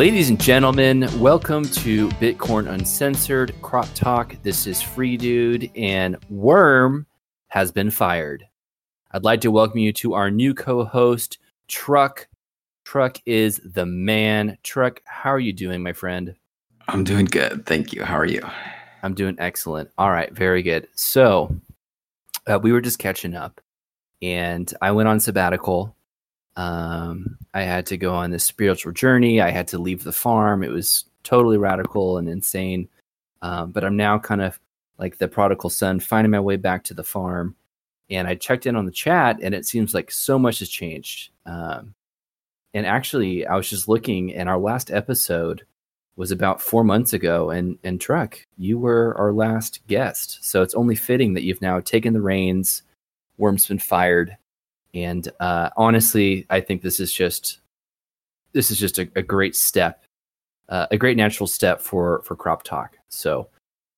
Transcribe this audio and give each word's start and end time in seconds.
Ladies 0.00 0.30
and 0.30 0.40
gentlemen, 0.40 1.06
welcome 1.20 1.62
to 1.62 2.08
Bitcoin 2.12 2.70
Uncensored 2.70 3.52
Crop 3.60 3.86
Talk. 3.94 4.34
This 4.42 4.66
is 4.66 4.80
Free 4.80 5.18
Dude, 5.18 5.70
and 5.76 6.16
Worm 6.30 7.06
has 7.48 7.70
been 7.70 7.90
fired. 7.90 8.46
I'd 9.10 9.24
like 9.24 9.42
to 9.42 9.50
welcome 9.50 9.78
you 9.78 9.92
to 9.92 10.14
our 10.14 10.30
new 10.30 10.54
co-host, 10.54 11.36
Truck. 11.68 12.28
Truck 12.86 13.18
is 13.26 13.60
the 13.62 13.84
man. 13.84 14.56
Truck, 14.62 15.02
how 15.04 15.34
are 15.34 15.38
you 15.38 15.52
doing, 15.52 15.82
my 15.82 15.92
friend? 15.92 16.34
I'm 16.88 17.04
doing 17.04 17.26
good. 17.26 17.66
Thank 17.66 17.92
you. 17.92 18.02
How 18.02 18.16
are 18.16 18.24
you? 18.24 18.40
I'm 19.02 19.12
doing 19.12 19.36
excellent. 19.38 19.90
All 19.98 20.10
right, 20.10 20.32
very 20.32 20.62
good. 20.62 20.88
So, 20.94 21.54
uh, 22.46 22.58
we 22.58 22.72
were 22.72 22.80
just 22.80 22.98
catching 22.98 23.34
up, 23.34 23.60
and 24.22 24.72
I 24.80 24.92
went 24.92 25.10
on 25.10 25.20
sabbatical. 25.20 25.94
Um, 26.60 27.38
I 27.54 27.62
had 27.62 27.86
to 27.86 27.96
go 27.96 28.14
on 28.14 28.30
this 28.30 28.44
spiritual 28.44 28.92
journey. 28.92 29.40
I 29.40 29.48
had 29.48 29.68
to 29.68 29.78
leave 29.78 30.04
the 30.04 30.12
farm. 30.12 30.62
It 30.62 30.70
was 30.70 31.06
totally 31.22 31.56
radical 31.56 32.18
and 32.18 32.28
insane. 32.28 32.86
Um, 33.40 33.72
but 33.72 33.82
I'm 33.82 33.96
now 33.96 34.18
kind 34.18 34.42
of 34.42 34.60
like 34.98 35.16
the 35.16 35.26
prodigal 35.26 35.70
son, 35.70 36.00
finding 36.00 36.30
my 36.30 36.40
way 36.40 36.56
back 36.56 36.84
to 36.84 36.94
the 36.94 37.02
farm. 37.02 37.56
And 38.10 38.28
I 38.28 38.34
checked 38.34 38.66
in 38.66 38.76
on 38.76 38.84
the 38.84 38.92
chat, 38.92 39.38
and 39.40 39.54
it 39.54 39.64
seems 39.64 39.94
like 39.94 40.10
so 40.10 40.38
much 40.38 40.58
has 40.58 40.68
changed. 40.68 41.30
Um, 41.46 41.94
and 42.74 42.84
actually, 42.84 43.46
I 43.46 43.56
was 43.56 43.70
just 43.70 43.88
looking, 43.88 44.34
and 44.34 44.46
our 44.46 44.58
last 44.58 44.90
episode 44.90 45.64
was 46.16 46.30
about 46.30 46.60
four 46.60 46.84
months 46.84 47.14
ago. 47.14 47.48
And 47.48 47.78
and 47.82 47.98
Truck, 47.98 48.38
you 48.58 48.78
were 48.78 49.16
our 49.16 49.32
last 49.32 49.80
guest, 49.86 50.44
so 50.44 50.60
it's 50.60 50.74
only 50.74 50.94
fitting 50.94 51.32
that 51.34 51.44
you've 51.44 51.62
now 51.62 51.80
taken 51.80 52.12
the 52.12 52.20
reins. 52.20 52.82
Worm's 53.38 53.66
been 53.66 53.78
fired, 53.78 54.36
and 54.94 55.28
uh, 55.40 55.70
honestly, 55.76 56.46
I 56.50 56.60
think 56.60 56.82
this 56.82 57.00
is 57.00 57.12
just 57.12 57.60
this 58.52 58.70
is 58.70 58.78
just 58.78 58.98
a, 58.98 59.08
a 59.14 59.22
great 59.22 59.54
step, 59.54 60.04
uh, 60.68 60.86
a 60.90 60.96
great 60.96 61.16
natural 61.16 61.46
step 61.46 61.80
for 61.80 62.22
for 62.22 62.36
crop 62.36 62.62
talk. 62.62 62.96
So, 63.08 63.48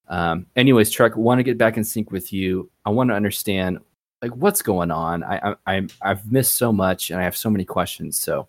um, 0.09 0.47
anyways, 0.57 0.91
Truck, 0.91 1.17
want 1.17 1.39
to 1.39 1.43
get 1.43 1.59
back 1.59 1.77
in 1.77 1.85
sync 1.85 2.11
with 2.11 2.33
you. 2.33 2.71
I 2.85 2.91
want 2.91 3.11
to 3.11 3.15
understand 3.15 3.79
like 4.21 4.35
what's 4.37 4.63
going 4.63 4.91
on. 4.91 5.25
I, 5.25 5.51
I 5.51 5.55
I'm 5.67 5.89
I've 6.03 6.31
missed 6.31 6.57
so 6.57 6.73
much, 6.73 7.11
and 7.11 7.21
I 7.21 7.25
have 7.25 7.37
so 7.37 7.51
many 7.51 7.65
questions. 7.65 8.19
So, 8.19 8.49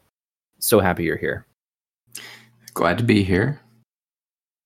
so 0.59 0.79
happy 0.79 1.03
you're 1.03 1.17
here. 1.17 1.45
Glad 2.73 2.97
to 2.97 3.03
be 3.03 3.23
here. 3.23 3.59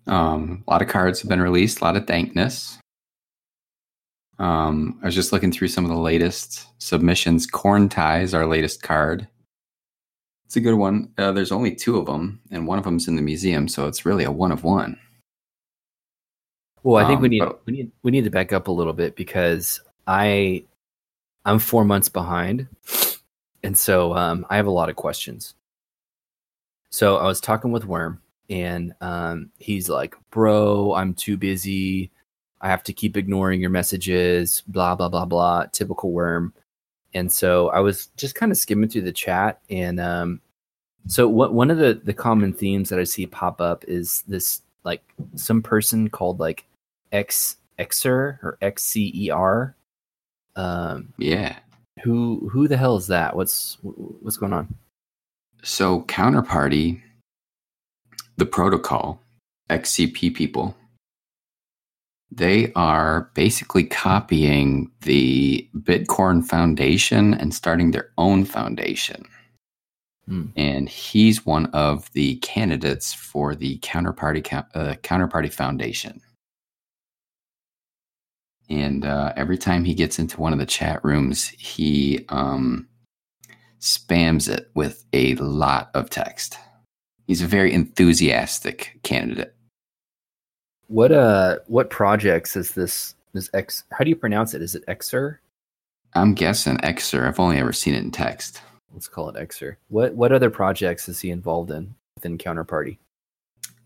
Um, 0.07 0.63
a 0.67 0.71
lot 0.71 0.81
of 0.81 0.87
cards 0.87 1.21
have 1.21 1.29
been 1.29 1.41
released, 1.41 1.81
a 1.81 1.83
lot 1.83 1.97
of 1.97 2.07
thankness. 2.07 2.79
Um, 4.39 4.99
I 5.01 5.05
was 5.07 5.15
just 5.15 5.31
looking 5.31 5.51
through 5.51 5.69
some 5.69 5.83
of 5.83 5.89
the 5.89 5.97
latest 5.97 6.67
submissions. 6.81 7.47
Corn 7.47 7.89
Ties, 7.89 8.33
our 8.33 8.45
latest 8.45 8.83
card. 8.83 9.27
It's 10.45 10.55
a 10.55 10.61
good 10.61 10.75
one. 10.75 11.11
Uh, 11.17 11.31
there's 11.31 11.51
only 11.51 11.75
two 11.75 11.97
of 11.97 12.05
them, 12.05 12.39
and 12.51 12.67
one 12.67 12.77
of 12.77 12.85
them's 12.85 13.07
in 13.07 13.15
the 13.15 13.21
museum, 13.21 13.67
so 13.67 13.87
it's 13.87 14.05
really 14.05 14.23
a 14.23 14.31
one 14.31 14.51
of 14.51 14.63
one. 14.63 14.97
Well, 16.83 17.03
I 17.03 17.07
think 17.07 17.17
Um, 17.17 17.21
we 17.23 17.29
need 17.29 17.39
but- 17.39 17.61
we 17.65 17.73
need 17.73 17.91
we 18.03 18.11
need 18.11 18.23
to 18.23 18.29
back 18.29 18.53
up 18.53 18.67
a 18.67 18.71
little 18.71 18.93
bit 18.93 19.15
because 19.15 19.81
I 20.05 20.63
I'm 21.43 21.59
four 21.59 21.83
months 21.83 22.07
behind, 22.07 22.67
and 23.63 23.77
so 23.77 24.13
um, 24.15 24.45
I 24.49 24.55
have 24.57 24.67
a 24.67 24.71
lot 24.71 24.89
of 24.89 24.95
questions. 24.95 25.55
So 26.91 27.17
I 27.17 27.25
was 27.25 27.41
talking 27.41 27.71
with 27.71 27.85
Worm, 27.85 28.21
and 28.49 28.93
um, 29.01 29.51
he's 29.57 29.89
like, 29.89 30.15
"Bro, 30.31 30.93
I'm 30.93 31.13
too 31.13 31.35
busy. 31.35 32.11
I 32.61 32.69
have 32.69 32.83
to 32.83 32.93
keep 32.93 33.17
ignoring 33.17 33.61
your 33.61 33.69
messages. 33.69 34.63
Blah 34.67 34.95
blah 34.95 35.09
blah 35.09 35.25
blah." 35.25 35.65
Typical 35.67 36.11
Worm. 36.11 36.53
And 37.13 37.31
so 37.31 37.69
I 37.69 37.79
was 37.79 38.07
just 38.17 38.35
kind 38.35 38.51
of 38.51 38.57
skimming 38.57 38.89
through 38.89 39.01
the 39.03 39.11
chat, 39.11 39.59
and 39.69 39.99
um, 39.99 40.41
so 41.07 41.27
what 41.27 41.53
one 41.53 41.71
of 41.71 41.77
the 41.77 41.99
the 42.03 42.13
common 42.13 42.53
themes 42.53 42.89
that 42.89 42.99
I 42.99 43.05
see 43.05 43.25
pop 43.25 43.61
up 43.61 43.85
is 43.87 44.23
this 44.27 44.61
like 44.83 45.01
some 45.35 45.61
person 45.61 46.09
called 46.09 46.39
like 46.39 46.65
X 47.11 47.57
Xer 47.79 48.39
or 48.43 48.57
XCER. 48.61 49.73
Um, 50.55 51.13
Yeah. 51.17 51.57
who 52.03 52.49
who 52.51 52.67
the 52.67 52.77
hell 52.77 52.97
is 52.97 53.07
that? 53.07 53.35
What's 53.35 53.77
what's 53.81 54.37
going 54.37 54.53
on? 54.53 54.73
So, 55.63 56.01
Counterparty, 56.03 57.01
the 58.37 58.45
protocol, 58.45 59.19
XCP 59.69 60.33
people, 60.35 60.75
they 62.31 62.71
are 62.73 63.31
basically 63.33 63.83
copying 63.83 64.91
the 65.01 65.67
Bitcoin 65.75 66.43
Foundation 66.43 67.33
and 67.33 67.53
starting 67.53 67.91
their 67.91 68.11
own 68.17 68.43
foundation. 68.45 69.25
Hmm. 70.27 70.47
And 70.55 70.89
he's 70.89 71.45
one 71.45 71.67
of 71.67 72.11
the 72.11 72.35
candidates 72.37 73.13
for 73.13 73.55
the 73.55 73.79
Counterparty 73.79 74.45
uh, 74.53 74.95
Counterparty 74.95 75.51
Foundation. 75.51 76.21
And 78.69 79.05
uh, 79.05 79.31
every 79.37 79.57
time 79.57 79.85
he 79.85 79.93
gets 79.93 80.19
into 80.19 80.41
one 80.41 80.51
of 80.51 80.59
the 80.59 80.65
chat 80.65 81.03
rooms, 81.05 81.47
he 81.47 82.25
um, 82.27 82.89
spams 83.79 84.49
it 84.49 84.69
with 84.73 85.05
a 85.13 85.35
lot 85.35 85.89
of 85.93 86.09
text. 86.09 86.57
He's 87.25 87.41
a 87.41 87.47
very 87.47 87.73
enthusiastic 87.73 88.99
candidate. 89.03 89.56
What 90.87 91.11
uh 91.11 91.57
what 91.67 91.89
projects 91.89 92.55
is 92.55 92.71
this 92.71 93.15
this 93.33 93.49
X 93.53 93.83
how 93.91 94.03
do 94.03 94.09
you 94.09 94.15
pronounce 94.15 94.53
it? 94.53 94.61
Is 94.61 94.75
it 94.75 94.85
Xer? 94.87 95.37
I'm 96.13 96.33
guessing 96.33 96.77
Xer. 96.77 97.27
I've 97.27 97.39
only 97.39 97.57
ever 97.57 97.73
seen 97.73 97.93
it 97.93 98.03
in 98.03 98.11
text. 98.11 98.61
Let's 98.93 99.07
call 99.07 99.29
it 99.29 99.35
Xer. 99.49 99.75
What 99.89 100.15
what 100.15 100.31
other 100.31 100.49
projects 100.49 101.09
is 101.09 101.19
he 101.19 101.29
involved 101.29 101.71
in 101.71 101.93
within 102.15 102.37
Counterparty? 102.37 102.97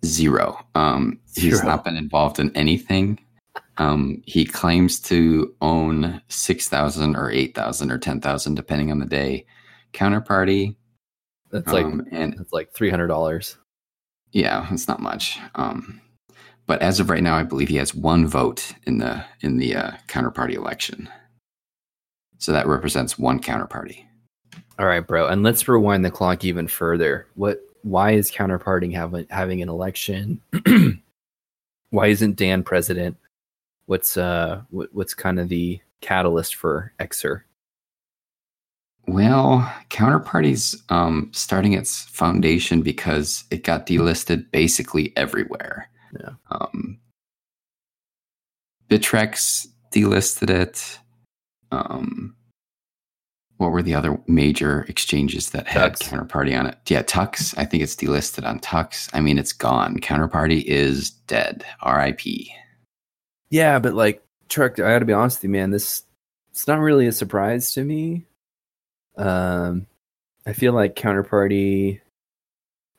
Zero. 0.05 0.63
Um, 0.73 1.19
he's 1.35 1.63
not 1.63 1.83
been 1.83 1.95
involved 1.95 2.39
in 2.39 2.55
anything. 2.55 3.19
Um, 3.77 4.21
he 4.25 4.45
claims 4.45 4.99
to 5.01 5.53
own 5.61 6.21
6,000 6.27 7.15
or 7.15 7.29
8,000 7.29 7.91
or 7.91 7.97
10,000, 7.97 8.55
depending 8.55 8.91
on 8.91 8.99
the 8.99 9.05
day. 9.05 9.45
Counterparty. 9.93 10.75
That's 11.51 11.67
like 11.67 11.85
um, 11.85 12.05
and 12.11 12.33
that's 12.37 12.53
like 12.53 12.71
three 12.73 12.89
hundred 12.89 13.07
dollars. 13.07 13.57
yeah, 14.31 14.67
it's 14.71 14.87
not 14.87 15.01
much. 15.01 15.37
Um, 15.55 15.99
but 16.71 16.81
as 16.81 17.01
of 17.01 17.09
right 17.09 17.21
now, 17.21 17.35
I 17.35 17.43
believe 17.43 17.67
he 17.67 17.75
has 17.75 17.93
one 17.93 18.25
vote 18.25 18.71
in 18.87 18.99
the 18.99 19.25
in 19.41 19.57
the 19.57 19.75
uh, 19.75 19.91
counterparty 20.07 20.53
election. 20.53 21.09
So 22.37 22.53
that 22.53 22.65
represents 22.65 23.19
one 23.19 23.41
counterparty. 23.41 24.05
All 24.79 24.85
right, 24.85 25.05
bro. 25.05 25.27
And 25.27 25.43
let's 25.43 25.67
rewind 25.67 26.05
the 26.05 26.09
clock 26.09 26.45
even 26.45 26.69
further. 26.69 27.27
What? 27.35 27.59
Why 27.81 28.11
is 28.11 28.31
counterparting 28.31 28.91
having 28.91 29.27
having 29.29 29.61
an 29.61 29.67
election? 29.67 30.39
why 31.89 32.07
isn't 32.07 32.37
Dan 32.37 32.63
president? 32.63 33.17
What's 33.87 34.15
uh 34.15 34.61
what, 34.69 34.93
what's 34.93 35.13
kind 35.13 35.41
of 35.41 35.49
the 35.49 35.81
catalyst 35.99 36.55
for 36.55 36.93
Xer? 37.01 37.41
Well, 39.07 39.69
Counterparty's 39.89 40.81
um, 40.87 41.31
starting 41.33 41.73
its 41.73 42.05
foundation 42.05 42.81
because 42.81 43.43
it 43.51 43.65
got 43.65 43.87
delisted 43.87 44.49
basically 44.51 45.11
everywhere. 45.17 45.89
Yeah. 46.19 46.31
Um, 46.49 46.99
Bittrex 48.89 49.67
delisted 49.93 50.49
it. 50.49 50.99
Um, 51.71 52.35
what 53.57 53.71
were 53.71 53.83
the 53.83 53.93
other 53.93 54.19
major 54.27 54.85
exchanges 54.89 55.51
that 55.51 55.67
had 55.67 55.93
Tux. 55.93 56.09
Counterparty 56.09 56.59
on 56.59 56.65
it? 56.65 56.77
Yeah, 56.87 57.03
Tux. 57.03 57.55
I 57.57 57.65
think 57.65 57.83
it's 57.83 57.95
delisted 57.95 58.45
on 58.45 58.59
Tux. 58.59 59.09
I 59.13 59.21
mean, 59.21 59.37
it's 59.37 59.53
gone. 59.53 59.99
Counterparty 59.99 60.63
is 60.63 61.11
dead. 61.11 61.63
RIP. 61.85 62.21
Yeah, 63.49 63.79
but 63.79 63.93
like 63.93 64.23
Truck, 64.49 64.79
I 64.79 64.93
gotta 64.93 65.05
be 65.05 65.13
honest 65.13 65.37
with 65.37 65.43
you, 65.45 65.49
man. 65.51 65.69
This 65.71 66.03
it's 66.49 66.67
not 66.67 66.79
really 66.79 67.07
a 67.07 67.11
surprise 67.11 67.73
to 67.73 67.83
me. 67.83 68.25
Um, 69.15 69.87
I 70.45 70.53
feel 70.53 70.73
like 70.73 70.95
Counterparty 70.95 72.01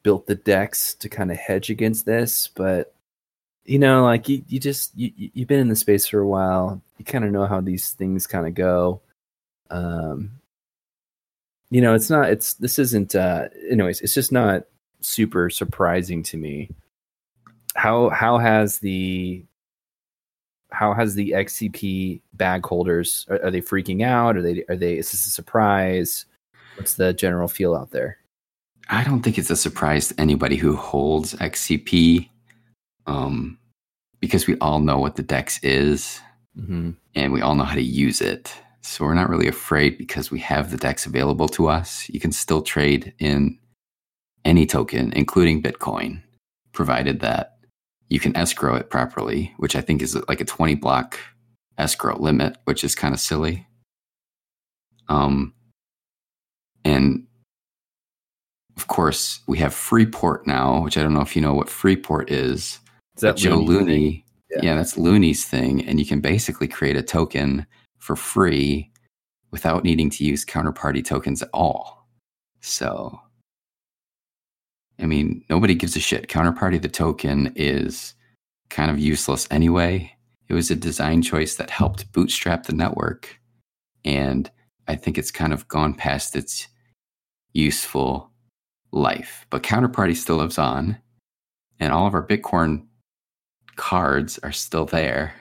built 0.03 0.27
the 0.27 0.35
decks 0.35 0.95
to 0.97 1.09
kind 1.09 1.31
of 1.31 1.37
hedge 1.39 1.71
against 1.71 2.07
this, 2.07 2.49
but 2.55 2.95
you 3.65 3.79
know, 3.79 4.05
like 4.05 4.29
you, 4.29 4.43
you 4.49 4.59
just 4.61 4.97
you 4.97 5.13
you- 5.17 5.31
you've 5.35 5.49
been 5.49 5.61
in 5.61 5.69
the 5.69 5.77
space 5.77 6.07
for 6.07 6.19
a 6.21 6.27
while. 6.27 6.83
You 6.99 7.05
kind 7.05 7.25
of 7.25 7.31
know 7.33 7.47
how 7.47 7.61
these 7.61 7.91
things 7.93 8.27
kind 8.27 8.47
of 8.47 8.55
go. 8.55 9.01
Um, 9.71 10.33
you 11.71 11.81
know, 11.81 11.95
it's 11.95 12.11
not. 12.11 12.29
It's 12.31 12.55
this 12.55 12.79
isn't. 12.79 13.15
uh 13.15 13.49
Anyways, 13.71 14.01
it's 14.01 14.15
just 14.15 14.33
not 14.33 14.65
super 15.01 15.49
surprising 15.51 16.23
to 16.25 16.37
me. 16.37 16.71
How 17.75 18.11
how 18.11 18.39
has 18.39 18.79
the 18.81 19.45
how 20.71 20.95
has 20.95 21.15
the 21.15 21.31
XCP 21.31 22.21
bag 22.35 22.65
holders 22.65 23.27
are, 23.31 23.43
are 23.45 23.51
they 23.51 23.61
freaking 23.61 24.03
out? 24.03 24.37
Are 24.37 24.43
they 24.43 24.65
are 24.69 24.77
they 24.77 24.99
is 24.99 25.11
this 25.13 25.27
a 25.27 25.31
surprise? 25.31 26.27
What's 26.77 26.95
the 26.95 27.13
general 27.13 27.49
feel 27.49 27.75
out 27.75 27.91
there? 27.91 28.19
I 28.89 29.05
don't 29.05 29.23
think 29.23 29.39
it's 29.39 29.51
a 29.51 29.57
surprise 29.57 30.09
to 30.09 30.21
anybody 30.21 30.57
who 30.57 30.75
holds 30.77 31.35
XCP, 31.35 32.29
um, 33.07 33.59
because 34.21 34.47
we 34.47 34.57
all 34.59 34.81
know 34.81 34.99
what 34.99 35.17
the 35.17 35.23
DEX 35.23 35.63
is 35.63 36.21
Mm-hmm. 36.59 36.91
and 37.15 37.33
we 37.33 37.41
all 37.41 37.55
know 37.55 37.65
how 37.65 37.75
to 37.75 37.83
use 37.83 38.21
it. 38.21 38.55
So 38.83 39.05
we're 39.05 39.15
not 39.15 39.31
really 39.31 39.49
afraid 39.49 39.97
because 39.97 40.31
we 40.31 40.39
have 40.41 40.71
the 40.71 40.77
DEX 40.77 41.07
available 41.07 41.49
to 41.51 41.69
us. 41.69 42.09
You 42.11 42.21
can 42.21 42.33
still 42.33 42.61
trade 42.61 43.15
in 43.19 43.59
any 44.45 44.67
token, 44.67 45.13
including 45.15 45.63
Bitcoin, 45.63 46.21
provided 46.73 47.21
that 47.21 47.57
you 48.11 48.21
can 48.21 48.37
escrow 48.37 48.75
it 48.75 48.91
properly, 48.91 49.55
which 49.57 49.77
I 49.77 49.81
think 49.81 50.03
is 50.03 50.15
like 50.29 50.43
a 50.43 50.45
20 50.45 50.75
block 50.75 51.19
escrow 51.79 52.19
limit, 52.19 52.59
which 52.65 52.85
is 52.85 52.95
kind 52.95 53.15
of 53.15 53.21
silly. 53.21 53.67
Um, 55.09 55.55
and 56.85 57.27
of 58.77 58.89
course, 58.89 59.41
we 59.47 59.57
have 59.59 59.73
Freeport 59.73 60.47
now, 60.47 60.83
which 60.83 60.99
I 60.99 61.03
don't 61.03 61.15
know 61.15 61.23
if 61.23 61.35
you 61.35 61.41
know 61.41 61.55
what 61.55 61.71
Freeport 61.71 62.31
is. 62.31 62.79
Is 63.17 63.21
that 63.23 63.37
Joe 63.37 63.57
Looney 63.57 64.25
yeah. 64.51 64.61
Yeah. 64.63 64.75
that's 64.75 64.99
Looney's 64.99 65.45
thing, 65.45 65.85
and 65.87 65.99
you 65.99 66.07
can 66.07 66.21
basically 66.21 66.69
create 66.69 66.97
a 66.97 67.03
token 67.03 67.67
for 67.99 68.17
free 68.17 68.91
without 69.51 69.85
needing 69.85 70.11
to 70.11 70.25
use 70.25 70.45
counterparty 70.45 71.05
tokens 71.05 71.43
at 71.43 71.51
all. 71.53 72.09
So, 72.61 73.21
I 74.99 75.07
mean, 75.07 75.45
nobody 75.49 75.75
gives 75.75 75.97
a 75.97 76.01
shit. 76.01 76.29
Counterparty 76.29 76.81
the 76.81 76.89
token 76.89 77.53
is 77.57 78.15
kind 78.71 78.91
of 78.91 78.99
useless 78.99 79.49
anyway. 79.51 80.13
It 80.49 80.55
was 80.55 80.71
a 80.71 80.77
design 80.77 81.23
choice 81.23 81.55
that 81.57 81.71
helped 81.71 82.13
bootstrap 82.13 82.65
the 82.65 82.75
network, 82.75 83.41
and 84.05 84.51
I 84.87 84.97
think 84.97 85.17
it's 85.17 85.31
kind 85.31 85.53
of 85.53 85.69
gone 85.69 85.95
past 85.95 86.37
its 86.37 86.69
useful 87.55 88.31
life. 88.91 89.47
But 89.51 89.63
counterparty 89.63 90.17
still 90.17 90.37
lives 90.37 90.59
on, 90.59 90.99
and 91.81 91.93
all 91.93 92.07
of 92.07 92.15
our 92.15 92.27
Bitcoin 92.27 92.87
cards 93.77 94.39
are 94.43 94.53
still 94.53 94.85
there. 94.87 95.35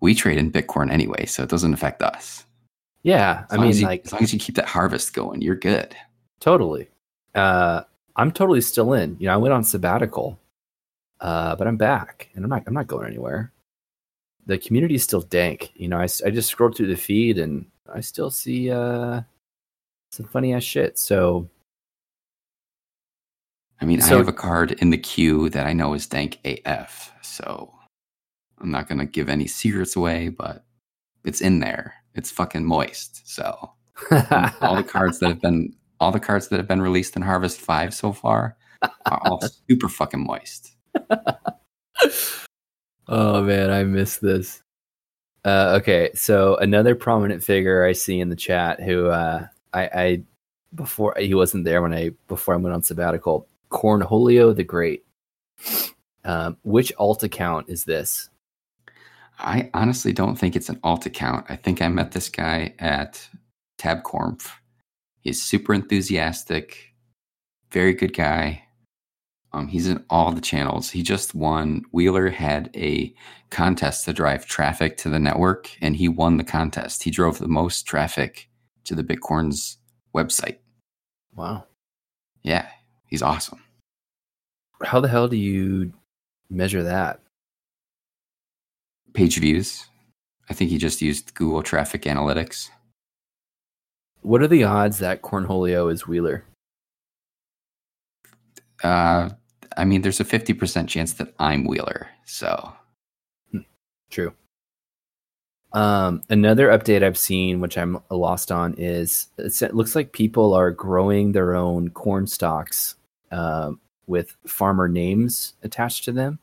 We 0.00 0.14
trade 0.14 0.38
in 0.38 0.50
Bitcoin 0.52 0.90
anyway, 0.90 1.26
so 1.26 1.42
it 1.42 1.48
doesn't 1.50 1.74
affect 1.74 2.02
us. 2.02 2.44
Yeah, 3.02 3.44
As 3.50 3.58
I 3.58 3.62
mean, 3.62 3.76
you- 3.76 3.86
like 3.86 4.04
as 4.06 4.12
long 4.12 4.22
as 4.22 4.32
you 4.32 4.38
keep 4.38 4.54
that 4.56 4.66
harvest 4.66 5.12
going, 5.14 5.40
you're 5.42 5.54
good. 5.56 5.94
totally. 6.40 6.88
Uh, 7.34 7.82
I'm 8.16 8.32
totally 8.32 8.60
still 8.60 8.92
in. 8.92 9.16
You 9.20 9.26
know, 9.28 9.34
I 9.34 9.36
went 9.36 9.54
on 9.54 9.62
sabbatical, 9.62 10.38
uh, 11.20 11.54
but 11.56 11.66
I'm 11.68 11.76
back, 11.76 12.28
and 12.34 12.44
I'm 12.44 12.50
not. 12.50 12.64
I'm 12.66 12.74
not 12.74 12.88
going 12.88 13.06
anywhere. 13.06 13.52
The 14.46 14.58
community 14.58 14.96
is 14.96 15.04
still 15.04 15.20
dank. 15.20 15.70
You 15.76 15.86
know, 15.88 15.98
I, 15.98 16.08
I 16.26 16.30
just 16.30 16.48
scrolled 16.50 16.76
through 16.76 16.88
the 16.88 16.96
feed, 16.96 17.38
and 17.38 17.66
I 17.92 18.00
still 18.00 18.30
see 18.30 18.70
uh, 18.70 19.22
some 20.12 20.26
funny 20.26 20.52
ass 20.54 20.64
shit. 20.64 20.98
So 20.98 21.48
I 23.80 23.86
mean, 23.86 24.02
I 24.02 24.08
have 24.08 24.28
a 24.28 24.32
card 24.32 24.72
in 24.72 24.90
the 24.90 24.98
queue 24.98 25.48
that 25.50 25.66
I 25.66 25.72
know 25.72 25.94
is 25.94 26.06
dank 26.06 26.38
AF, 26.44 27.12
so 27.22 27.72
I'm 28.60 28.70
not 28.70 28.88
gonna 28.88 29.06
give 29.06 29.28
any 29.28 29.46
secrets 29.46 29.96
away, 29.96 30.28
but 30.28 30.64
it's 31.24 31.40
in 31.40 31.60
there. 31.60 31.94
It's 32.14 32.30
fucking 32.30 32.64
moist. 32.64 33.22
So 33.28 33.72
all 34.60 34.76
the 34.76 34.86
cards 34.86 35.18
that 35.20 35.28
have 35.28 35.40
been 35.40 35.74
all 36.00 36.12
the 36.12 36.20
cards 36.20 36.48
that 36.48 36.56
have 36.56 36.68
been 36.68 36.82
released 36.82 37.16
in 37.16 37.22
Harvest 37.22 37.60
Five 37.60 37.94
so 37.94 38.12
far 38.12 38.56
are 38.82 39.20
all 39.24 39.40
super 39.68 39.88
fucking 39.88 40.24
moist. 40.24 40.76
oh 43.08 43.42
man, 43.42 43.70
I 43.70 43.84
miss 43.84 44.18
this. 44.18 44.62
Uh, 45.44 45.78
okay, 45.80 46.10
so 46.14 46.56
another 46.56 46.94
prominent 46.94 47.42
figure 47.42 47.84
I 47.84 47.92
see 47.92 48.20
in 48.20 48.28
the 48.28 48.36
chat 48.36 48.82
who 48.82 49.06
uh, 49.06 49.46
I, 49.72 49.82
I 49.82 50.22
before 50.74 51.14
he 51.18 51.34
wasn't 51.34 51.64
there 51.64 51.82
when 51.82 51.94
I 51.94 52.10
before 52.28 52.54
I 52.54 52.58
went 52.58 52.74
on 52.74 52.82
sabbatical. 52.82 53.48
Cornholio 53.72 54.54
the 54.54 54.64
Great. 54.64 55.04
Um, 56.24 56.56
which 56.62 56.92
alt 56.98 57.22
account 57.22 57.68
is 57.68 57.84
this? 57.84 58.28
I 59.38 59.70
honestly 59.72 60.12
don't 60.12 60.36
think 60.36 60.54
it's 60.54 60.68
an 60.68 60.78
alt 60.84 61.06
account. 61.06 61.46
I 61.48 61.56
think 61.56 61.80
I 61.80 61.88
met 61.88 62.12
this 62.12 62.28
guy 62.28 62.74
at 62.78 63.26
TabCorp. 63.78 64.46
He's 65.20 65.42
super 65.42 65.72
enthusiastic, 65.72 66.94
very 67.70 67.94
good 67.94 68.14
guy. 68.14 68.64
Um, 69.52 69.66
he's 69.66 69.88
in 69.88 70.04
all 70.10 70.32
the 70.32 70.40
channels. 70.40 70.90
He 70.90 71.02
just 71.02 71.34
won. 71.34 71.82
Wheeler 71.92 72.28
had 72.28 72.70
a 72.76 73.12
contest 73.50 74.04
to 74.04 74.12
drive 74.12 74.46
traffic 74.46 74.96
to 74.98 75.08
the 75.08 75.18
network, 75.18 75.70
and 75.80 75.96
he 75.96 76.08
won 76.08 76.36
the 76.36 76.44
contest. 76.44 77.02
He 77.02 77.10
drove 77.10 77.38
the 77.38 77.48
most 77.48 77.82
traffic 77.82 78.48
to 78.84 78.94
the 78.94 79.02
Bitcorns 79.02 79.76
website. 80.14 80.58
Wow, 81.34 81.64
Yeah, 82.42 82.68
he's 83.10 83.22
awesome. 83.22 83.62
how 84.82 85.00
the 85.00 85.08
hell 85.08 85.28
do 85.28 85.36
you 85.36 85.92
measure 86.48 86.82
that? 86.82 87.20
Page 89.12 89.38
views. 89.38 89.86
I 90.48 90.54
think 90.54 90.70
he 90.70 90.78
just 90.78 91.02
used 91.02 91.34
Google 91.34 91.62
Traffic 91.62 92.02
Analytics. 92.02 92.70
What 94.22 94.42
are 94.42 94.48
the 94.48 94.64
odds 94.64 94.98
that 94.98 95.22
Cornholio 95.22 95.92
is 95.92 96.06
Wheeler? 96.06 96.44
Uh, 98.82 99.30
I 99.76 99.84
mean, 99.84 100.02
there's 100.02 100.20
a 100.20 100.24
50% 100.24 100.88
chance 100.88 101.12
that 101.14 101.34
I'm 101.38 101.64
Wheeler. 101.64 102.08
So, 102.24 102.72
True. 104.10 104.34
Um, 105.72 106.22
another 106.28 106.68
update 106.68 107.04
I've 107.04 107.16
seen, 107.18 107.60
which 107.60 107.78
I'm 107.78 107.98
lost 108.10 108.50
on, 108.50 108.74
is 108.74 109.28
it 109.38 109.74
looks 109.74 109.94
like 109.94 110.12
people 110.12 110.52
are 110.52 110.72
growing 110.72 111.30
their 111.30 111.54
own 111.54 111.90
corn 111.90 112.26
stalks 112.26 112.96
um, 113.30 113.80
with 114.06 114.36
farmer 114.46 114.88
names 114.88 115.54
attached 115.62 116.04
to 116.04 116.12
them. 116.12 116.38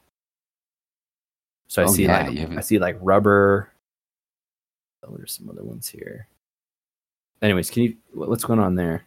So 1.67 1.81
I 1.81 1.85
Oh, 1.85 1.87
see 1.89 2.03
yeah, 2.03 2.27
like 2.27 2.37
haven't- 2.37 2.57
I 2.57 2.61
see 2.61 2.79
like 2.79 2.97
rubber. 3.01 3.71
Oh, 5.03 5.15
there's 5.17 5.33
some 5.33 5.49
other 5.49 5.63
ones 5.63 5.87
here. 5.87 6.27
Anyways, 7.41 7.69
can 7.69 7.83
you 7.83 7.97
what's 8.13 8.43
going 8.45 8.59
on 8.59 8.75
there? 8.75 9.03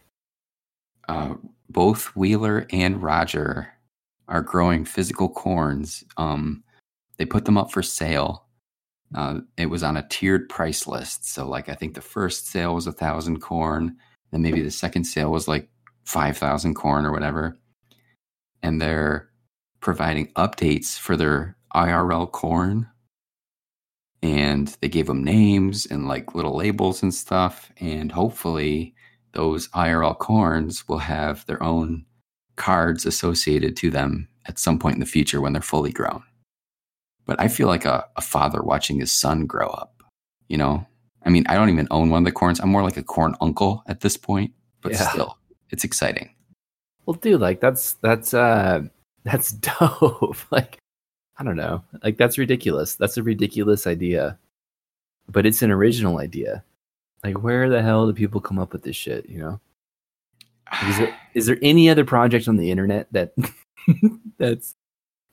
uh, 1.09 1.35
both 1.69 2.15
Wheeler 2.15 2.65
and 2.71 3.01
Roger 3.01 3.73
are 4.27 4.41
growing 4.41 4.85
physical 4.85 5.27
corns. 5.27 6.03
Um, 6.17 6.63
they 7.17 7.25
put 7.25 7.43
them 7.45 7.57
up 7.57 7.71
for 7.71 7.81
sale. 7.83 8.45
Uh, 9.13 9.41
it 9.57 9.65
was 9.65 9.83
on 9.83 9.97
a 9.97 10.07
tiered 10.07 10.47
price 10.47 10.87
list. 10.87 11.27
So, 11.27 11.47
like, 11.49 11.67
I 11.67 11.73
think 11.75 11.95
the 11.95 12.01
first 12.01 12.47
sale 12.47 12.75
was 12.75 12.87
a 12.87 12.91
thousand 12.93 13.41
corn, 13.41 13.97
then 14.31 14.41
maybe 14.41 14.61
the 14.61 14.71
second 14.71 15.03
sale 15.03 15.31
was 15.31 15.47
like 15.49 15.67
5,000 16.05 16.75
corn 16.75 17.05
or 17.05 17.11
whatever. 17.11 17.57
And 18.63 18.81
they're 18.81 19.29
providing 19.79 20.27
updates 20.33 20.97
for 20.97 21.17
their 21.17 21.57
IRL 21.75 22.31
corn. 22.31 22.87
And 24.23 24.67
they 24.81 24.89
gave 24.89 25.07
them 25.07 25.23
names 25.23 25.85
and 25.87 26.07
like 26.07 26.35
little 26.35 26.55
labels 26.55 27.01
and 27.01 27.13
stuff. 27.13 27.71
And 27.79 28.11
hopefully, 28.11 28.93
those 29.33 29.67
IRL 29.69 30.17
corns 30.17 30.87
will 30.87 30.99
have 30.99 31.45
their 31.45 31.61
own 31.63 32.05
cards 32.55 33.05
associated 33.05 33.75
to 33.77 33.89
them 33.89 34.27
at 34.45 34.59
some 34.59 34.77
point 34.77 34.95
in 34.95 34.99
the 34.99 35.05
future 35.05 35.41
when 35.41 35.53
they're 35.53 35.61
fully 35.61 35.91
grown. 35.91 36.23
But 37.25 37.39
I 37.39 37.47
feel 37.47 37.67
like 37.67 37.85
a, 37.85 38.05
a 38.17 38.21
father 38.21 38.61
watching 38.61 38.99
his 38.99 39.11
son 39.11 39.45
grow 39.45 39.67
up, 39.67 40.03
you 40.47 40.57
know? 40.57 40.85
I 41.23 41.29
mean, 41.29 41.45
I 41.47 41.55
don't 41.55 41.69
even 41.69 41.87
own 41.91 42.09
one 42.09 42.19
of 42.23 42.25
the 42.25 42.31
corns. 42.31 42.59
I'm 42.59 42.69
more 42.69 42.83
like 42.83 42.97
a 42.97 43.03
corn 43.03 43.35
uncle 43.41 43.83
at 43.87 44.01
this 44.01 44.17
point, 44.17 44.53
but 44.81 44.91
Yeah. 44.91 45.07
still, 45.09 45.37
it's 45.69 45.83
exciting. 45.83 46.35
Well, 47.05 47.15
dude, 47.15 47.41
like 47.41 47.59
that's 47.59 47.93
that's 47.93 48.33
uh 48.33 48.83
that's 49.23 49.51
dope. 49.53 50.37
like 50.51 50.77
I 51.37 51.43
don't 51.43 51.57
know. 51.57 51.83
Like 52.03 52.17
that's 52.17 52.37
ridiculous. 52.37 52.95
That's 52.95 53.17
a 53.17 53.23
ridiculous 53.23 53.87
idea. 53.87 54.37
But 55.29 55.45
it's 55.45 55.61
an 55.61 55.71
original 55.71 56.17
idea. 56.19 56.63
Like 57.23 57.41
where 57.43 57.69
the 57.69 57.81
hell 57.81 58.07
do 58.07 58.13
people 58.13 58.41
come 58.41 58.59
up 58.59 58.73
with 58.73 58.83
this 58.83 58.95
shit, 58.95 59.27
you 59.29 59.39
know? 59.39 59.59
Is 60.87 60.97
there 60.97 61.17
is 61.33 61.45
there 61.47 61.57
any 61.61 61.89
other 61.89 62.05
project 62.05 62.47
on 62.47 62.55
the 62.57 62.71
internet 62.71 63.07
that 63.11 63.33
that's 64.37 64.75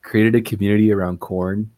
created 0.01 0.35
a 0.35 0.41
community 0.41 0.91
around 0.91 1.19
corn 1.19 1.71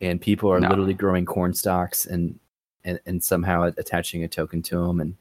and 0.00 0.20
people 0.20 0.50
are 0.52 0.60
No. 0.60 0.68
literally 0.68 0.94
growing 0.94 1.24
corn 1.24 1.54
stalks 1.54 2.04
and 2.06 2.38
and, 2.84 3.00
and 3.06 3.22
somehow 3.22 3.62
attaching 3.76 4.24
a 4.24 4.28
token 4.28 4.62
to 4.62 4.76
them 4.86 5.00
and 5.00 5.16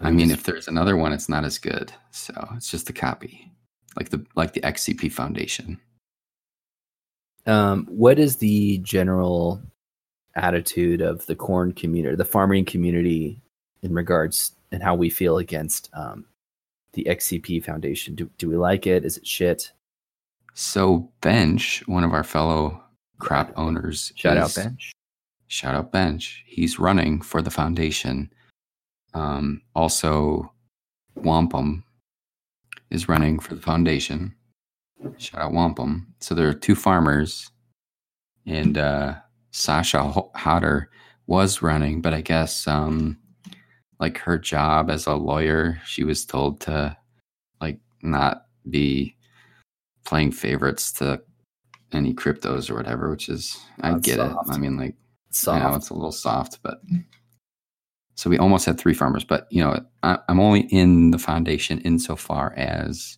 I 0.00 0.10
mean, 0.12 0.30
if 0.30 0.44
there's 0.44 0.68
another 0.68 0.96
one, 0.96 1.12
it's 1.12 1.28
not 1.28 1.44
as 1.44 1.58
good. 1.58 1.92
So 2.12 2.32
it's 2.56 2.70
just 2.70 2.88
a 2.88 2.92
copy, 2.92 3.50
like 3.96 4.10
the 4.10 4.24
like 4.36 4.52
the 4.52 4.60
XCP 4.60 5.10
Foundation. 5.10 5.80
Um, 7.46 7.86
what 7.86 8.18
is 8.18 8.36
the 8.36 8.78
general 8.78 9.60
attitude 10.34 11.00
of 11.00 11.26
the 11.26 11.34
corn 11.34 11.72
community, 11.72 12.14
the 12.14 12.24
farming 12.24 12.64
community, 12.66 13.40
in 13.82 13.92
regards 13.94 14.52
and 14.70 14.82
how 14.82 14.94
we 14.94 15.08
feel 15.10 15.38
against 15.38 15.88
um, 15.94 16.26
the 16.92 17.04
XCP 17.04 17.64
Foundation? 17.64 18.14
Do 18.14 18.30
do 18.38 18.48
we 18.48 18.56
like 18.56 18.86
it? 18.86 19.04
Is 19.04 19.16
it 19.16 19.26
shit? 19.26 19.72
So 20.54 21.10
Bench, 21.20 21.82
one 21.86 22.04
of 22.04 22.12
our 22.12 22.24
fellow 22.24 22.82
crop 23.18 23.52
owners, 23.56 24.12
Shout 24.14 24.36
out 24.36 24.54
bench. 24.54 24.92
shout 25.48 25.74
out 25.74 25.90
bench 25.90 26.44
he's 26.46 26.78
running 26.78 27.20
for 27.20 27.42
the 27.42 27.50
foundation 27.50 28.30
um, 29.14 29.60
also 29.74 30.52
wampum 31.16 31.84
is 32.90 33.08
running 33.08 33.38
for 33.38 33.54
the 33.54 33.60
foundation 33.60 34.34
shout 35.16 35.40
out 35.40 35.52
wampum 35.52 36.06
so 36.20 36.34
there 36.34 36.48
are 36.48 36.54
two 36.54 36.74
farmers 36.74 37.50
and 38.46 38.78
uh, 38.78 39.14
sasha 39.50 40.02
Ho- 40.02 40.30
Hodder 40.34 40.90
was 41.26 41.60
running, 41.60 42.00
but 42.00 42.14
I 42.14 42.22
guess 42.22 42.66
um, 42.66 43.18
like 44.00 44.16
her 44.18 44.38
job 44.38 44.90
as 44.90 45.06
a 45.06 45.14
lawyer, 45.14 45.78
she 45.84 46.02
was 46.02 46.24
told 46.24 46.60
to 46.62 46.96
like 47.60 47.78
not 48.02 48.46
be 48.70 49.14
playing 50.06 50.32
favorites 50.32 50.90
to 50.94 51.20
any 51.92 52.14
cryptos 52.14 52.70
or 52.70 52.74
whatever, 52.76 53.10
which 53.10 53.28
is 53.28 53.58
I 53.82 53.90
That's 53.92 54.06
get 54.06 54.16
soft. 54.16 54.48
it. 54.48 54.54
I 54.54 54.58
mean, 54.58 54.78
like 54.78 54.94
Soft. 55.30 55.62
I 55.62 55.68
know 55.68 55.76
it's 55.76 55.90
a 55.90 55.94
little 55.94 56.10
soft, 56.12 56.60
but 56.62 56.80
so 58.18 58.28
we 58.28 58.36
almost 58.36 58.66
had 58.66 58.80
three 58.80 58.94
farmers. 58.94 59.22
But 59.22 59.46
you 59.48 59.62
know, 59.62 59.80
I, 60.02 60.18
I'm 60.28 60.40
only 60.40 60.62
in 60.72 61.12
the 61.12 61.20
foundation 61.20 61.78
insofar 61.82 62.52
as 62.56 63.16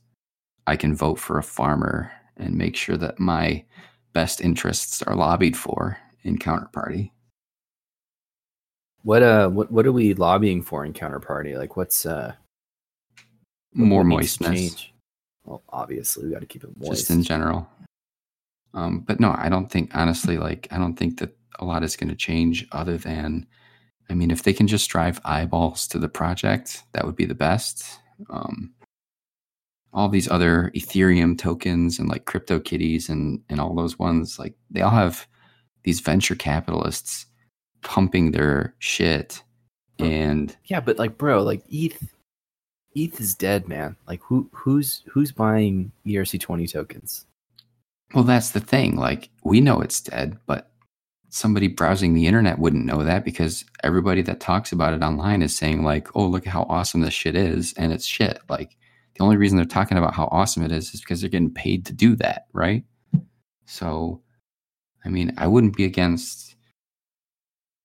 I 0.67 0.77
can 0.77 0.95
vote 0.95 1.19
for 1.19 1.39
a 1.39 1.43
farmer 1.43 2.13
and 2.37 2.55
make 2.55 2.77
sure 2.77 2.99
that 2.99 3.19
my 3.19 3.65
best 4.13 4.43
interests 4.43 5.01
are 5.01 5.15
lobbied 5.17 5.57
for 5.57 5.97
in 6.23 6.37
counterparty. 6.39 7.13
What 9.03 9.23
uh 9.23 9.49
what 9.49 9.73
what 9.73 9.87
are 9.87 9.93
we 9.93 10.13
lobbying 10.13 10.61
for 10.61 10.85
in 10.85 10.93
counterparty? 10.93 11.57
Like 11.57 11.79
what's 11.79 12.05
uh 12.05 12.35
what- 13.73 13.87
More 13.87 14.05
moistness. 14.05 14.87
Well, 15.47 15.63
obviously 15.71 16.27
we 16.27 16.33
got 16.33 16.41
to 16.41 16.47
keep 16.47 16.63
it 16.63 16.77
moist. 16.77 16.91
just 16.93 17.11
in 17.11 17.23
general. 17.23 17.67
Um, 18.75 19.01
but 19.01 19.19
no, 19.19 19.35
I 19.35 19.49
don't 19.49 19.71
think 19.71 19.97
honestly, 19.97 20.37
like 20.37 20.69
I 20.71 20.77
don't 20.77 20.95
think 20.95 21.21
that 21.21 21.35
a 21.59 21.65
lot 21.65 21.83
is 21.85 21.97
going 21.97 22.11
to 22.11 22.15
change. 22.15 22.69
Other 22.73 22.99
than, 22.99 23.47
I 24.11 24.15
mean, 24.15 24.31
if 24.31 24.43
they 24.43 24.53
can 24.53 24.67
just 24.67 24.91
drive 24.91 25.21
eyeballs 25.25 25.87
to 25.89 25.99
the 25.99 26.09
project, 26.09 26.83
that 26.93 27.07
would 27.07 27.17
be 27.17 27.27
the 27.27 27.35
best. 27.35 27.85
Um, 28.29 28.73
all 29.93 30.09
these 30.09 30.31
other 30.31 30.71
Ethereum 30.75 31.39
tokens 31.39 31.99
and 31.99 32.09
like 32.09 32.25
crypto 32.25 32.61
kitties 32.61 33.09
and 33.09 33.41
and 33.49 33.61
all 33.61 33.75
those 33.75 33.99
ones, 33.99 34.39
like 34.39 34.55
they 34.71 34.83
all 34.83 34.91
have 34.91 35.27
these 35.85 36.01
venture 36.01 36.35
capitalists 36.35 37.27
pumping 37.83 38.33
their 38.33 38.75
shit, 38.79 39.43
and 39.99 40.57
yeah, 40.67 40.81
but 40.81 40.99
like 40.99 41.17
bro, 41.17 41.43
like 41.43 41.63
ETH 41.69 42.13
ETH 42.95 43.21
is 43.21 43.35
dead, 43.35 43.69
man. 43.69 43.97
Like 44.07 44.21
who 44.23 44.49
who's 44.53 45.03
who's 45.11 45.33
buying 45.33 45.93
ERC20 46.07 46.71
tokens? 46.71 47.27
Well, 48.15 48.25
that's 48.25 48.51
the 48.51 48.61
thing. 48.61 48.97
Like, 48.97 49.31
we 49.45 49.61
know 49.61 49.81
it's 49.81 50.01
dead, 50.01 50.39
but 50.47 50.70
somebody 51.31 51.69
browsing 51.69 52.13
the 52.13 52.27
internet 52.27 52.59
wouldn't 52.59 52.85
know 52.85 53.05
that 53.05 53.25
because 53.25 53.65
everybody 53.83 54.21
that 54.23 54.41
talks 54.41 54.73
about 54.73 54.93
it 54.93 55.03
online 55.03 55.43
is 55.43 55.57
saying, 55.57 55.83
like, 55.83 56.15
oh, 56.15 56.27
look 56.27 56.47
at 56.47 56.53
how 56.53 56.67
awesome 56.69 57.01
this 57.01 57.15
shit 57.15 57.37
is. 57.37 57.73
And 57.77 57.93
it's 57.93 58.05
shit. 58.05 58.39
Like, 58.49 58.77
the 59.15 59.25
only 59.25 59.37
reason 59.37 59.57
they're 59.57 59.65
talking 59.65 59.97
about 59.97 60.15
how 60.15 60.29
awesome 60.33 60.65
it 60.65 60.73
is 60.73 60.93
is 60.93 61.01
because 61.01 61.21
they're 61.21 61.31
getting 61.31 61.53
paid 61.53 61.87
to 61.87 61.93
do 61.93 62.17
that. 62.17 62.47
Right. 62.53 62.85
So, 63.67 64.21
I 65.05 65.09
mean, 65.09 65.33
I 65.39 65.47
wouldn't 65.47 65.77
be 65.77 65.85
against 65.85 66.57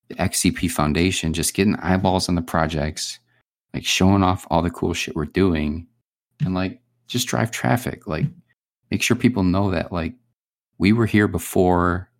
the 0.08 0.16
XCP 0.16 0.70
Foundation 0.70 1.32
just 1.32 1.54
getting 1.54 1.76
eyeballs 1.76 2.28
on 2.28 2.34
the 2.34 2.42
projects, 2.42 3.18
like 3.72 3.84
showing 3.84 4.22
off 4.22 4.46
all 4.50 4.62
the 4.62 4.70
cool 4.70 4.94
shit 4.94 5.16
we're 5.16 5.24
doing 5.24 5.86
and 6.44 6.54
like 6.54 6.80
just 7.06 7.28
drive 7.28 7.50
traffic. 7.52 8.06
Like, 8.06 8.26
make 8.90 9.02
sure 9.02 9.16
people 9.16 9.44
know 9.44 9.70
that 9.70 9.92
like 9.92 10.14
we 10.78 10.92
were 10.92 11.06
here 11.06 11.28
before 11.28 12.10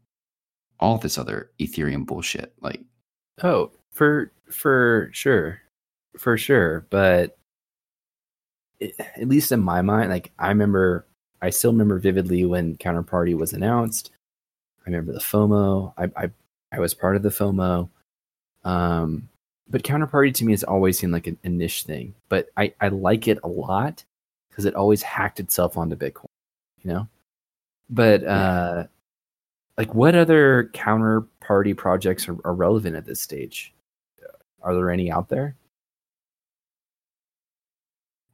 all 0.80 0.98
this 0.98 1.18
other 1.18 1.50
Ethereum 1.58 2.06
bullshit. 2.06 2.52
Like, 2.60 2.80
Oh, 3.42 3.70
for 3.90 4.32
for 4.50 5.10
sure, 5.12 5.60
for 6.18 6.38
sure. 6.38 6.86
But 6.90 7.36
it, 8.80 8.94
at 8.98 9.28
least 9.28 9.52
in 9.52 9.60
my 9.60 9.82
mind, 9.82 10.10
like 10.10 10.32
I 10.38 10.48
remember, 10.48 11.06
I 11.42 11.50
still 11.50 11.72
remember 11.72 11.98
vividly 11.98 12.44
when 12.46 12.76
Counterparty 12.76 13.36
was 13.36 13.52
announced. 13.52 14.10
I 14.80 14.90
remember 14.90 15.12
the 15.12 15.20
FOMO. 15.20 15.92
I 15.98 16.04
I, 16.16 16.30
I 16.72 16.80
was 16.80 16.94
part 16.94 17.16
of 17.16 17.22
the 17.22 17.28
FOMO. 17.28 17.88
Um, 18.64 19.28
but 19.68 19.82
Counterparty 19.82 20.32
to 20.34 20.44
me 20.44 20.52
has 20.52 20.64
always 20.64 20.98
seemed 20.98 21.12
like 21.12 21.26
a, 21.26 21.36
a 21.44 21.48
niche 21.48 21.82
thing. 21.82 22.14
But 22.28 22.48
I 22.56 22.72
I 22.80 22.88
like 22.88 23.28
it 23.28 23.38
a 23.44 23.48
lot 23.48 24.04
because 24.48 24.64
it 24.64 24.74
always 24.74 25.02
hacked 25.02 25.40
itself 25.40 25.76
onto 25.76 25.96
Bitcoin. 25.96 26.26
You 26.82 26.92
know. 26.92 27.08
But 27.90 28.24
uh, 28.24 28.86
like 29.78 29.94
what 29.94 30.14
other 30.14 30.70
counterparty 30.74 31.76
projects 31.76 32.28
are, 32.28 32.36
are 32.44 32.54
relevant 32.54 32.96
at 32.96 33.04
this 33.04 33.20
stage? 33.20 33.74
Are 34.62 34.74
there 34.74 34.90
any 34.90 35.10
out 35.10 35.28
there? 35.28 35.56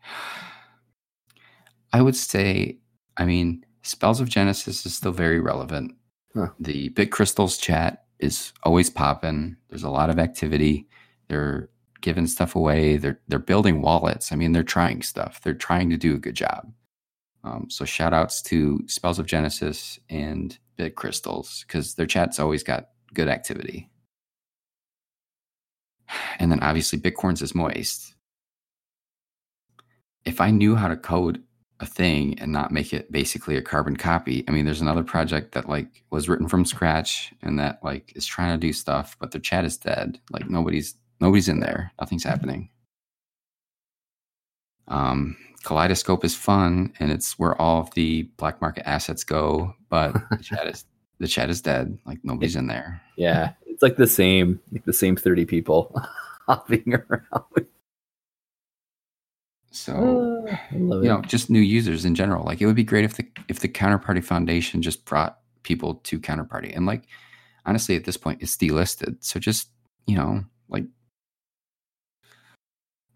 I 1.93 2.01
would 2.01 2.17
say, 2.17 2.79
I 3.19 3.27
mean, 3.27 3.67
Spells 3.83 4.21
of 4.21 4.29
Genesis 4.29 4.87
is 4.87 4.95
still 4.95 5.13
very 5.13 5.41
relevant. 5.41 5.95
Huh. 6.35 6.49
The 6.59 6.89
Bit 6.91 7.13
Crystals 7.13 7.59
chat 7.59 8.05
is 8.19 8.53
always 8.63 8.89
popping. 8.89 9.57
There's 9.69 9.83
a 9.83 9.91
lot 9.91 10.09
of 10.09 10.19
activity. 10.19 10.89
They're 11.29 11.69
giving 12.01 12.27
stuff 12.27 12.57
away. 12.57 12.97
They're 12.97 13.21
they're 13.29 13.39
building 13.39 13.83
wallets. 13.83 14.33
I 14.33 14.37
mean, 14.37 14.53
they're 14.53 14.63
trying 14.63 15.03
stuff. 15.03 15.41
They're 15.43 15.55
trying 15.55 15.91
to 15.91 15.97
do 15.97 16.15
a 16.15 16.19
good 16.19 16.35
job. 16.35 16.73
Um, 17.45 17.67
so 17.69 17.85
shout 17.85 18.13
outs 18.13 18.41
to 18.43 18.81
Spells 18.87 19.19
of 19.19 19.27
Genesis 19.27 19.99
and 20.09 20.57
Bit 20.77 20.95
Crystals 20.95 21.65
because 21.67 21.95
their 21.95 22.07
chat's 22.07 22.39
always 22.39 22.63
got 22.63 22.89
good 23.15 23.29
activity. 23.29 23.89
And 26.39 26.51
then 26.51 26.61
obviously 26.61 26.99
Bitcorns 26.99 27.43
is 27.43 27.55
moist. 27.55 28.15
If 30.25 30.41
I 30.41 30.51
knew 30.51 30.77
how 30.77 30.89
to 30.89 30.97
code 30.97 31.43
a 31.81 31.87
thing 31.87 32.39
and 32.39 32.53
not 32.53 32.71
make 32.71 32.93
it 32.93 33.11
basically 33.11 33.57
a 33.57 33.63
carbon 33.63 33.97
copy, 33.97 34.45
I 34.47 34.53
mean, 34.53 34.65
there's 34.65 34.81
another 34.81 35.03
project 35.03 35.53
that 35.53 35.69
like 35.69 36.05
was 36.11 36.29
written 36.29 36.49
from 36.49 36.65
scratch 36.65 37.33
and 37.43 37.59
that 37.59 37.83
like 37.83 38.13
is 38.15 38.27
trying 38.27 38.59
to 38.59 38.67
do 38.67 38.73
stuff, 38.73 39.17
but 39.19 39.33
their 39.33 39.41
chat 39.41 39.65
is 39.65 39.77
dead. 39.77 40.21
Like 40.31 40.49
nobody's 40.49 40.95
nobody's 41.21 41.49
in 41.49 41.61
there. 41.61 41.93
Nothing's 41.99 42.25
happening. 42.25 42.69
Um, 44.89 45.37
Kaleidoscope 45.63 46.25
is 46.25 46.35
fun 46.35 46.93
and 46.99 47.11
it's 47.11 47.39
where 47.39 47.61
all 47.61 47.81
of 47.81 47.91
the 47.95 48.23
black 48.37 48.61
market 48.61 48.87
assets 48.89 49.25
go, 49.25 49.75
but 49.89 50.13
the 50.31 50.43
chat 50.43 50.67
is 50.67 50.85
the 51.19 51.29
chat 51.29 51.51
is 51.51 51.61
dead. 51.61 51.97
Like 52.05 52.19
nobody's 52.23 52.57
in 52.57 52.67
there. 52.67 53.01
Yeah, 53.17 53.53
it's 53.67 53.83
like 53.83 53.97
the 53.97 54.07
same, 54.07 54.61
like 54.73 54.85
the 54.85 54.93
same 54.93 55.17
thirty 55.17 55.45
people 55.45 55.95
hopping 56.47 56.95
around. 56.95 57.67
So 59.71 60.47
ah, 60.51 60.61
love 60.73 61.03
you 61.03 61.11
it. 61.11 61.15
know, 61.15 61.23
just 61.23 61.49
new 61.49 61.61
users 61.61 62.05
in 62.05 62.15
general. 62.15 62.45
Like 62.45 62.61
it 62.61 62.67
would 62.67 62.77
be 62.77 62.85
great 62.85 63.05
if 63.05 63.15
the 63.15 63.27
if 63.49 63.61
the 63.61 63.69
Counterparty 63.69 64.23
Foundation 64.23 64.83
just 64.83 65.05
brought 65.05 65.39
people 65.63 65.95
to 65.95 66.21
Counterparty. 66.21 66.77
And 66.77 66.87
like 66.87 67.05
honestly, 67.65 67.97
at 67.97 68.05
this 68.05 68.17
point, 68.17 68.43
it's 68.43 68.57
delisted. 68.57 69.17
So 69.21 69.41
just 69.41 69.71
you 70.07 70.17
know, 70.17 70.45
like 70.69 70.85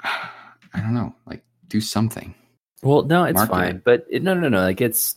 I 0.05 0.81
don't 0.81 0.95
know, 0.95 1.15
like 1.27 1.43
do 1.69 1.81
something. 1.81 2.35
Well, 2.83 3.03
no, 3.03 3.25
it's 3.25 3.45
fine, 3.47 3.83
but 3.85 4.07
it, 4.11 4.23
no, 4.23 4.35
no, 4.35 4.49
no. 4.49 4.61
Like 4.61 4.81
it's, 4.81 5.17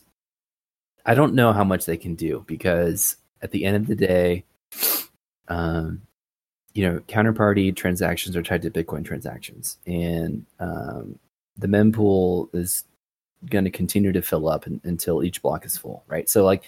I 1.06 1.14
don't 1.14 1.34
know 1.34 1.52
how 1.52 1.64
much 1.64 1.86
they 1.86 1.96
can 1.96 2.14
do 2.14 2.44
because 2.46 3.16
at 3.42 3.50
the 3.50 3.64
end 3.64 3.76
of 3.76 3.86
the 3.86 3.94
day, 3.94 4.44
um, 5.48 6.02
you 6.72 6.84
know, 6.84 7.00
counterparty 7.08 7.74
transactions 7.74 8.36
are 8.36 8.42
tied 8.42 8.62
to 8.62 8.70
Bitcoin 8.70 9.04
transactions, 9.04 9.78
and 9.86 10.46
um, 10.58 11.18
the 11.56 11.66
mempool 11.66 12.48
is 12.54 12.84
going 13.48 13.64
to 13.64 13.70
continue 13.70 14.12
to 14.12 14.22
fill 14.22 14.48
up 14.48 14.66
un- 14.66 14.80
until 14.84 15.22
each 15.22 15.42
block 15.42 15.64
is 15.64 15.76
full, 15.76 16.04
right? 16.06 16.28
So, 16.28 16.44
like 16.44 16.64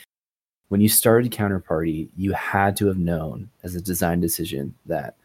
when 0.69 0.81
you 0.81 0.89
started 0.89 1.33
counterparty, 1.33 2.09
you 2.17 2.33
had 2.33 2.77
to 2.79 2.87
have 2.87 2.99
known 2.99 3.51
as 3.63 3.75
a 3.75 3.81
design 3.81 4.21
decision 4.21 4.75
that 4.87 5.17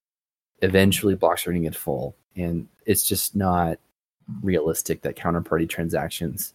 eventually 0.62 1.16
blocks 1.16 1.46
are 1.48 1.52
going 1.52 1.64
to 1.64 1.70
get 1.70 1.76
full, 1.76 2.16
and 2.36 2.68
it's 2.86 3.04
just 3.04 3.36
not 3.36 3.80
realistic 4.42 5.02
that 5.02 5.16
counterparty 5.16 5.70
transactions 5.70 6.54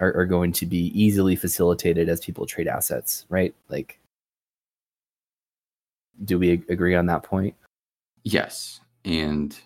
are, 0.00 0.14
are 0.14 0.26
going 0.26 0.52
to 0.52 0.66
be 0.66 0.90
easily 1.00 1.36
facilitated 1.36 2.08
as 2.08 2.20
people 2.20 2.46
trade 2.46 2.68
assets, 2.68 3.26
right? 3.28 3.54
Like, 3.68 3.98
do 6.24 6.38
we 6.38 6.52
ag- 6.52 6.70
agree 6.70 6.94
on 6.94 7.06
that 7.06 7.22
point? 7.22 7.54
Yes. 8.22 8.80
And 9.04 9.56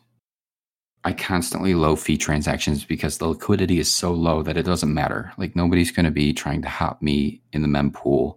I 1.05 1.13
constantly 1.13 1.75
low 1.75 1.97
fee 1.97 2.19
transactions 2.19 2.85
because 2.85 3.19
the 3.19 3.29
liquidity 3.29 3.79
is 3.79 3.91
so 3.91 4.13
low 4.13 4.43
that 4.43 4.57
it 4.57 4.65
doesn't 4.65 4.93
matter. 4.93 5.33
Like 5.39 5.55
nobody's 5.55 5.93
going 5.93 6.05
to 6.05 6.11
be 6.11 6.33
trying 6.33 6.63
to 6.63 6.69
hop 6.69 7.01
me 7.01 7.41
in 7.53 7.63
the 7.63 7.69
mempool 7.69 8.37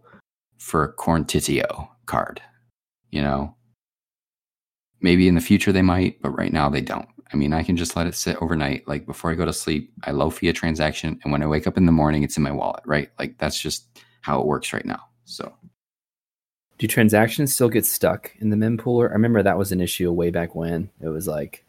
for 0.57 0.83
a 0.83 0.93
Corn 0.93 1.25
Titio 1.25 1.89
card. 2.05 2.41
You 3.09 3.21
know, 3.21 3.55
maybe 5.01 5.27
in 5.27 5.35
the 5.35 5.41
future 5.41 5.71
they 5.71 5.81
might, 5.81 6.21
but 6.21 6.29
right 6.29 6.53
now 6.53 6.69
they 6.69 6.81
don't. 6.81 7.07
I 7.33 7.37
mean, 7.37 7.53
I 7.53 7.63
can 7.63 7.77
just 7.77 7.95
let 7.95 8.07
it 8.07 8.15
sit 8.15 8.37
overnight. 8.41 8.87
Like 8.87 9.05
before 9.05 9.31
I 9.31 9.35
go 9.35 9.45
to 9.45 9.53
sleep, 9.53 9.91
I 10.03 10.11
low 10.11 10.29
fee 10.29 10.49
a 10.49 10.53
transaction, 10.53 11.19
and 11.23 11.31
when 11.31 11.41
I 11.43 11.47
wake 11.47 11.67
up 11.67 11.77
in 11.77 11.85
the 11.85 11.91
morning, 11.91 12.23
it's 12.23 12.37
in 12.37 12.43
my 12.43 12.51
wallet. 12.51 12.83
Right? 12.85 13.09
Like 13.19 13.37
that's 13.37 13.59
just 13.59 13.85
how 14.21 14.39
it 14.41 14.47
works 14.47 14.73
right 14.73 14.85
now. 14.85 15.01
So 15.25 15.53
Do 16.77 16.87
transactions 16.87 17.53
still 17.53 17.69
get 17.69 17.85
stuck 17.85 18.31
in 18.39 18.49
the 18.49 18.57
mempool? 18.57 19.07
I 19.07 19.13
remember 19.13 19.43
that 19.43 19.57
was 19.57 19.71
an 19.71 19.81
issue 19.81 20.11
way 20.11 20.31
back 20.31 20.55
when. 20.55 20.89
It 20.99 21.09
was 21.09 21.27
like, 21.27 21.63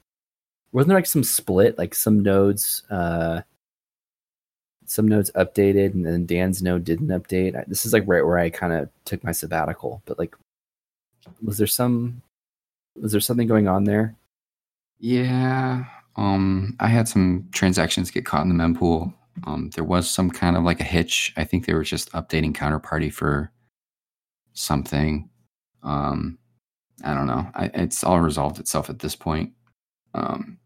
wasn't 0.72 0.88
there 0.88 0.98
like 0.98 1.06
some 1.06 1.22
split? 1.24 1.76
Like 1.76 1.94
some 1.94 2.20
nodes, 2.20 2.82
uh, 2.90 3.42
some 4.86 5.06
nodes 5.06 5.30
updated, 5.32 5.92
and 5.94 6.06
then 6.06 6.24
Dan's 6.26 6.62
node 6.62 6.84
didn't 6.84 7.08
update. 7.08 7.54
I, 7.56 7.64
this 7.68 7.84
is 7.84 7.92
like 7.92 8.04
right 8.06 8.24
where 8.24 8.38
I 8.38 8.50
kind 8.50 8.72
of 8.72 8.88
took 9.04 9.22
my 9.22 9.32
sabbatical. 9.32 10.02
But 10.06 10.18
like, 10.18 10.34
was 11.42 11.58
there 11.58 11.66
some 11.66 12.22
Was 12.96 13.12
there 13.12 13.20
something 13.20 13.48
going 13.48 13.68
on 13.68 13.84
there? 13.84 14.16
Yeah. 15.02 15.84
Um, 16.16 16.76
I 16.78 16.86
had 16.86 17.08
some 17.08 17.48
transactions 17.50 18.10
get 18.10 18.24
caught 18.24 18.46
in 18.46 18.56
the 18.56 18.62
mempool. 18.62 19.12
Um, 19.44 19.70
there 19.74 19.84
was 19.84 20.08
some 20.08 20.30
kind 20.30 20.56
of 20.56 20.62
like 20.62 20.80
a 20.80 20.84
hitch. 20.84 21.32
I 21.36 21.44
think 21.44 21.66
they 21.66 21.74
were 21.74 21.82
just 21.82 22.12
updating 22.12 22.54
counterparty 22.54 23.12
for 23.12 23.50
something. 24.52 25.28
Um, 25.82 26.38
I 27.04 27.14
don't 27.14 27.26
know. 27.26 27.48
I, 27.54 27.70
it's 27.74 28.04
all 28.04 28.20
resolved 28.20 28.60
itself 28.60 28.88
at 28.88 29.00
this 29.00 29.16
point. 29.16 29.52
Um, 30.14 30.58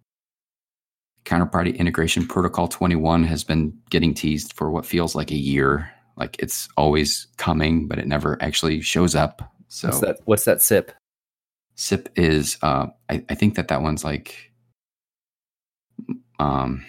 counterparty 1.25 1.77
integration 1.77 2.29
protocol 2.29 2.69
21 2.69 3.25
has 3.25 3.43
been 3.43 3.73
getting 3.89 4.13
teased 4.13 4.53
for 4.53 4.71
what 4.71 4.85
feels 4.85 5.15
like 5.15 5.31
a 5.31 5.37
year. 5.37 5.91
Like 6.17 6.37
it's 6.41 6.69
always 6.77 7.29
coming, 7.39 7.89
but 7.89 7.99
it 7.99 8.07
never 8.07 8.37
actually 8.43 8.83
shows 8.83 9.15
up. 9.15 9.51
So 9.69 9.89
What's 9.89 10.01
that? 10.01 10.19
What's 10.27 10.45
that 10.45 10.61
CIP? 10.61 10.93
CIP 11.77 12.09
is, 12.17 12.57
uh, 12.63 12.87
I, 13.09 13.25
I 13.29 13.35
think 13.35 13.55
that 13.55 13.69
that 13.69 13.83
one's 13.83 14.05
like, 14.05 14.51
um, 16.39 16.85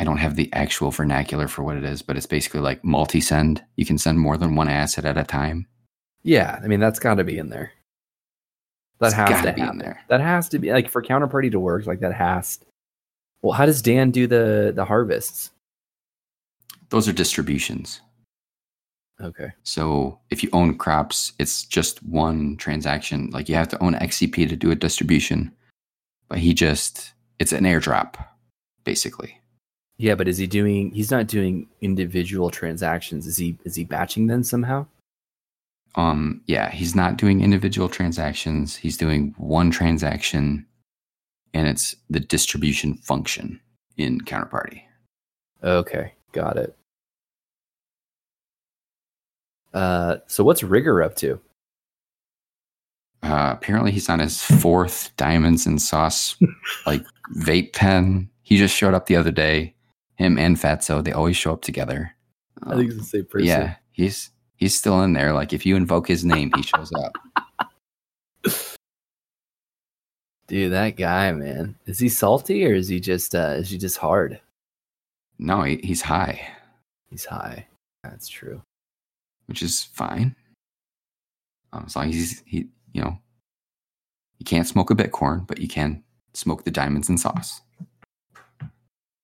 I 0.00 0.04
don't 0.04 0.16
have 0.18 0.36
the 0.36 0.50
actual 0.52 0.90
vernacular 0.90 1.48
for 1.48 1.62
what 1.62 1.76
it 1.76 1.84
is, 1.84 2.02
but 2.02 2.16
it's 2.16 2.26
basically 2.26 2.60
like 2.60 2.82
multi 2.84 3.20
send. 3.20 3.62
You 3.76 3.84
can 3.84 3.98
send 3.98 4.18
more 4.18 4.36
than 4.36 4.54
one 4.56 4.68
asset 4.68 5.04
at 5.04 5.18
a 5.18 5.24
time. 5.24 5.66
Yeah, 6.22 6.58
I 6.62 6.66
mean 6.66 6.80
that's 6.80 6.98
got 6.98 7.14
to 7.16 7.24
be 7.24 7.38
in 7.38 7.50
there. 7.50 7.72
That 8.98 9.08
It's 9.08 9.14
has 9.16 9.28
gotta 9.30 9.52
be 9.52 9.60
happen. 9.60 9.76
in 9.76 9.78
there. 9.78 10.00
That 10.08 10.20
has 10.20 10.48
to 10.50 10.58
be 10.58 10.70
like 10.72 10.88
for 10.90 11.02
counterparty 11.02 11.50
to 11.52 11.60
work. 11.60 11.86
Like 11.86 12.00
that 12.00 12.12
has. 12.14 12.58
Well, 13.42 13.52
how 13.52 13.64
does 13.64 13.80
Dan 13.80 14.10
do 14.10 14.26
the 14.26 14.72
the 14.74 14.84
harvests? 14.84 15.50
Those 16.90 17.08
are 17.08 17.12
distributions. 17.12 18.00
Okay. 19.20 19.52
So 19.64 20.18
if 20.30 20.42
you 20.42 20.50
own 20.52 20.78
crops, 20.78 21.32
it's 21.38 21.64
just 21.64 22.02
one 22.02 22.56
transaction. 22.56 23.30
Like 23.30 23.48
you 23.48 23.54
have 23.54 23.68
to 23.68 23.82
own 23.82 23.94
XCP 23.94 24.48
to 24.48 24.56
do 24.56 24.70
a 24.70 24.74
distribution, 24.74 25.52
but 26.28 26.38
he 26.38 26.54
just, 26.54 27.12
it's 27.38 27.52
an 27.52 27.64
airdrop, 27.64 28.14
basically. 28.84 29.40
Yeah, 29.98 30.14
but 30.14 30.28
is 30.28 30.38
he 30.38 30.46
doing? 30.46 30.90
He's 30.92 31.10
not 31.10 31.26
doing 31.26 31.68
individual 31.82 32.48
transactions. 32.48 33.26
Is 33.26 33.36
he? 33.36 33.58
Is 33.64 33.76
he 33.76 33.84
batching 33.84 34.28
them 34.28 34.42
somehow? 34.42 34.86
Um, 35.94 36.40
yeah, 36.46 36.70
he's 36.70 36.96
not 36.96 37.18
doing 37.18 37.42
individual 37.42 37.86
transactions. 37.90 38.76
He's 38.76 38.96
doing 38.96 39.34
one 39.36 39.70
transaction, 39.70 40.64
and 41.52 41.68
it's 41.68 41.94
the 42.08 42.18
distribution 42.18 42.94
function 42.94 43.60
in 43.98 44.22
Counterparty. 44.22 44.84
Okay, 45.62 46.14
got 46.32 46.56
it. 46.56 46.74
Uh, 49.72 50.16
so 50.26 50.42
what's 50.44 50.62
Rigger 50.62 51.02
up 51.02 51.14
to? 51.16 51.40
Uh, 53.22 53.50
apparently, 53.52 53.92
he's 53.92 54.08
on 54.08 54.18
his 54.18 54.42
fourth 54.42 55.14
diamonds 55.16 55.66
and 55.66 55.80
sauce 55.80 56.36
like 56.86 57.04
vape 57.36 57.72
pen. 57.72 58.28
He 58.42 58.56
just 58.56 58.74
showed 58.74 58.94
up 58.94 59.06
the 59.06 59.16
other 59.16 59.30
day. 59.30 59.74
Him 60.16 60.38
and 60.38 60.56
Fatso, 60.56 61.02
they 61.02 61.12
always 61.12 61.36
show 61.36 61.52
up 61.52 61.62
together. 61.62 62.14
I 62.62 62.74
think 62.76 62.90
it's 62.90 62.98
the 62.98 63.04
same 63.04 63.24
person. 63.26 63.46
yeah, 63.46 63.76
he's 63.92 64.30
he's 64.56 64.74
still 64.76 65.02
in 65.02 65.12
there. 65.14 65.32
Like 65.32 65.52
if 65.52 65.64
you 65.64 65.76
invoke 65.76 66.08
his 66.08 66.24
name, 66.24 66.50
he 66.54 66.62
shows 66.62 66.92
up. 66.92 67.16
Dude, 70.46 70.72
that 70.72 70.96
guy, 70.96 71.30
man. 71.32 71.76
Is 71.86 71.98
he 72.00 72.08
salty 72.08 72.66
or 72.66 72.74
is 72.74 72.88
he 72.88 73.00
just 73.00 73.34
uh 73.34 73.54
is 73.56 73.70
he 73.70 73.78
just 73.78 73.98
hard? 73.98 74.40
No, 75.38 75.62
he, 75.62 75.80
he's 75.82 76.02
high, 76.02 76.46
He's 77.08 77.24
high. 77.24 77.66
That's 78.02 78.28
true. 78.28 78.62
Which 79.50 79.62
is 79.62 79.82
fine. 79.82 80.36
Um, 81.72 81.84
as 81.86 81.96
long 81.96 82.08
as 82.08 82.14
he's 82.14 82.42
he, 82.46 82.68
you 82.92 83.02
know, 83.02 83.18
you 84.38 84.44
can't 84.44 84.66
smoke 84.66 84.90
a 84.90 84.94
Bitcoin, 84.94 85.44
but 85.46 85.58
you 85.58 85.66
can 85.66 86.02
smoke 86.32 86.64
the 86.64 86.70
diamonds 86.70 87.08
and 87.08 87.18
sauce. 87.18 87.60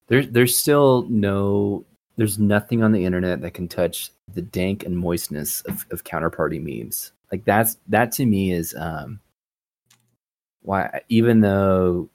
There's 0.08 0.28
there's 0.28 0.58
still 0.58 1.06
no 1.08 1.86
there's 2.16 2.40
nothing 2.40 2.82
on 2.82 2.90
the 2.90 3.04
internet 3.04 3.40
that 3.42 3.54
can 3.54 3.68
touch 3.68 4.10
the 4.34 4.42
dank 4.42 4.84
and 4.84 4.98
moistness 4.98 5.60
of, 5.62 5.86
of 5.92 6.02
counterparty 6.02 6.60
memes. 6.60 7.12
Like 7.30 7.44
that's 7.44 7.78
that 7.86 8.10
to 8.12 8.26
me 8.26 8.52
is 8.52 8.74
um 8.76 9.20
why 10.62 11.02
even 11.08 11.40
though 11.40 12.10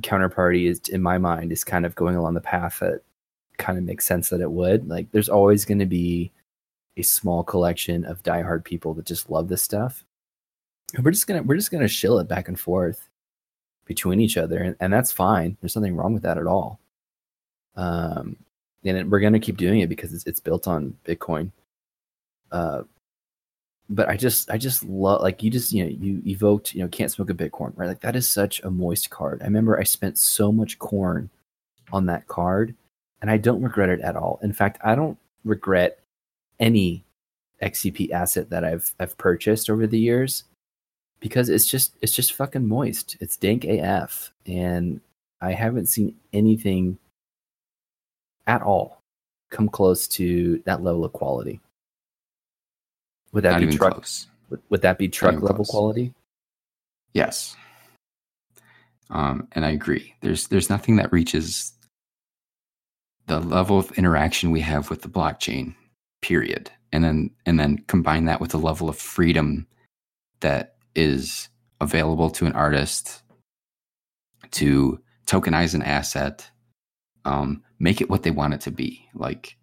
counterparty 0.00 0.70
is 0.70 0.80
in 0.88 1.02
my 1.02 1.18
mind 1.18 1.52
is 1.52 1.64
kind 1.64 1.84
of 1.84 1.94
going 1.94 2.16
along 2.16 2.32
the 2.32 2.40
path 2.40 2.78
that 2.80 3.02
kind 3.58 3.78
of 3.78 3.84
makes 3.84 4.06
sense 4.06 4.30
that 4.30 4.40
it 4.40 4.50
would, 4.50 4.88
like 4.88 5.10
there's 5.12 5.28
always 5.28 5.66
going 5.66 5.78
to 5.78 5.86
be 5.86 6.32
a 6.96 7.02
small 7.02 7.44
collection 7.44 8.04
of 8.04 8.22
diehard 8.22 8.64
people 8.64 8.94
that 8.94 9.06
just 9.06 9.30
love 9.30 9.48
this 9.48 9.62
stuff. 9.62 10.04
And 10.94 11.04
we're 11.04 11.10
just 11.10 11.26
gonna 11.26 11.42
we're 11.42 11.56
just 11.56 11.70
gonna 11.70 11.88
shill 11.88 12.18
it 12.18 12.28
back 12.28 12.48
and 12.48 12.58
forth 12.58 13.08
between 13.84 14.20
each 14.20 14.36
other, 14.36 14.58
and, 14.58 14.76
and 14.80 14.92
that's 14.92 15.12
fine. 15.12 15.56
There's 15.60 15.76
nothing 15.76 15.96
wrong 15.96 16.14
with 16.14 16.22
that 16.22 16.38
at 16.38 16.46
all. 16.46 16.80
Um, 17.76 18.36
and 18.84 18.96
it, 18.96 19.08
we're 19.08 19.20
gonna 19.20 19.40
keep 19.40 19.56
doing 19.56 19.80
it 19.80 19.88
because 19.88 20.14
it's, 20.14 20.26
it's 20.26 20.40
built 20.40 20.66
on 20.66 20.96
Bitcoin. 21.04 21.50
Uh, 22.52 22.82
but 23.88 24.08
I 24.08 24.16
just 24.16 24.50
I 24.50 24.58
just 24.58 24.84
love 24.84 25.22
like 25.22 25.42
you 25.42 25.50
just 25.50 25.72
you 25.72 25.84
know 25.84 25.90
you 25.90 26.22
evoked 26.26 26.74
you 26.74 26.82
know 26.82 26.88
can't 26.88 27.10
smoke 27.10 27.30
a 27.30 27.34
Bitcoin 27.34 27.72
right 27.76 27.86
like 27.88 28.00
that 28.00 28.16
is 28.16 28.28
such 28.28 28.60
a 28.62 28.70
moist 28.70 29.10
card. 29.10 29.42
I 29.42 29.44
remember 29.44 29.78
I 29.78 29.84
spent 29.84 30.18
so 30.18 30.50
much 30.50 30.78
corn 30.78 31.30
on 31.92 32.06
that 32.06 32.26
card, 32.26 32.74
and 33.20 33.30
I 33.30 33.36
don't 33.36 33.62
regret 33.62 33.88
it 33.88 34.00
at 34.00 34.16
all. 34.16 34.40
In 34.42 34.52
fact, 34.52 34.78
I 34.84 34.94
don't 34.94 35.18
regret 35.44 36.00
any 36.60 37.04
XCP 37.62 38.10
asset 38.10 38.50
that 38.50 38.64
I've 38.64 38.94
I've 39.00 39.16
purchased 39.18 39.70
over 39.70 39.86
the 39.86 39.98
years 39.98 40.44
because 41.20 41.48
it's 41.48 41.66
just 41.66 41.94
it's 42.02 42.12
just 42.12 42.34
fucking 42.34 42.66
moist. 42.66 43.16
It's 43.20 43.36
dank 43.36 43.64
AF, 43.64 44.32
and 44.46 45.00
I 45.40 45.52
haven't 45.52 45.86
seen 45.86 46.14
anything 46.32 46.98
at 48.46 48.62
all 48.62 49.02
come 49.50 49.68
close 49.68 50.06
to 50.08 50.62
that 50.66 50.82
level 50.82 51.04
of 51.04 51.12
quality. 51.12 51.60
Would 53.32 53.44
that 53.44 53.52
Not 53.52 53.60
be 53.60 53.66
even 53.66 53.76
truck? 53.76 53.94
close. 53.94 54.26
Would, 54.50 54.60
would 54.70 54.82
that 54.82 54.98
be 54.98 55.08
truck 55.08 55.34
level 55.34 55.56
close. 55.56 55.70
quality? 55.70 56.14
Yes. 57.12 57.56
Um, 59.10 59.48
and 59.52 59.64
I 59.64 59.70
agree. 59.70 60.14
There's 60.20 60.48
there's 60.48 60.70
nothing 60.70 60.96
that 60.96 61.12
reaches 61.12 61.72
the 63.26 63.40
level 63.40 63.78
of 63.78 63.90
interaction 63.92 64.50
we 64.50 64.60
have 64.60 64.90
with 64.90 65.02
the 65.02 65.08
blockchain, 65.08 65.74
period. 66.26 66.70
And 66.92 67.04
then 67.04 67.30
and 67.44 67.58
then 67.60 67.78
combine 67.86 68.24
that 68.24 68.40
with 68.40 68.50
the 68.50 68.58
level 68.58 68.88
of 68.88 68.98
freedom 68.98 69.66
that 70.40 70.76
is 70.94 71.48
available 71.80 72.30
to 72.30 72.46
an 72.46 72.52
artist 72.52 73.22
to 74.52 75.00
tokenize 75.26 75.74
an 75.74 75.82
asset, 75.82 76.48
um, 77.24 77.62
make 77.78 78.00
it 78.00 78.10
what 78.10 78.22
they 78.22 78.30
want 78.30 78.54
it 78.54 78.60
to 78.62 78.70
be. 78.70 79.08
Like 79.14 79.56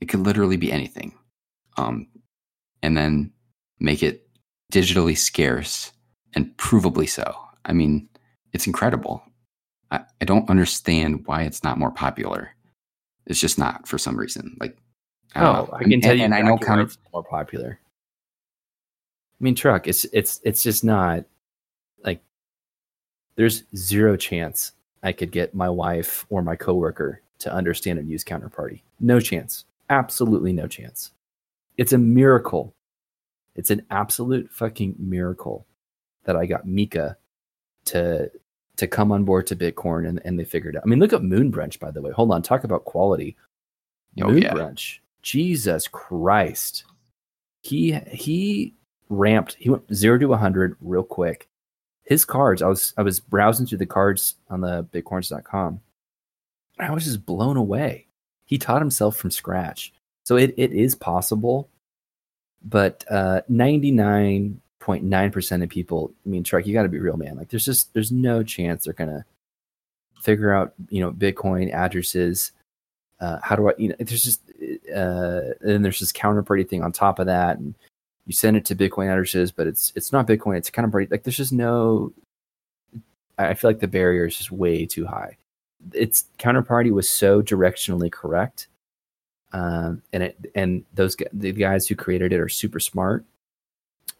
it 0.00 0.06
could 0.06 0.20
literally 0.20 0.56
be 0.56 0.72
anything. 0.72 1.12
Um, 1.76 2.06
and 2.82 2.96
then 2.96 3.32
make 3.80 4.02
it 4.02 4.28
digitally 4.72 5.16
scarce 5.16 5.92
and 6.34 6.56
provably 6.56 7.08
so. 7.08 7.34
I 7.64 7.72
mean, 7.72 8.08
it's 8.52 8.66
incredible. 8.66 9.22
I, 9.90 10.00
I 10.20 10.24
don't 10.24 10.48
understand 10.50 11.26
why 11.26 11.42
it's 11.42 11.64
not 11.64 11.78
more 11.78 11.90
popular. 11.90 12.54
It's 13.26 13.40
just 13.40 13.58
not 13.58 13.86
for 13.86 13.98
some 13.98 14.16
reason. 14.16 14.56
Like, 14.60 14.78
Oh, 15.36 15.40
know. 15.42 15.70
I 15.72 15.82
can 15.82 15.92
And- 15.92 16.02
tell 16.02 16.16
you. 16.16 16.24
and 16.24 16.34
I 16.34 16.40
know 16.42 16.54
exactly 16.54 16.64
why 16.64 16.68
counter. 16.68 16.82
it's 16.84 16.98
more 17.12 17.24
popular. 17.24 17.78
I 19.40 19.44
mean, 19.44 19.54
truck. 19.54 19.86
It's 19.86 20.04
it's 20.12 20.40
it's 20.44 20.62
just 20.62 20.82
not 20.84 21.24
like 22.04 22.20
there's 23.36 23.64
zero 23.76 24.16
chance 24.16 24.72
I 25.02 25.12
could 25.12 25.30
get 25.30 25.54
my 25.54 25.68
wife 25.68 26.26
or 26.28 26.42
my 26.42 26.56
coworker 26.56 27.20
to 27.40 27.52
understand 27.52 27.98
and 28.00 28.10
use 28.10 28.24
counterparty. 28.24 28.80
No 28.98 29.20
chance. 29.20 29.64
Absolutely 29.90 30.52
no 30.52 30.66
chance. 30.66 31.12
It's 31.76 31.92
a 31.92 31.98
miracle. 31.98 32.74
It's 33.54 33.70
an 33.70 33.84
absolute 33.90 34.50
fucking 34.50 34.96
miracle 34.98 35.66
that 36.24 36.34
I 36.36 36.46
got 36.46 36.66
Mika 36.66 37.16
to 37.86 38.30
to 38.76 38.86
come 38.88 39.12
on 39.12 39.24
board 39.24 39.46
to 39.48 39.56
Bitcoin 39.56 40.08
and, 40.08 40.20
and 40.24 40.38
they 40.38 40.44
figured 40.44 40.74
it 40.74 40.78
out. 40.78 40.84
I 40.84 40.88
mean, 40.88 40.98
look 40.98 41.12
at 41.12 41.22
Moon 41.22 41.50
Brunch, 41.52 41.78
by 41.78 41.90
the 41.92 42.00
way. 42.02 42.10
Hold 42.12 42.32
on, 42.32 42.42
talk 42.42 42.64
about 42.64 42.84
quality. 42.84 43.36
Oh, 44.20 44.28
Moon 44.28 44.42
yeah. 44.42 44.52
Brunch. 44.52 44.98
Jesus 45.28 45.86
Christ. 45.88 46.84
He 47.60 47.92
he 48.10 48.72
ramped, 49.10 49.56
he 49.58 49.68
went 49.68 49.94
zero 49.94 50.16
to 50.18 50.32
hundred 50.32 50.74
real 50.80 51.02
quick. 51.02 51.50
His 52.04 52.24
cards, 52.24 52.62
I 52.62 52.68
was 52.68 52.94
I 52.96 53.02
was 53.02 53.20
browsing 53.20 53.66
through 53.66 53.76
the 53.78 53.84
cards 53.84 54.36
on 54.48 54.62
the 54.62 54.84
bitcorns.com. 54.84 55.82
I 56.78 56.90
was 56.92 57.04
just 57.04 57.26
blown 57.26 57.58
away. 57.58 58.06
He 58.46 58.56
taught 58.56 58.80
himself 58.80 59.18
from 59.18 59.30
scratch. 59.30 59.92
So 60.24 60.36
it, 60.36 60.54
it 60.56 60.72
is 60.72 60.94
possible, 60.94 61.68
but 62.64 63.04
uh 63.10 63.42
99.9% 63.50 65.62
of 65.62 65.68
people, 65.68 66.10
I 66.24 66.28
mean, 66.30 66.42
Truck, 66.42 66.66
you 66.66 66.72
got 66.72 66.84
to 66.84 66.88
be 66.88 67.00
real, 67.00 67.18
man. 67.18 67.36
Like, 67.36 67.50
there's 67.50 67.66
just, 67.66 67.92
there's 67.92 68.12
no 68.12 68.42
chance 68.42 68.84
they're 68.84 68.94
going 68.94 69.10
to 69.10 69.26
figure 70.22 70.54
out, 70.54 70.72
you 70.88 71.02
know, 71.02 71.12
Bitcoin 71.12 71.70
addresses. 71.74 72.52
Uh, 73.20 73.38
how 73.42 73.56
do 73.56 73.68
I, 73.68 73.72
you 73.76 73.88
know, 73.88 73.96
there's 73.98 74.24
just, 74.24 74.40
uh, 74.94 75.54
there's 75.60 76.00
this 76.00 76.12
counterparty 76.12 76.68
thing 76.68 76.82
on 76.82 76.92
top 76.92 77.18
of 77.18 77.26
that. 77.26 77.58
And 77.58 77.74
you 78.26 78.32
send 78.32 78.56
it 78.56 78.64
to 78.66 78.76
Bitcoin 78.76 79.10
addresses, 79.10 79.50
but 79.50 79.66
it's 79.66 79.92
it's 79.96 80.12
not 80.12 80.26
Bitcoin. 80.26 80.56
It's 80.56 80.70
kind 80.70 80.90
counterparty. 80.90 81.10
Like 81.10 81.22
there's 81.22 81.36
just 81.36 81.52
no. 81.52 82.12
I 83.38 83.54
feel 83.54 83.70
like 83.70 83.80
the 83.80 83.86
barrier 83.86 84.26
is 84.26 84.36
just 84.36 84.50
way 84.50 84.84
too 84.84 85.06
high. 85.06 85.36
Its 85.94 86.24
counterparty 86.38 86.90
was 86.90 87.08
so 87.08 87.40
directionally 87.40 88.10
correct, 88.10 88.66
um, 89.52 90.02
and 90.12 90.24
it 90.24 90.36
and 90.54 90.84
those 90.94 91.16
the 91.32 91.52
guys 91.52 91.86
who 91.86 91.94
created 91.94 92.32
it 92.32 92.40
are 92.40 92.48
super 92.48 92.80
smart, 92.80 93.24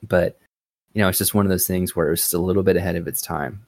but 0.06 0.38
you 0.94 1.02
know 1.02 1.08
it's 1.08 1.18
just 1.18 1.34
one 1.34 1.44
of 1.44 1.50
those 1.50 1.66
things 1.66 1.94
where 1.94 2.06
it 2.06 2.10
was 2.10 2.20
just 2.20 2.34
a 2.34 2.38
little 2.38 2.62
bit 2.62 2.76
ahead 2.76 2.96
of 2.96 3.08
its 3.08 3.20
time. 3.20 3.66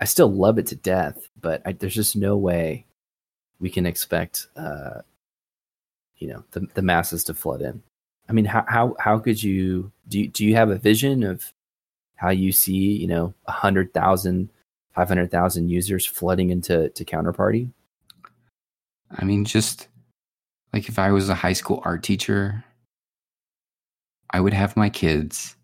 I 0.00 0.04
still 0.04 0.30
love 0.30 0.58
it 0.58 0.66
to 0.66 0.76
death, 0.76 1.28
but 1.40 1.62
I, 1.64 1.72
there's 1.72 1.94
just 1.94 2.16
no 2.16 2.36
way 2.36 2.84
we 3.60 3.70
can 3.70 3.86
expect, 3.86 4.48
uh, 4.56 5.02
you 6.22 6.28
know, 6.28 6.44
the, 6.52 6.60
the 6.74 6.82
masses 6.82 7.24
to 7.24 7.34
flood 7.34 7.60
in. 7.60 7.82
I 8.28 8.32
mean, 8.32 8.44
how, 8.44 8.64
how, 8.68 8.94
how 9.00 9.18
could 9.18 9.42
you, 9.42 9.90
do 10.08 10.20
you, 10.20 10.28
do 10.28 10.44
you 10.44 10.54
have 10.54 10.70
a 10.70 10.76
vision 10.76 11.24
of 11.24 11.52
how 12.14 12.30
you 12.30 12.52
see, 12.52 12.92
you 12.96 13.08
know, 13.08 13.34
a 13.46 13.52
hundred 13.52 13.92
thousand, 13.92 14.48
five 14.94 15.08
hundred 15.08 15.32
thousand 15.32 15.68
users 15.68 16.06
flooding 16.06 16.50
into 16.50 16.88
to 16.90 17.04
counterparty? 17.04 17.68
I 19.10 19.24
mean, 19.24 19.44
just 19.44 19.88
like 20.72 20.88
if 20.88 20.98
I 21.00 21.10
was 21.10 21.28
a 21.28 21.34
high 21.34 21.52
school 21.52 21.82
art 21.84 22.04
teacher, 22.04 22.64
I 24.30 24.40
would 24.40 24.54
have 24.54 24.76
my 24.76 24.88
kids 24.88 25.56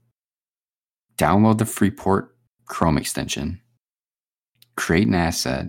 download 1.17 1.59
the 1.59 1.65
Freeport 1.65 2.35
Chrome 2.67 2.99
extension, 2.99 3.61
create 4.77 5.07
an 5.07 5.15
asset, 5.15 5.69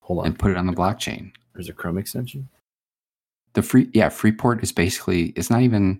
Hold 0.00 0.20
on. 0.20 0.26
and 0.26 0.38
put 0.38 0.50
it 0.50 0.58
on 0.58 0.66
the 0.66 0.72
blockchain. 0.72 1.32
There's 1.54 1.70
a 1.70 1.72
Chrome 1.72 1.96
extension. 1.98 2.48
The 3.56 3.62
free 3.62 3.88
yeah, 3.94 4.10
Freeport 4.10 4.62
is 4.62 4.70
basically 4.70 5.28
it's 5.28 5.48
not 5.48 5.62
even 5.62 5.98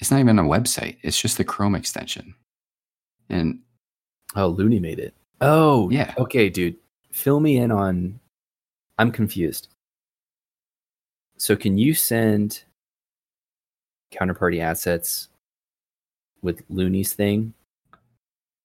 it's 0.00 0.10
not 0.10 0.20
even 0.20 0.38
a 0.38 0.42
website. 0.42 0.98
It's 1.00 1.18
just 1.18 1.38
the 1.38 1.44
Chrome 1.44 1.74
extension. 1.74 2.34
And 3.30 3.60
Oh, 4.36 4.48
Looney 4.48 4.78
made 4.78 4.98
it. 4.98 5.14
Oh, 5.40 5.84
oh, 5.86 5.90
Yeah. 5.90 6.12
Okay, 6.18 6.50
dude. 6.50 6.76
Fill 7.10 7.40
me 7.40 7.56
in 7.56 7.70
on. 7.72 8.20
I'm 8.98 9.10
confused. 9.10 9.68
So, 11.38 11.56
can 11.56 11.78
you 11.78 11.94
send 11.94 12.64
counterparty 14.12 14.60
assets 14.60 15.28
with 16.42 16.62
Looney's 16.68 17.14
thing? 17.14 17.54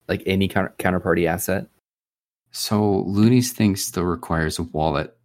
Like 0.09 0.23
any 0.25 0.49
counter- 0.49 0.75
counterparty 0.77 1.25
asset? 1.25 1.67
so 2.51 3.03
Looney's 3.03 3.53
thing 3.53 3.77
still 3.77 4.03
requires 4.03 4.59
a 4.59 4.63
wallet 4.63 5.15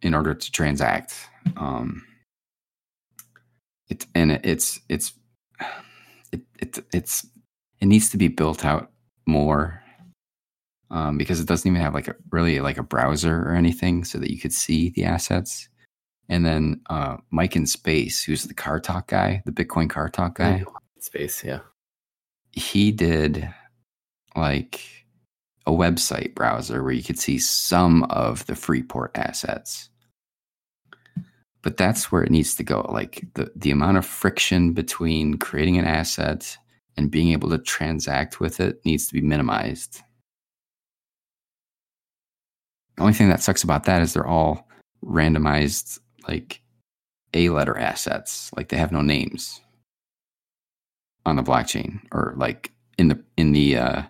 in 0.00 0.14
order 0.14 0.34
to 0.34 0.50
transact. 0.52 1.14
Um 1.56 2.06
it's 3.88 4.06
and 4.14 4.32
it, 4.32 4.40
it's 4.44 4.80
it's 4.88 5.12
it, 6.32 6.42
it 6.58 6.78
it's 6.92 7.26
it 7.80 7.86
needs 7.86 8.10
to 8.10 8.16
be 8.16 8.28
built 8.28 8.64
out 8.64 8.90
more 9.26 9.82
um, 10.90 11.16
because 11.16 11.40
it 11.40 11.46
doesn't 11.46 11.68
even 11.68 11.80
have 11.80 11.94
like 11.94 12.08
a 12.08 12.16
really 12.30 12.60
like 12.60 12.78
a 12.78 12.82
browser 12.82 13.42
or 13.42 13.54
anything 13.54 14.04
so 14.04 14.18
that 14.18 14.30
you 14.30 14.38
could 14.38 14.52
see 14.52 14.90
the 14.90 15.04
assets. 15.04 15.68
And 16.28 16.44
then 16.46 16.80
uh, 16.90 17.16
Mike 17.30 17.56
in 17.56 17.66
Space, 17.66 18.22
who's 18.22 18.44
the 18.44 18.54
car 18.54 18.78
talk 18.78 19.08
guy, 19.08 19.42
the 19.46 19.52
Bitcoin 19.52 19.90
car 19.90 20.08
talk 20.08 20.36
guy, 20.36 20.64
Space, 20.98 21.42
yeah. 21.42 21.60
he 22.52 22.92
did 22.92 23.52
like 24.36 24.80
a 25.66 25.72
website 25.72 26.34
browser 26.34 26.82
where 26.82 26.92
you 26.92 27.02
could 27.02 27.18
see 27.18 27.38
some 27.38 28.04
of 28.04 28.46
the 28.46 28.54
Freeport 28.54 29.10
assets. 29.16 29.89
But 31.62 31.76
that's 31.76 32.10
where 32.10 32.22
it 32.22 32.30
needs 32.30 32.54
to 32.56 32.62
go. 32.62 32.86
Like 32.90 33.26
the, 33.34 33.50
the 33.54 33.70
amount 33.70 33.98
of 33.98 34.06
friction 34.06 34.72
between 34.72 35.36
creating 35.38 35.76
an 35.76 35.84
asset 35.84 36.56
and 36.96 37.10
being 37.10 37.32
able 37.32 37.50
to 37.50 37.58
transact 37.58 38.40
with 38.40 38.60
it 38.60 38.84
needs 38.84 39.06
to 39.08 39.14
be 39.14 39.20
minimized. 39.20 40.00
The 42.96 43.02
only 43.02 43.14
thing 43.14 43.28
that 43.28 43.42
sucks 43.42 43.62
about 43.62 43.84
that 43.84 44.02
is 44.02 44.12
they're 44.12 44.26
all 44.26 44.68
randomized, 45.04 46.00
like 46.28 46.62
A 47.34 47.50
letter 47.50 47.76
assets. 47.76 48.50
Like 48.56 48.68
they 48.68 48.76
have 48.76 48.92
no 48.92 49.02
names 49.02 49.60
on 51.26 51.36
the 51.36 51.42
blockchain 51.42 52.00
or 52.12 52.34
like 52.36 52.72
in 52.98 53.08
the 53.08 53.22
in 53.36 53.52
the 53.52 53.76
uh 53.76 54.02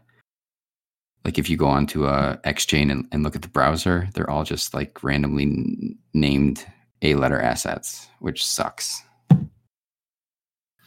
like 1.24 1.38
if 1.38 1.50
you 1.50 1.56
go 1.56 1.66
onto 1.66 2.06
a 2.06 2.38
xchain 2.44 2.90
and, 2.90 3.06
and 3.12 3.22
look 3.22 3.36
at 3.36 3.42
the 3.42 3.48
browser 3.48 4.08
they're 4.14 4.30
all 4.30 4.44
just 4.44 4.74
like 4.74 5.02
randomly 5.02 5.44
n- 5.44 5.98
named 6.14 6.66
a 7.02 7.14
letter 7.14 7.40
assets 7.40 8.08
which 8.20 8.44
sucks 8.44 9.02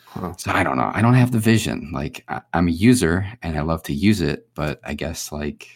Huh. 0.05 0.33
so 0.37 0.51
i 0.51 0.63
don't 0.63 0.77
know 0.77 0.91
i 0.93 1.01
don't 1.01 1.15
have 1.15 1.31
the 1.31 1.39
vision 1.39 1.89
like 1.91 2.23
I, 2.27 2.41
i'm 2.53 2.67
a 2.67 2.71
user 2.71 3.25
and 3.41 3.57
i 3.57 3.61
love 3.61 3.81
to 3.83 3.93
use 3.93 4.21
it 4.21 4.47
but 4.53 4.79
i 4.83 4.93
guess 4.93 5.31
like 5.31 5.67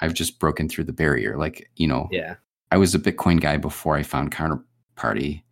i've 0.00 0.12
just 0.12 0.38
broken 0.38 0.68
through 0.68 0.84
the 0.84 0.92
barrier 0.92 1.38
like 1.38 1.70
you 1.76 1.86
know 1.88 2.08
Yeah. 2.12 2.34
i 2.70 2.76
was 2.76 2.94
a 2.94 2.98
bitcoin 2.98 3.40
guy 3.40 3.56
before 3.56 3.96
i 3.96 4.02
found 4.02 4.32
counterparty 4.32 5.44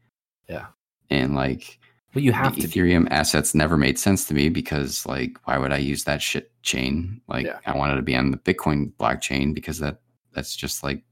Yeah. 0.46 0.66
and 1.08 1.34
like 1.34 1.78
Well, 2.14 2.22
you 2.22 2.32
have. 2.32 2.54
Ethereum 2.56 3.08
assets 3.10 3.54
never 3.54 3.78
made 3.78 3.98
sense 3.98 4.26
to 4.26 4.34
me 4.34 4.50
because 4.50 5.06
like 5.06 5.38
why 5.46 5.56
would 5.56 5.72
I 5.72 5.78
use 5.78 6.04
that 6.04 6.20
shit 6.22 6.52
chain? 6.62 7.20
Like 7.26 7.46
Yeah. 7.46 7.58
I 7.66 7.74
wanted 7.76 7.96
to 7.96 8.02
be 8.02 8.14
on 8.14 8.30
the 8.30 8.36
Bitcoin 8.36 8.92
blockchain 9.00 9.52
because 9.54 9.78
that 9.80 10.00
that's 10.34 10.54
just 10.54 10.82
like 10.84 11.02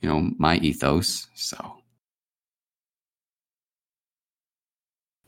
you 0.00 0.08
know 0.08 0.30
my 0.38 0.56
ethos. 0.56 1.28
So 1.34 1.75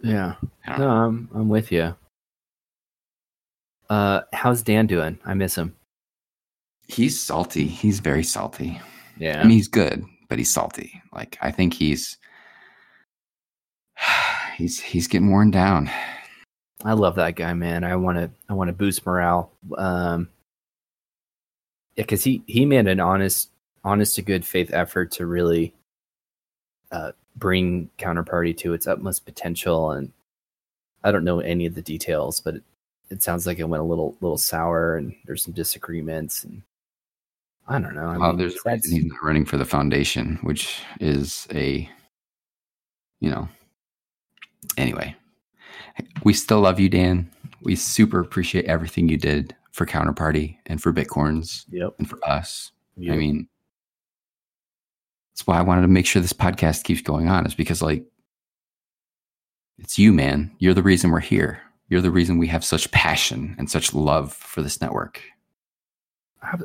Yeah. 0.02 0.34
No, 0.78 0.88
I'm 0.88 1.28
I'm 1.34 1.48
with 1.48 1.72
you. 1.72 1.94
Uh, 3.90 4.20
how's 4.32 4.62
Dan 4.62 4.86
doing? 4.86 5.18
I 5.24 5.34
miss 5.34 5.56
him. 5.56 5.74
he's 6.88 7.20
salty. 7.20 7.66
He's 7.66 8.00
very 8.00 8.22
salty. 8.24 8.80
Yeah. 9.18 9.40
I 9.40 9.42
mean 9.42 9.52
he's 9.52 9.68
good, 9.68 10.04
but 10.28 10.38
he's 10.38 10.50
salty. 10.52 11.02
Like 11.12 11.38
I 11.40 11.50
think 11.50 11.74
he's 11.74 12.16
he's 14.56 14.80
he's 14.80 15.08
getting 15.08 15.30
worn 15.30 15.50
down. 15.50 15.90
I 16.84 16.92
love 16.92 17.16
that 17.16 17.34
guy, 17.34 17.54
man. 17.54 17.82
I 17.82 17.96
want 17.96 18.18
to 18.18 18.30
I 18.48 18.54
want 18.54 18.68
to 18.68 18.72
boost 18.74 19.04
morale. 19.04 19.50
Um, 19.76 20.28
yeah, 21.96 22.04
because 22.04 22.22
he 22.22 22.42
he 22.46 22.64
made 22.64 22.86
an 22.86 23.00
honest 23.00 23.50
honest 23.84 24.14
to 24.16 24.22
good 24.22 24.44
faith 24.44 24.72
effort 24.72 25.10
to 25.12 25.26
really 25.26 25.74
uh, 26.92 27.12
bring 27.38 27.90
counterparty 27.98 28.56
to 28.58 28.72
its 28.72 28.86
utmost 28.86 29.24
potential, 29.24 29.92
and 29.92 30.12
I 31.04 31.12
don't 31.12 31.24
know 31.24 31.40
any 31.40 31.66
of 31.66 31.74
the 31.74 31.82
details, 31.82 32.40
but 32.40 32.56
it, 32.56 32.62
it 33.10 33.22
sounds 33.22 33.46
like 33.46 33.58
it 33.58 33.68
went 33.68 33.82
a 33.82 33.86
little 33.86 34.16
little 34.20 34.38
sour, 34.38 34.96
and 34.96 35.14
there's 35.24 35.42
some 35.42 35.54
disagreements, 35.54 36.44
and 36.44 36.62
I 37.68 37.78
don't 37.78 37.94
know. 37.94 38.08
I 38.08 38.18
well, 38.18 38.30
mean, 38.30 38.38
there's 38.38 38.62
that's- 38.62 38.88
he's 38.88 39.04
not 39.04 39.22
running 39.22 39.44
for 39.44 39.56
the 39.56 39.64
foundation, 39.64 40.38
which 40.42 40.80
is 41.00 41.46
a 41.52 41.88
you 43.20 43.30
know 43.30 43.48
anyway. 44.76 45.14
We 46.24 46.32
still 46.32 46.60
love 46.60 46.78
you, 46.78 46.88
Dan. 46.88 47.30
We 47.62 47.74
super 47.74 48.20
appreciate 48.20 48.66
everything 48.66 49.08
you 49.08 49.16
did 49.16 49.54
for 49.72 49.86
Counterparty 49.86 50.56
and 50.66 50.80
for 50.80 50.92
Bitcorns 50.92 51.64
yep. 51.70 51.94
and 51.98 52.08
for 52.08 52.18
us. 52.28 52.72
I 52.98 53.16
mean, 53.16 53.48
that's 55.38 55.46
why 55.46 55.56
I 55.56 55.62
wanted 55.62 55.82
to 55.82 55.88
make 55.88 56.04
sure 56.04 56.20
this 56.20 56.32
podcast 56.32 56.82
keeps 56.82 57.00
going 57.00 57.28
on, 57.28 57.46
is 57.46 57.54
because 57.54 57.80
like 57.80 58.04
it's 59.78 59.96
you, 59.98 60.12
man. 60.12 60.50
You're 60.58 60.74
the 60.74 60.82
reason 60.82 61.10
we're 61.12 61.20
here. 61.20 61.60
You're 61.88 62.00
the 62.00 62.10
reason 62.10 62.38
we 62.38 62.48
have 62.48 62.64
such 62.64 62.90
passion 62.90 63.54
and 63.56 63.70
such 63.70 63.94
love 63.94 64.32
for 64.32 64.62
this 64.62 64.80
network. 64.80 65.22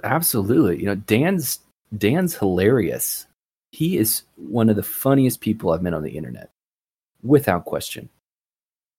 Absolutely. 0.03 0.79
You 0.79 0.87
know, 0.87 0.95
Dan's 0.95 1.59
Dan's 1.95 2.35
hilarious. 2.35 3.27
He 3.71 3.97
is 3.97 4.23
one 4.37 4.69
of 4.69 4.75
the 4.75 4.83
funniest 4.83 5.39
people 5.41 5.71
I've 5.71 5.83
met 5.83 5.93
on 5.93 6.01
the 6.03 6.17
internet, 6.17 6.49
without 7.21 7.65
question. 7.65 8.09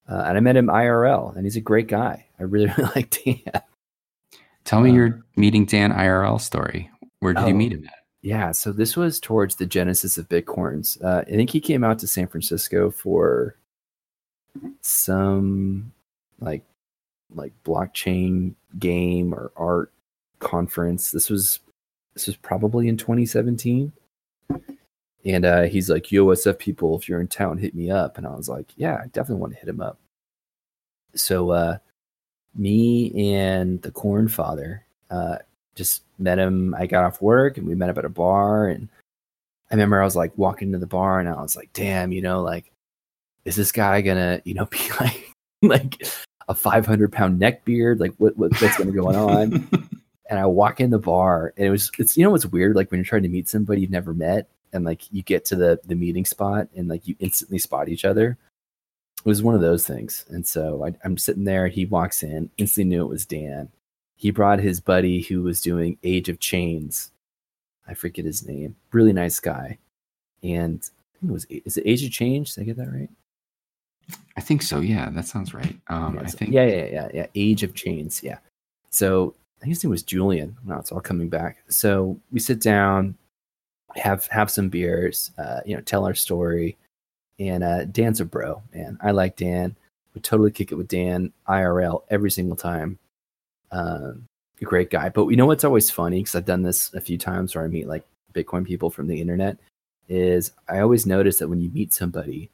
Uh, 0.09 0.23
and 0.27 0.37
I 0.37 0.41
met 0.41 0.57
him 0.57 0.67
IRL, 0.69 1.35
and 1.35 1.45
he's 1.47 1.57
a 1.57 1.61
great 1.61 1.89
guy. 1.89 2.27
I 2.39 2.45
really, 2.45 2.67
really 2.79 2.91
like 2.95 3.11
Dan. 3.25 3.63
Tell 4.65 4.81
me 4.81 4.91
Uh, 4.91 4.95
your 4.95 5.25
meeting 5.37 5.65
Dan 5.65 5.93
IRL 5.93 6.41
story. 6.41 6.91
Where 7.21 7.35
did 7.35 7.47
you 7.49 7.55
Oh. 7.55 7.57
meet 7.57 7.73
him 7.73 7.85
at? 7.87 8.04
Yeah, 8.25 8.53
so 8.53 8.73
this 8.73 8.97
was 8.97 9.21
towards 9.21 9.57
the 9.57 9.67
genesis 9.67 10.17
of 10.17 10.31
Bitcorns. 10.31 10.97
Uh, 11.05 11.25
I 11.27 11.31
think 11.31 11.51
he 11.51 11.61
came 11.61 11.85
out 11.85 11.99
to 11.99 12.07
San 12.07 12.27
Francisco 12.27 12.91
for 12.91 13.55
some 14.81 15.93
like 16.41 16.63
like 17.35 17.53
blockchain 17.67 18.55
game 18.79 19.35
or 19.35 19.53
art 19.59 19.93
conference. 20.39 21.11
This 21.11 21.29
was 21.29 21.61
this 22.15 22.27
was 22.27 22.37
probably 22.37 22.89
in 22.89 22.97
2017. 22.97 23.93
And 25.27 25.45
uh, 25.45 25.65
he's 25.65 25.91
like, 25.91 26.11
"Yo, 26.11 26.25
what's 26.25 26.47
up, 26.47 26.59
people? 26.59 26.97
If 26.97 27.11
you're 27.11 27.21
in 27.21 27.29
town, 27.29 27.59
hit 27.59 27.75
me 27.75 27.91
up." 27.91 28.17
And 28.17 28.27
I 28.27 28.35
was 28.35 28.49
like, 28.49 28.73
"Yeah, 28.75 29.03
I 29.05 29.09
definitely 29.09 29.43
want 29.43 29.53
to 29.53 29.59
hit 29.59 29.69
him 29.69 29.83
up." 29.83 29.99
So, 31.15 31.51
uh, 31.51 31.77
me 32.55 33.35
and 33.35 33.83
the 33.83 33.91
Corn 33.91 34.29
Father 34.29 34.87
uh, 35.11 35.39
just 35.75 36.03
met 36.19 36.39
him. 36.39 36.75
I 36.75 36.87
got 36.87 37.05
off 37.05 37.23
work 37.23 37.59
and 37.59 37.67
we 37.67 37.75
met 37.75 37.91
up 37.91 37.99
at 37.99 38.05
a 38.05 38.11
bar. 38.11 38.69
And 38.69 38.89
I 39.71 39.75
remember 39.75 40.01
I 40.01 40.05
was 40.05 40.17
like 40.17 40.37
walking 40.37 40.69
into 40.69 40.79
the 40.79 40.87
bar 40.87 41.21
and 41.21 41.29
I 41.29 41.41
was 41.41 41.57
like, 41.57 41.73
damn, 41.73 42.13
you 42.13 42.23
know, 42.23 42.43
like, 42.43 42.71
is 43.45 43.57
this 43.57 43.73
guy 43.73 44.01
gonna, 44.01 44.41
you 44.45 44.55
know, 44.55 44.67
be 44.71 44.79
like, 45.01 45.33
like, 45.63 46.03
a 46.49 46.55
500 46.55 47.13
pound 47.13 47.39
neck 47.39 47.65
beard. 47.65 48.01
Like 48.01 48.15
what, 48.19 48.37
what 48.37 48.53
what's 48.61 48.77
going 48.77 48.93
to 48.93 48.97
go 48.97 49.09
on? 49.09 49.69
and 50.31 50.39
I 50.39 50.47
walk 50.47 50.81
in 50.81 50.91
the 50.91 50.99
bar, 50.99 51.53
and 51.57 51.67
it 51.67 51.71
was 51.71 51.91
it's 51.99 52.17
you 52.17 52.25
know 52.25 52.31
what's 52.31 52.47
weird 52.47 52.77
like 52.77 52.91
when 52.91 52.99
you're 52.99 53.05
trying 53.05 53.23
to 53.23 53.29
meet 53.29 53.49
somebody 53.49 53.81
you've 53.81 53.91
never 53.91 54.15
met, 54.15 54.49
and 54.73 54.85
like 54.85 55.13
you 55.13 55.23
get 55.23 55.45
to 55.47 55.57
the 55.57 55.81
the 55.85 55.95
meeting 55.95 56.25
spot, 56.25 56.69
and 56.75 56.89
like 56.89 57.07
you 57.07 57.17
instantly 57.19 57.59
spot 57.59 57.89
each 57.89 58.05
other. 58.05 58.37
It 59.19 59.29
was 59.29 59.43
one 59.43 59.55
of 59.55 59.63
those 59.63 59.87
things, 59.87 60.25
and 60.29 60.47
so 60.47 60.85
I, 60.85 60.95
I'm 61.05 61.17
sitting 61.17 61.45
there. 61.45 61.69
He 61.69 61.87
walks 61.87 62.23
in, 62.23 62.51
instantly 62.59 62.91
knew 62.91 63.05
it 63.05 63.09
was 63.09 63.27
Dan. 63.27 63.71
He 64.16 64.31
brought 64.31 64.61
his 64.61 64.81
buddy 64.81 65.20
who 65.22 65.42
was 65.42 65.61
doing 65.61 65.98
Age 66.03 66.29
of 66.29 66.38
Chains. 66.40 67.11
I 67.87 67.94
forget 67.94 68.24
his 68.24 68.46
name. 68.46 68.77
Really 68.92 69.12
nice 69.12 69.40
guy, 69.40 69.79
and 70.42 70.79
I 71.14 71.18
think 71.20 71.31
it 71.31 71.33
was 71.33 71.44
is 71.46 71.77
it 71.77 71.83
Age 71.87 72.05
of 72.05 72.11
Change? 72.12 72.55
Did 72.55 72.62
I 72.62 72.64
get 72.64 72.77
that 72.79 72.90
right? 72.92 73.11
I 74.37 74.40
think 74.40 74.62
so. 74.62 74.81
Yeah, 74.81 75.11
that 75.11 75.27
sounds 75.27 75.55
right. 75.55 75.77
Um, 75.88 76.14
yeah, 76.16 76.22
I 76.22 76.27
so- 76.27 76.38
think. 76.38 76.53
yeah, 76.53 76.66
yeah, 76.66 76.85
yeah, 76.87 77.09
yeah. 77.14 77.27
Age 77.35 77.62
of 77.62 77.74
Chains. 77.74 78.22
Yeah. 78.22 78.38
So 78.90 79.35
I 79.59 79.62
think 79.64 79.70
his 79.70 79.85
name 79.85 79.90
was 79.90 80.03
Julian. 80.03 80.57
Now 80.64 80.79
it's 80.79 80.92
all 80.92 81.00
coming 81.00 81.29
back. 81.29 81.59
So 81.68 82.18
we 82.31 82.38
sit 82.40 82.61
down, 82.61 83.16
have 83.96 84.27
have 84.29 84.50
some 84.50 84.68
beers, 84.68 85.31
uh, 85.38 85.61
you 85.66 85.74
know, 85.74 85.83
tell 85.83 86.05
our 86.07 86.14
story. 86.14 86.77
And 87.40 87.64
uh, 87.64 87.85
Dan's 87.87 88.20
a 88.20 88.24
bro, 88.24 88.62
man. 88.72 88.96
I 89.03 89.11
like 89.11 89.37
Dan. 89.37 89.74
Would 90.14 90.22
totally 90.22 90.53
kick 90.53 90.70
it 90.70 90.77
with 90.77 90.87
Dan 90.88 91.33
IRL 91.48 92.03
every 92.09 92.31
single 92.31 92.57
time. 92.57 92.98
Um, 93.70 94.27
a 94.61 94.64
great 94.64 94.90
guy. 94.90 95.09
But 95.09 95.29
you 95.29 95.37
know 95.37 95.46
what's 95.46 95.64
always 95.64 95.90
funny 95.90 96.20
because 96.20 96.35
I've 96.35 96.44
done 96.44 96.62
this 96.62 96.92
a 96.94 97.00
few 97.00 97.18
times 97.18 97.55
where 97.55 97.64
I 97.64 97.68
meet 97.68 97.88
like 97.88 98.05
Bitcoin 98.35 98.64
people 98.64 98.90
from 98.90 99.09
the 99.09 99.20
internet. 99.20 99.59
Is 100.09 100.53
I 100.68 100.81
always 100.81 101.07
notice 101.07 101.38
that 101.38 101.48
when 101.48 101.61
you 101.61 101.70
meet 101.70 101.92
somebody, 101.92 102.50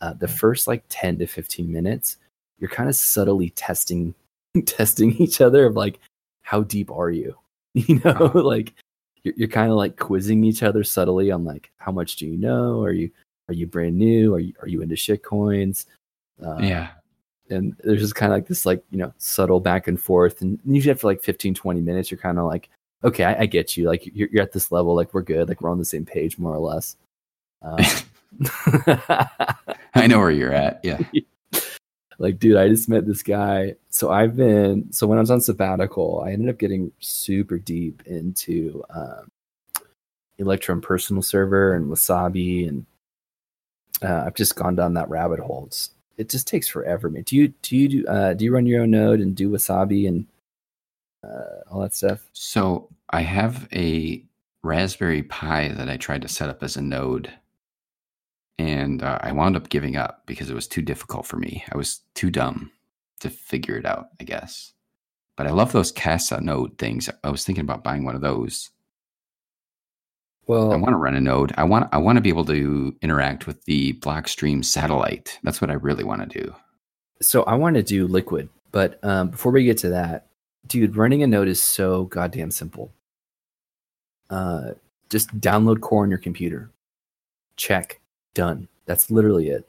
uh, 0.00 0.12
the 0.14 0.28
first 0.28 0.66
like 0.66 0.84
10 0.88 1.18
to 1.18 1.26
15 1.26 1.70
minutes 1.70 2.18
you're 2.58 2.70
kind 2.70 2.88
of 2.88 2.96
subtly 2.96 3.50
testing 3.50 4.14
testing 4.66 5.12
each 5.16 5.40
other 5.40 5.66
of 5.66 5.76
like 5.76 5.98
how 6.42 6.62
deep 6.62 6.90
are 6.90 7.10
you 7.10 7.34
you 7.74 8.00
know 8.04 8.10
Uh-huh. 8.10 8.42
like 8.42 8.74
you're, 9.22 9.34
you're 9.36 9.48
kind 9.48 9.70
of 9.70 9.76
like 9.76 9.98
quizzing 9.98 10.44
each 10.44 10.62
other 10.62 10.84
subtly 10.84 11.30
on 11.30 11.44
like 11.44 11.70
how 11.78 11.92
much 11.92 12.16
do 12.16 12.26
you 12.26 12.36
know 12.36 12.82
are 12.82 12.92
you 12.92 13.10
are 13.48 13.54
you 13.54 13.66
brand 13.66 13.96
new 13.96 14.34
are 14.34 14.38
you 14.40 14.52
are 14.60 14.68
you 14.68 14.82
into 14.82 14.96
shit 14.96 15.22
coins 15.22 15.86
uh, 16.44 16.58
Yeah. 16.58 16.90
And 17.50 17.76
there's 17.84 18.00
just 18.00 18.14
kind 18.14 18.32
of 18.32 18.36
like 18.36 18.46
this 18.46 18.66
like 18.66 18.82
you 18.90 18.98
know 18.98 19.12
subtle 19.18 19.60
back 19.60 19.88
and 19.88 20.00
forth 20.00 20.42
and 20.42 20.58
usually 20.64 20.92
after 20.92 21.06
like 21.06 21.22
15 21.22 21.54
20 21.54 21.80
minutes 21.80 22.10
you're 22.10 22.18
kind 22.18 22.38
of 22.38 22.44
like 22.46 22.68
okay 23.04 23.24
I, 23.24 23.42
I 23.42 23.46
get 23.46 23.76
you 23.76 23.86
like 23.86 24.06
you're, 24.12 24.28
you're 24.32 24.42
at 24.42 24.52
this 24.52 24.72
level 24.72 24.94
like 24.94 25.14
we're 25.14 25.22
good 25.22 25.48
like 25.48 25.60
we're 25.60 25.70
on 25.70 25.78
the 25.78 25.84
same 25.84 26.04
page 26.04 26.38
more 26.38 26.54
or 26.54 26.58
less 26.58 26.96
um, 27.62 27.78
I 29.94 30.06
know 30.06 30.18
where 30.18 30.30
you're 30.30 30.52
at. 30.52 30.80
Yeah. 30.82 30.98
like 32.18 32.38
dude 32.38 32.56
i 32.56 32.68
just 32.68 32.88
met 32.88 33.06
this 33.06 33.22
guy 33.22 33.74
so 33.90 34.10
i've 34.10 34.36
been 34.36 34.90
so 34.92 35.06
when 35.06 35.18
i 35.18 35.20
was 35.20 35.30
on 35.30 35.40
sabbatical 35.40 36.22
i 36.24 36.32
ended 36.32 36.48
up 36.48 36.58
getting 36.58 36.90
super 36.98 37.58
deep 37.58 38.02
into 38.06 38.82
um, 38.90 39.28
electrum 40.38 40.80
personal 40.80 41.22
server 41.22 41.74
and 41.74 41.90
wasabi 41.90 42.68
and 42.68 42.86
uh, 44.02 44.24
i've 44.26 44.34
just 44.34 44.56
gone 44.56 44.74
down 44.74 44.94
that 44.94 45.08
rabbit 45.10 45.40
hole 45.40 45.64
it's, 45.66 45.90
it 46.16 46.28
just 46.28 46.46
takes 46.46 46.68
forever 46.68 47.10
man 47.10 47.22
do 47.22 47.36
you 47.36 47.48
do 47.62 47.76
you 47.76 47.88
do 47.88 48.06
uh, 48.06 48.34
do 48.34 48.44
you 48.44 48.52
run 48.52 48.66
your 48.66 48.82
own 48.82 48.90
node 48.90 49.20
and 49.20 49.34
do 49.34 49.50
wasabi 49.50 50.08
and 50.08 50.26
uh, 51.24 51.60
all 51.70 51.80
that 51.80 51.94
stuff 51.94 52.28
So 52.32 52.88
I 53.10 53.22
have 53.22 53.68
a 53.72 54.24
Raspberry 54.62 55.22
Pi 55.22 55.68
that 55.68 55.88
I 55.88 55.96
tried 55.96 56.22
to 56.22 56.28
set 56.28 56.48
up 56.48 56.62
as 56.62 56.76
a 56.76 56.82
node, 56.82 57.32
and 58.58 59.02
uh, 59.02 59.18
I 59.20 59.32
wound 59.32 59.56
up 59.56 59.68
giving 59.68 59.96
up 59.96 60.22
because 60.26 60.50
it 60.50 60.54
was 60.54 60.66
too 60.66 60.82
difficult 60.82 61.26
for 61.26 61.36
me. 61.36 61.64
I 61.72 61.76
was 61.76 62.00
too 62.14 62.30
dumb 62.30 62.72
to 63.20 63.30
figure 63.30 63.76
it 63.76 63.86
out, 63.86 64.08
I 64.20 64.24
guess. 64.24 64.72
But 65.36 65.46
I 65.46 65.50
love 65.50 65.72
those 65.72 65.92
Casa 65.92 66.40
node 66.40 66.78
things. 66.78 67.08
I 67.22 67.30
was 67.30 67.44
thinking 67.44 67.62
about 67.62 67.84
buying 67.84 68.04
one 68.04 68.14
of 68.14 68.22
those. 68.22 68.70
Well 70.46 70.72
I 70.72 70.76
want 70.76 70.92
to 70.92 70.96
run 70.96 71.14
a 71.14 71.20
node. 71.20 71.52
I 71.56 71.64
want 71.64 71.88
I 71.92 71.98
want 71.98 72.16
to 72.16 72.22
be 72.22 72.28
able 72.28 72.44
to 72.46 72.94
interact 73.02 73.46
with 73.46 73.64
the 73.64 73.94
Blockstream 73.94 74.64
satellite. 74.64 75.38
That's 75.42 75.60
what 75.60 75.70
I 75.70 75.74
really 75.74 76.04
want 76.04 76.30
to 76.30 76.42
do. 76.42 76.54
so 77.20 77.42
I 77.44 77.54
want 77.54 77.76
to 77.76 77.82
do 77.82 78.06
liquid, 78.06 78.48
but 78.72 79.02
um, 79.04 79.30
before 79.30 79.52
we 79.52 79.64
get 79.64 79.78
to 79.78 79.88
that, 79.90 80.26
dude, 80.66 80.96
running 80.96 81.22
a 81.22 81.26
node 81.26 81.48
is 81.48 81.62
so 81.62 82.04
goddamn 82.04 82.50
simple. 82.50 82.92
Uh, 84.30 84.72
just 85.08 85.38
download 85.40 85.80
core 85.80 86.02
on 86.02 86.10
your 86.10 86.18
computer. 86.18 86.70
Check, 87.56 88.00
done. 88.34 88.68
That's 88.86 89.10
literally 89.10 89.48
it. 89.50 89.68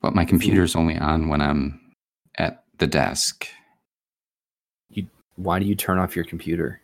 But 0.00 0.14
my 0.14 0.24
computer's 0.24 0.76
only 0.76 0.98
on 0.98 1.28
when 1.28 1.40
I'm 1.40 1.80
at 2.36 2.64
the 2.78 2.86
desk. 2.86 3.48
Why 5.36 5.58
do 5.58 5.66
you 5.66 5.74
turn 5.74 5.98
off 5.98 6.14
your 6.14 6.24
computer? 6.24 6.80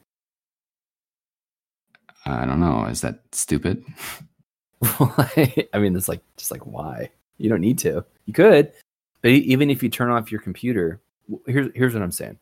I 2.26 2.44
don't 2.44 2.60
know. 2.60 2.84
Is 2.84 3.00
that 3.00 3.20
stupid? 3.32 3.84
I 4.82 5.68
mean, 5.74 5.96
it's 5.96 6.08
like 6.08 6.22
just 6.36 6.50
like 6.50 6.66
why? 6.66 7.10
You 7.38 7.48
don't 7.48 7.60
need 7.60 7.78
to. 7.78 8.04
You 8.26 8.32
could, 8.32 8.72
but 9.22 9.30
even 9.30 9.70
if 9.70 9.82
you 9.82 9.88
turn 9.88 10.10
off 10.10 10.30
your 10.30 10.40
computer, 10.40 11.00
here's 11.46 11.70
here's 11.74 11.94
what 11.94 12.02
I'm 12.02 12.12
saying. 12.12 12.38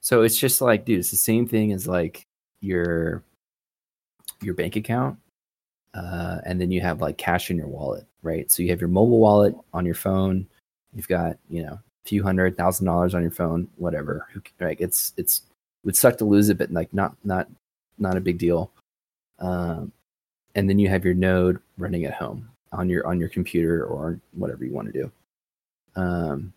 So 0.00 0.22
it's 0.22 0.38
just 0.38 0.60
like, 0.60 0.84
dude, 0.84 1.00
it's 1.00 1.10
the 1.10 1.16
same 1.16 1.46
thing 1.46 1.72
as 1.72 1.86
like 1.86 2.26
your 2.60 3.22
your 4.42 4.54
bank 4.54 4.76
account, 4.76 5.18
uh, 5.94 6.38
and 6.44 6.60
then 6.60 6.70
you 6.70 6.80
have 6.80 7.00
like 7.00 7.18
cash 7.18 7.50
in 7.50 7.56
your 7.56 7.68
wallet, 7.68 8.06
right? 8.22 8.50
So 8.50 8.62
you 8.62 8.70
have 8.70 8.80
your 8.80 8.88
mobile 8.88 9.18
wallet 9.18 9.54
on 9.72 9.84
your 9.84 9.94
phone. 9.94 10.46
You've 10.94 11.08
got 11.08 11.38
you 11.48 11.62
know 11.62 11.72
a 11.72 12.08
few 12.08 12.22
hundred 12.22 12.56
thousand 12.56 12.86
dollars 12.86 13.14
on 13.14 13.22
your 13.22 13.30
phone, 13.30 13.68
whatever. 13.76 14.26
Like 14.60 14.80
it's 14.80 15.12
it's 15.16 15.38
it 15.38 15.86
would 15.86 15.96
suck 15.96 16.18
to 16.18 16.24
lose 16.24 16.48
it, 16.48 16.58
but 16.58 16.70
like 16.70 16.92
not 16.94 17.16
not 17.24 17.48
not 17.98 18.16
a 18.16 18.20
big 18.20 18.38
deal. 18.38 18.70
Um, 19.38 19.92
and 20.54 20.68
then 20.68 20.78
you 20.78 20.88
have 20.88 21.04
your 21.04 21.14
node 21.14 21.60
running 21.78 22.04
at 22.04 22.14
home 22.14 22.48
on 22.72 22.88
your 22.88 23.06
on 23.06 23.20
your 23.20 23.28
computer 23.28 23.84
or 23.84 24.18
whatever 24.32 24.64
you 24.64 24.72
want 24.72 24.92
to 24.92 24.92
do. 24.92 25.12
Um 25.94 26.52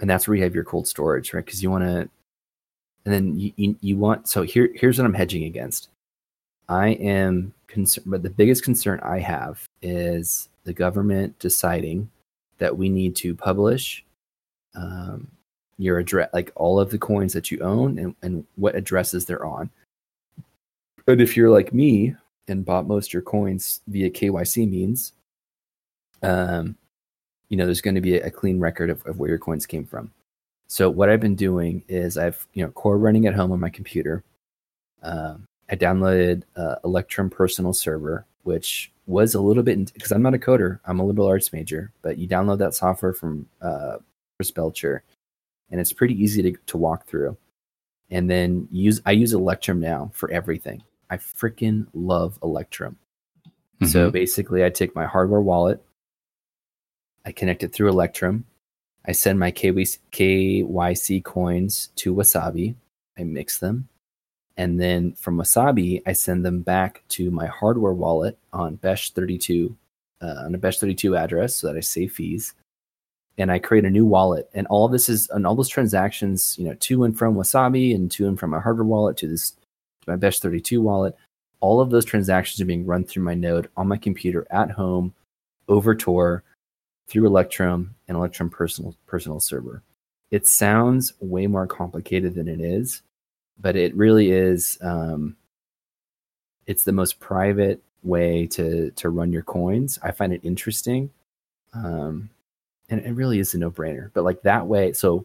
and 0.00 0.10
that's 0.10 0.26
where 0.26 0.36
you 0.36 0.42
have 0.42 0.54
your 0.54 0.64
cold 0.64 0.88
storage 0.88 1.32
right? 1.32 1.44
Because 1.44 1.62
you 1.62 1.70
want 1.70 1.84
to 1.84 2.08
and 3.04 3.14
then 3.14 3.38
you, 3.38 3.52
you 3.56 3.76
you 3.80 3.96
want 3.96 4.28
so 4.28 4.42
here 4.42 4.70
here's 4.74 4.98
what 4.98 5.04
i'm 5.04 5.14
hedging 5.14 5.44
against. 5.44 5.88
I 6.68 6.88
am 6.88 7.52
concerned 7.66 8.06
but 8.10 8.22
the 8.22 8.30
biggest 8.30 8.64
concern 8.64 9.00
i 9.02 9.18
have 9.18 9.68
is 9.82 10.48
the 10.64 10.72
government 10.72 11.38
deciding 11.38 12.10
that 12.58 12.76
we 12.78 12.88
need 12.88 13.14
to 13.16 13.34
publish 13.34 14.04
um, 14.74 15.28
your 15.78 15.98
address 15.98 16.30
like 16.32 16.52
all 16.54 16.80
of 16.80 16.90
the 16.90 16.98
coins 16.98 17.32
that 17.34 17.50
you 17.50 17.58
own 17.60 17.98
and, 17.98 18.14
and 18.22 18.46
what 18.56 18.74
addresses 18.74 19.26
they're 19.26 19.44
on 19.44 19.70
but 21.06 21.20
if 21.20 21.36
you're 21.36 21.50
like 21.50 21.72
me 21.72 22.14
and 22.48 22.64
bought 22.64 22.86
most 22.86 23.08
of 23.08 23.12
your 23.12 23.22
coins 23.22 23.80
via 23.86 24.10
KYC 24.10 24.68
means, 24.68 25.12
um, 26.22 26.76
you 27.48 27.56
know, 27.56 27.66
there's 27.66 27.80
going 27.80 27.94
to 27.94 28.00
be 28.00 28.16
a, 28.16 28.26
a 28.26 28.30
clean 28.30 28.58
record 28.58 28.90
of, 28.90 29.04
of 29.06 29.18
where 29.18 29.28
your 29.28 29.38
coins 29.38 29.66
came 29.66 29.84
from. 29.84 30.10
So 30.66 30.88
what 30.90 31.08
I've 31.08 31.20
been 31.20 31.36
doing 31.36 31.84
is 31.88 32.16
I've 32.16 32.46
you 32.54 32.64
know 32.64 32.70
core 32.70 32.98
running 32.98 33.26
at 33.26 33.34
home 33.34 33.52
on 33.52 33.60
my 33.60 33.70
computer. 33.70 34.24
Um, 35.02 35.46
I 35.70 35.76
downloaded 35.76 36.42
uh, 36.56 36.76
Electrum 36.84 37.30
Personal 37.30 37.72
Server, 37.72 38.26
which 38.42 38.90
was 39.06 39.34
a 39.34 39.40
little 39.40 39.62
bit 39.62 39.92
because 39.92 40.12
I'm 40.12 40.22
not 40.22 40.34
a 40.34 40.38
coder. 40.38 40.80
I'm 40.86 41.00
a 41.00 41.04
liberal 41.04 41.28
arts 41.28 41.52
major, 41.52 41.92
but 42.02 42.18
you 42.18 42.26
download 42.26 42.58
that 42.58 42.74
software 42.74 43.12
from 43.12 43.46
uh, 43.60 43.98
Chris 44.38 44.50
Belcher, 44.50 45.02
and 45.70 45.80
it's 45.80 45.92
pretty 45.92 46.20
easy 46.20 46.42
to, 46.42 46.56
to 46.66 46.76
walk 46.76 47.06
through. 47.06 47.36
And 48.10 48.30
then 48.30 48.68
use 48.70 49.00
I 49.04 49.12
use 49.12 49.32
Electrum 49.32 49.80
now 49.80 50.10
for 50.14 50.30
everything. 50.30 50.82
I 51.10 51.16
freaking 51.16 51.86
love 51.92 52.38
Electrum. 52.42 52.96
So 53.82 54.08
Mhm. 54.08 54.12
basically, 54.12 54.64
I 54.64 54.70
take 54.70 54.94
my 54.94 55.04
hardware 55.04 55.40
wallet, 55.40 55.84
I 57.24 57.32
connect 57.32 57.62
it 57.62 57.72
through 57.72 57.88
Electrum, 57.88 58.44
I 59.04 59.12
send 59.12 59.38
my 59.38 59.50
KYC, 59.50 61.20
coins 61.20 61.88
to 61.96 62.14
Wasabi, 62.14 62.76
I 63.18 63.24
mix 63.24 63.58
them, 63.58 63.88
and 64.56 64.80
then 64.80 65.12
from 65.12 65.36
Wasabi, 65.36 66.02
I 66.06 66.12
send 66.12 66.44
them 66.44 66.62
back 66.62 67.02
to 67.10 67.30
my 67.30 67.46
hardware 67.46 67.92
wallet 67.92 68.38
on 68.52 68.78
Bech32, 68.78 69.76
uh, 70.22 70.44
on 70.46 70.54
a 70.54 70.58
Bech32 70.58 71.16
address, 71.18 71.56
so 71.56 71.66
that 71.66 71.76
I 71.76 71.80
save 71.80 72.12
fees. 72.12 72.54
And 73.36 73.50
I 73.50 73.58
create 73.58 73.84
a 73.84 73.90
new 73.90 74.06
wallet, 74.06 74.48
and 74.54 74.66
all 74.68 74.86
this 74.88 75.08
is, 75.08 75.28
and 75.30 75.44
all 75.44 75.56
those 75.56 75.68
transactions, 75.68 76.56
you 76.56 76.64
know, 76.66 76.74
to 76.74 77.02
and 77.02 77.18
from 77.18 77.34
Wasabi, 77.34 77.92
and 77.94 78.08
to 78.12 78.28
and 78.28 78.38
from 78.38 78.50
my 78.50 78.60
hardware 78.60 78.86
wallet 78.86 79.16
to 79.18 79.26
this, 79.28 79.56
my 80.06 80.16
Bech32 80.16 80.78
wallet, 80.80 81.16
all 81.60 81.80
of 81.80 81.90
those 81.90 82.04
transactions 82.04 82.60
are 82.60 82.66
being 82.66 82.86
run 82.86 83.04
through 83.04 83.22
my 83.22 83.34
node 83.34 83.68
on 83.76 83.88
my 83.88 83.96
computer 83.96 84.46
at 84.50 84.70
home 84.70 85.14
over 85.68 85.94
Tor 85.94 86.42
through 87.08 87.26
Electrum 87.26 87.94
and 88.08 88.16
Electrum 88.16 88.50
personal 88.50 88.94
personal 89.06 89.40
server. 89.40 89.82
It 90.30 90.46
sounds 90.46 91.12
way 91.20 91.46
more 91.46 91.66
complicated 91.66 92.34
than 92.34 92.48
it 92.48 92.60
is, 92.60 93.02
but 93.58 93.76
it 93.76 93.96
really 93.96 94.30
is. 94.30 94.78
Um, 94.82 95.36
it's 96.66 96.84
the 96.84 96.92
most 96.92 97.20
private 97.20 97.82
way 98.02 98.46
to 98.48 98.90
to 98.92 99.08
run 99.10 99.32
your 99.32 99.42
coins. 99.42 99.98
I 100.02 100.10
find 100.10 100.32
it 100.32 100.40
interesting. 100.44 101.10
Um, 101.72 102.30
and 102.88 103.00
it 103.00 103.12
really 103.12 103.38
is 103.38 103.54
a 103.54 103.58
no 103.58 103.70
brainer. 103.70 104.10
But 104.12 104.24
like 104.24 104.42
that 104.42 104.66
way, 104.66 104.92
so 104.92 105.24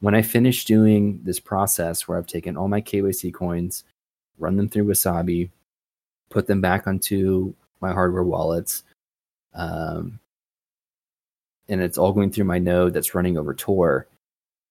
when 0.00 0.14
I 0.14 0.22
finish 0.22 0.64
doing 0.64 1.20
this 1.24 1.40
process 1.40 2.06
where 2.06 2.18
I've 2.18 2.26
taken 2.26 2.56
all 2.56 2.68
my 2.68 2.80
KYC 2.80 3.32
coins, 3.34 3.84
run 4.38 4.56
them 4.56 4.68
through 4.68 4.86
Wasabi, 4.86 5.50
put 6.30 6.46
them 6.46 6.60
back 6.60 6.86
onto 6.86 7.54
my 7.80 7.92
hardware 7.92 8.24
wallets, 8.24 8.84
um, 9.54 10.18
and 11.68 11.80
it's 11.80 11.98
all 11.98 12.12
going 12.12 12.30
through 12.30 12.44
my 12.44 12.58
node 12.58 12.94
that's 12.94 13.14
running 13.14 13.36
over 13.36 13.54
Tor, 13.54 14.06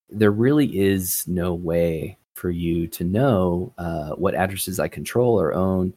there 0.10 0.32
really 0.32 0.78
is 0.78 1.28
no 1.28 1.54
way 1.54 2.18
for 2.34 2.50
you 2.50 2.88
to 2.88 3.04
know 3.04 3.74
uh, 3.78 4.12
what 4.12 4.36
addresses 4.36 4.80
I 4.80 4.88
control 4.88 5.40
or 5.40 5.54
own, 5.54 5.94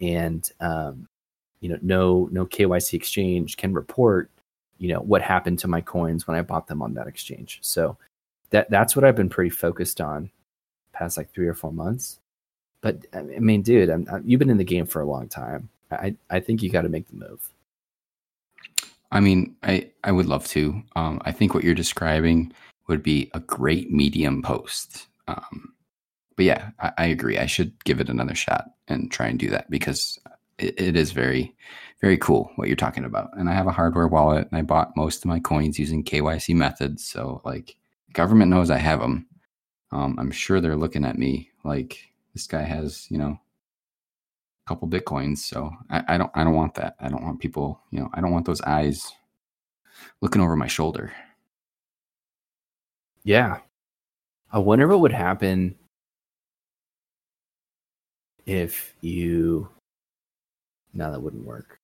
and 0.00 0.50
um, 0.60 1.08
you 1.60 1.68
know, 1.68 1.78
no 1.82 2.28
no 2.30 2.46
KYC 2.46 2.94
exchange 2.94 3.56
can 3.56 3.72
report, 3.72 4.30
you 4.78 4.88
know, 4.88 5.00
what 5.00 5.22
happened 5.22 5.58
to 5.60 5.68
my 5.68 5.80
coins 5.80 6.26
when 6.26 6.36
I 6.36 6.42
bought 6.42 6.66
them 6.66 6.82
on 6.82 6.94
that 6.94 7.06
exchange. 7.06 7.58
So 7.62 7.96
that 8.50 8.70
that's 8.70 8.94
what 8.94 9.04
I've 9.04 9.16
been 9.16 9.28
pretty 9.28 9.50
focused 9.50 10.00
on 10.00 10.30
past 10.92 11.16
like 11.16 11.32
three 11.32 11.48
or 11.48 11.54
four 11.54 11.72
months. 11.72 12.18
But 12.80 13.06
I 13.12 13.22
mean, 13.22 13.62
dude, 13.62 13.90
I'm, 13.90 14.06
I'm, 14.10 14.22
you've 14.26 14.38
been 14.38 14.50
in 14.50 14.58
the 14.58 14.64
game 14.64 14.86
for 14.86 15.00
a 15.00 15.06
long 15.06 15.28
time. 15.28 15.68
I 15.90 16.14
I 16.30 16.40
think 16.40 16.62
you 16.62 16.70
got 16.70 16.82
to 16.82 16.88
make 16.88 17.08
the 17.08 17.16
move. 17.16 17.50
I 19.10 19.20
mean, 19.20 19.56
I 19.62 19.90
I 20.04 20.12
would 20.12 20.26
love 20.26 20.46
to. 20.48 20.82
Um, 20.96 21.20
I 21.24 21.32
think 21.32 21.54
what 21.54 21.64
you're 21.64 21.74
describing 21.74 22.52
would 22.88 23.02
be 23.02 23.30
a 23.34 23.40
great 23.40 23.90
medium 23.90 24.42
post. 24.42 25.06
Um, 25.28 25.74
but 26.36 26.44
yeah, 26.44 26.70
I, 26.80 26.92
I, 26.98 27.06
agree. 27.06 27.36
I 27.36 27.46
should 27.46 27.72
give 27.84 28.00
it 28.00 28.08
another 28.08 28.34
shot 28.34 28.70
and 28.86 29.10
try 29.10 29.26
and 29.26 29.38
do 29.38 29.50
that 29.50 29.70
because 29.70 30.18
it, 30.58 30.80
it 30.80 30.96
is 30.96 31.12
very, 31.12 31.54
very 32.00 32.16
cool 32.16 32.50
what 32.56 32.68
you're 32.68 32.76
talking 32.76 33.04
about. 33.04 33.30
And 33.36 33.50
I 33.50 33.52
have 33.52 33.66
a 33.66 33.72
hardware 33.72 34.08
wallet 34.08 34.48
and 34.48 34.58
I 34.58 34.62
bought 34.62 34.96
most 34.96 35.18
of 35.18 35.28
my 35.28 35.40
coins 35.40 35.78
using 35.78 36.02
KYC 36.02 36.54
methods. 36.54 37.06
So 37.06 37.42
like 37.44 37.76
government 38.12 38.50
knows 38.50 38.70
I 38.70 38.78
have 38.78 39.00
them. 39.00 39.26
Um, 39.90 40.16
I'm 40.18 40.30
sure 40.30 40.60
they're 40.60 40.76
looking 40.76 41.04
at 41.04 41.18
me 41.18 41.50
like 41.64 41.98
this 42.38 42.46
guy 42.46 42.62
has, 42.62 43.10
you 43.10 43.18
know, 43.18 43.36
a 44.64 44.68
couple 44.68 44.86
bitcoins. 44.86 45.38
So 45.38 45.72
I, 45.90 46.04
I 46.06 46.18
don't, 46.18 46.30
I 46.34 46.44
don't 46.44 46.54
want 46.54 46.76
that. 46.76 46.94
I 47.00 47.08
don't 47.08 47.24
want 47.24 47.40
people, 47.40 47.80
you 47.90 47.98
know, 47.98 48.08
I 48.14 48.20
don't 48.20 48.30
want 48.30 48.46
those 48.46 48.60
eyes 48.60 49.12
looking 50.20 50.40
over 50.40 50.54
my 50.54 50.68
shoulder. 50.68 51.12
Yeah. 53.24 53.58
I 54.52 54.58
wonder 54.60 54.86
what 54.86 55.00
would 55.00 55.12
happen 55.12 55.74
if 58.46 58.94
you 59.00 59.68
no 60.94 61.12
that 61.12 61.20
wouldn't 61.20 61.44
work 61.44 61.78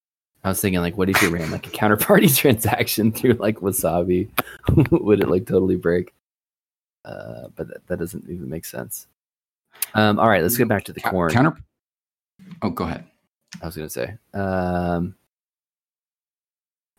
i 0.44 0.48
was 0.48 0.62
thinking 0.62 0.80
like 0.80 0.96
what 0.96 1.10
if 1.10 1.20
you 1.20 1.28
ran 1.28 1.50
like 1.50 1.66
a 1.66 1.70
counterparty 1.78 2.34
transaction 2.38 3.12
through 3.12 3.34
like 3.34 3.56
wasabi 3.56 4.30
would 4.90 5.20
it 5.20 5.28
like 5.28 5.46
totally 5.46 5.76
break 5.76 6.14
uh, 7.04 7.48
but 7.54 7.68
that, 7.68 7.86
that 7.86 7.98
doesn't 7.98 8.24
even 8.30 8.48
make 8.48 8.64
sense 8.64 9.08
um, 9.94 10.18
all 10.18 10.28
right 10.28 10.42
let's 10.42 10.56
get 10.56 10.68
back 10.68 10.84
to 10.84 10.92
the 10.92 11.00
corn 11.00 11.30
counter 11.30 11.56
oh 12.62 12.70
go 12.70 12.84
ahead 12.84 13.04
i 13.62 13.66
was 13.66 13.76
gonna 13.76 13.88
say 13.88 14.16
um, 14.34 15.14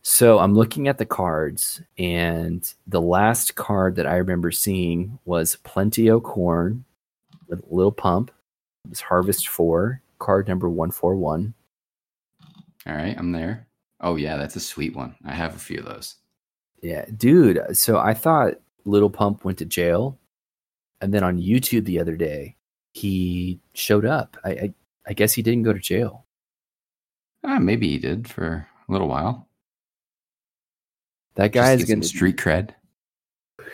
so 0.02 0.38
i'm 0.38 0.54
looking 0.54 0.88
at 0.88 0.98
the 0.98 1.06
cards 1.06 1.82
and 1.98 2.74
the 2.86 3.00
last 3.00 3.54
card 3.54 3.96
that 3.96 4.06
i 4.06 4.16
remember 4.16 4.50
seeing 4.50 5.18
was 5.24 5.58
plentio 5.64 6.22
corn 6.22 6.84
with 7.48 7.62
little 7.70 7.92
pump 7.92 8.30
is 8.90 9.00
Harvest 9.00 9.48
4, 9.48 10.00
card 10.18 10.48
number 10.48 10.68
141. 10.68 11.54
All 12.86 12.94
right, 12.94 13.16
I'm 13.18 13.32
there. 13.32 13.66
Oh, 14.00 14.16
yeah, 14.16 14.36
that's 14.36 14.56
a 14.56 14.60
sweet 14.60 14.94
one. 14.94 15.14
I 15.24 15.34
have 15.34 15.54
a 15.54 15.58
few 15.58 15.78
of 15.78 15.86
those. 15.86 16.16
Yeah, 16.82 17.06
dude. 17.16 17.76
So 17.76 17.98
I 17.98 18.14
thought 18.14 18.54
Little 18.84 19.10
Pump 19.10 19.44
went 19.44 19.58
to 19.58 19.64
jail. 19.64 20.18
And 21.00 21.12
then 21.12 21.24
on 21.24 21.40
YouTube 21.40 21.84
the 21.84 21.98
other 21.98 22.16
day, 22.16 22.55
he 22.96 23.60
showed 23.74 24.06
up. 24.06 24.38
I, 24.42 24.50
I, 24.50 24.74
I 25.08 25.12
guess 25.12 25.34
he 25.34 25.42
didn't 25.42 25.64
go 25.64 25.72
to 25.72 25.78
jail. 25.78 26.24
Uh, 27.44 27.58
maybe 27.58 27.88
he 27.90 27.98
did 27.98 28.26
for 28.26 28.66
a 28.88 28.92
little 28.92 29.06
while. 29.06 29.48
That 31.34 31.52
guy 31.52 31.72
is 31.72 31.84
going 31.84 32.00
to 32.00 32.06
street 32.06 32.38
cred. 32.38 32.70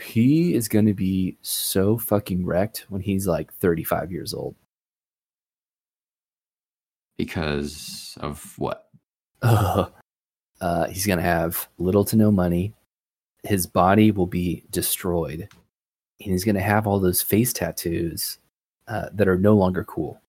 He 0.05 0.55
is 0.55 0.67
going 0.67 0.87
to 0.87 0.95
be 0.95 1.39
so 1.41 1.97
fucking 1.97 2.45
wrecked 2.45 2.87
when 2.89 3.01
he's 3.01 3.29
like 3.29 3.55
35 3.55 4.11
years 4.11 4.35
old. 4.35 4.57
Because 7.17 8.19
of 8.21 8.59
what? 8.59 8.89
Uh, 9.41 9.87
uh, 10.61 10.89
he's 10.89 11.07
going 11.07 11.19
to 11.19 11.25
have 11.25 11.69
little 11.79 12.05
to 12.07 12.17
no 12.17 12.33
money. 12.33 12.75
His 13.45 13.69
body 13.69 14.11
will 14.11 14.27
be 14.27 14.65
destroyed. 14.71 15.49
And 16.21 16.33
he's 16.33 16.45
going 16.45 16.57
to 16.57 16.61
have 16.61 16.89
all 16.89 16.99
those 16.99 17.23
face 17.23 17.53
tattoos 17.53 18.39
uh, 18.89 19.09
that 19.13 19.29
are 19.29 19.39
no 19.39 19.55
longer 19.55 19.85
cool. 19.85 20.21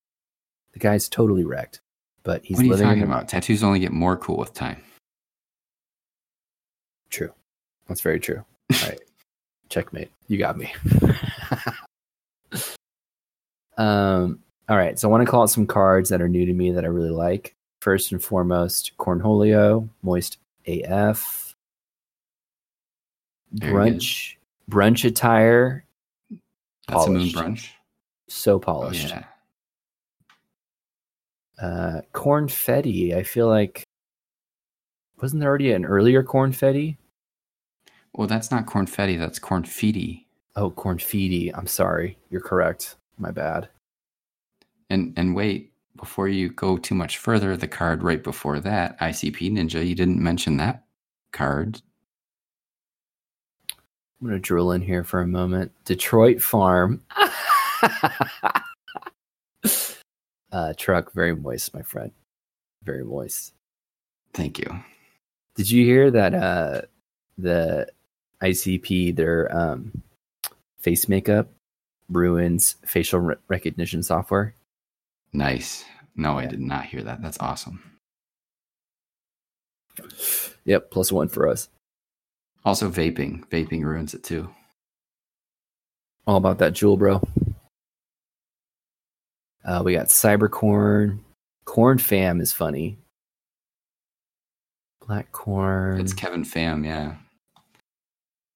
The 0.74 0.80
guy's 0.80 1.10
totally 1.10 1.44
wrecked. 1.44 1.82
But 2.24 2.44
he's 2.46 2.58
what 2.58 2.66
are 2.66 2.70
you 2.70 2.78
talking 2.78 2.98
in- 3.00 3.04
about? 3.04 3.28
Tattoos 3.28 3.64
only 3.64 3.80
get 3.80 3.92
more 3.92 4.16
cool 4.18 4.38
with 4.38 4.54
time. 4.54 4.82
True. 7.10 7.34
That's 7.88 8.02
very 8.02 8.20
true. 8.20 8.44
All 8.72 8.90
right. 8.90 9.00
Checkmate. 9.70 10.12
You 10.28 10.38
got 10.38 10.58
me. 10.58 10.74
um, 13.78 14.40
all 14.70 14.78
right, 14.78 14.98
so 14.98 15.10
I 15.10 15.12
want 15.12 15.26
to 15.26 15.30
call 15.30 15.42
out 15.42 15.50
some 15.50 15.68
cards 15.68 16.10
that 16.10 16.22
are 16.22 16.30
new 16.30 16.46
to 16.46 16.54
me 16.54 16.72
that 16.72 16.86
I 16.86 16.88
really 16.88 17.10
like. 17.10 17.56
First 17.82 18.14
and 18.14 18.24
foremost, 18.24 18.94
Cornholio, 18.98 19.90
Moist 20.04 20.38
AF, 20.66 21.54
Brunch, 23.56 24.36
Brunch 24.70 25.04
Attire. 25.04 25.84
That's 26.88 27.06
polished. 27.06 27.36
a 27.36 27.42
moon 27.42 27.56
brunch. 27.56 27.70
So 28.34 28.58
polished. 28.58 29.14
Oh, 29.14 29.20
yeah. 31.62 31.66
Uh, 31.66 32.02
Cornfetti. 32.14 33.16
I 33.16 33.22
feel 33.22 33.48
like 33.48 33.84
wasn't 35.22 35.40
there 35.40 35.50
already 35.50 35.72
an 35.72 35.86
earlier 35.86 36.24
Cornfetti? 36.24 36.98
Well, 38.16 38.28
that's 38.28 38.50
not 38.50 38.66
Cornfetti. 38.66 39.20
That's 39.20 39.40
Cornfetti. 39.40 40.26
Oh, 40.56 40.72
Cornfetti. 40.72 41.52
I'm 41.56 41.68
sorry. 41.68 42.18
You're 42.32 42.42
correct. 42.42 42.96
My 43.20 43.30
bad. 43.30 43.70
And 44.90 45.14
and 45.16 45.36
wait, 45.36 45.72
before 45.96 46.28
you 46.28 46.50
go 46.50 46.78
too 46.78 46.96
much 46.96 47.20
further, 47.20 47.56
the 47.56 47.68
card 47.68 48.02
right 48.02 48.24
before 48.24 48.60
that, 48.62 49.00
ICP 49.00 49.52
Ninja, 49.52 49.88
you 49.88 49.94
didn't 49.94 50.20
mention 50.20 50.58
that 50.58 50.84
card. 51.32 51.82
I'm 54.20 54.28
gonna 54.28 54.40
drill 54.40 54.72
in 54.72 54.82
here 54.82 55.04
for 55.04 55.22
a 55.22 55.28
moment. 55.28 55.72
Detroit 55.86 56.42
Farm. 56.42 57.04
uh, 60.52 60.74
truck, 60.78 61.12
very 61.14 61.36
moist, 61.36 61.74
my 61.74 61.82
friend. 61.82 62.12
Very 62.84 63.04
moist. 63.04 63.54
Thank 64.34 64.60
you. 64.60 64.84
Did 65.56 65.70
you 65.70 65.86
hear 65.86 66.12
that 66.12 66.34
uh, 66.34 66.82
the 67.38 67.88
ICP, 68.42 69.16
their 69.16 69.56
um, 69.56 70.02
face 70.80 71.08
makeup 71.08 71.50
ruins 72.10 72.76
facial 72.86 73.20
re- 73.20 73.36
recognition 73.48 74.04
software? 74.04 74.56
Nice. 75.32 75.86
No, 76.16 76.40
yeah. 76.40 76.46
I 76.46 76.48
did 76.48 76.60
not 76.60 76.86
hear 76.86 77.04
that. 77.04 77.22
That's 77.22 77.40
awesome. 77.40 77.82
Yep, 80.66 80.92
plus 80.92 81.12
one 81.12 81.28
for 81.28 81.48
us. 81.48 81.70
Also, 82.66 82.90
vaping. 82.90 83.46
Vaping 83.50 83.84
ruins 83.84 84.14
it 84.14 84.24
too. 84.24 84.50
All 86.26 86.38
about 86.38 86.60
that 86.60 86.74
Juul, 86.74 86.98
bro. 86.98 87.22
Uh, 89.66 89.82
we 89.84 89.94
got 89.94 90.08
Cybercorn. 90.08 91.20
Corn 91.66 91.98
Fam 91.98 92.42
is 92.42 92.52
funny. 92.52 92.98
Black 95.08 95.32
Corn. 95.32 96.00
It's 96.00 96.14
Kevin 96.14 96.44
Pham, 96.44 96.86
yeah. 96.86 97.16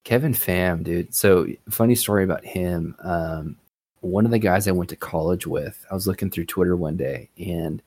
Kevin 0.03 0.33
Pham, 0.33 0.83
dude. 0.83 1.13
So 1.13 1.47
funny 1.69 1.95
story 1.95 2.23
about 2.23 2.45
him. 2.45 2.95
Um, 2.99 3.57
one 3.99 4.25
of 4.25 4.31
the 4.31 4.39
guys 4.39 4.67
I 4.67 4.71
went 4.71 4.89
to 4.91 4.95
college 4.95 5.45
with, 5.45 5.85
I 5.91 5.93
was 5.93 6.07
looking 6.07 6.29
through 6.29 6.45
Twitter 6.45 6.75
one 6.75 6.95
day, 6.95 7.29
and 7.37 7.81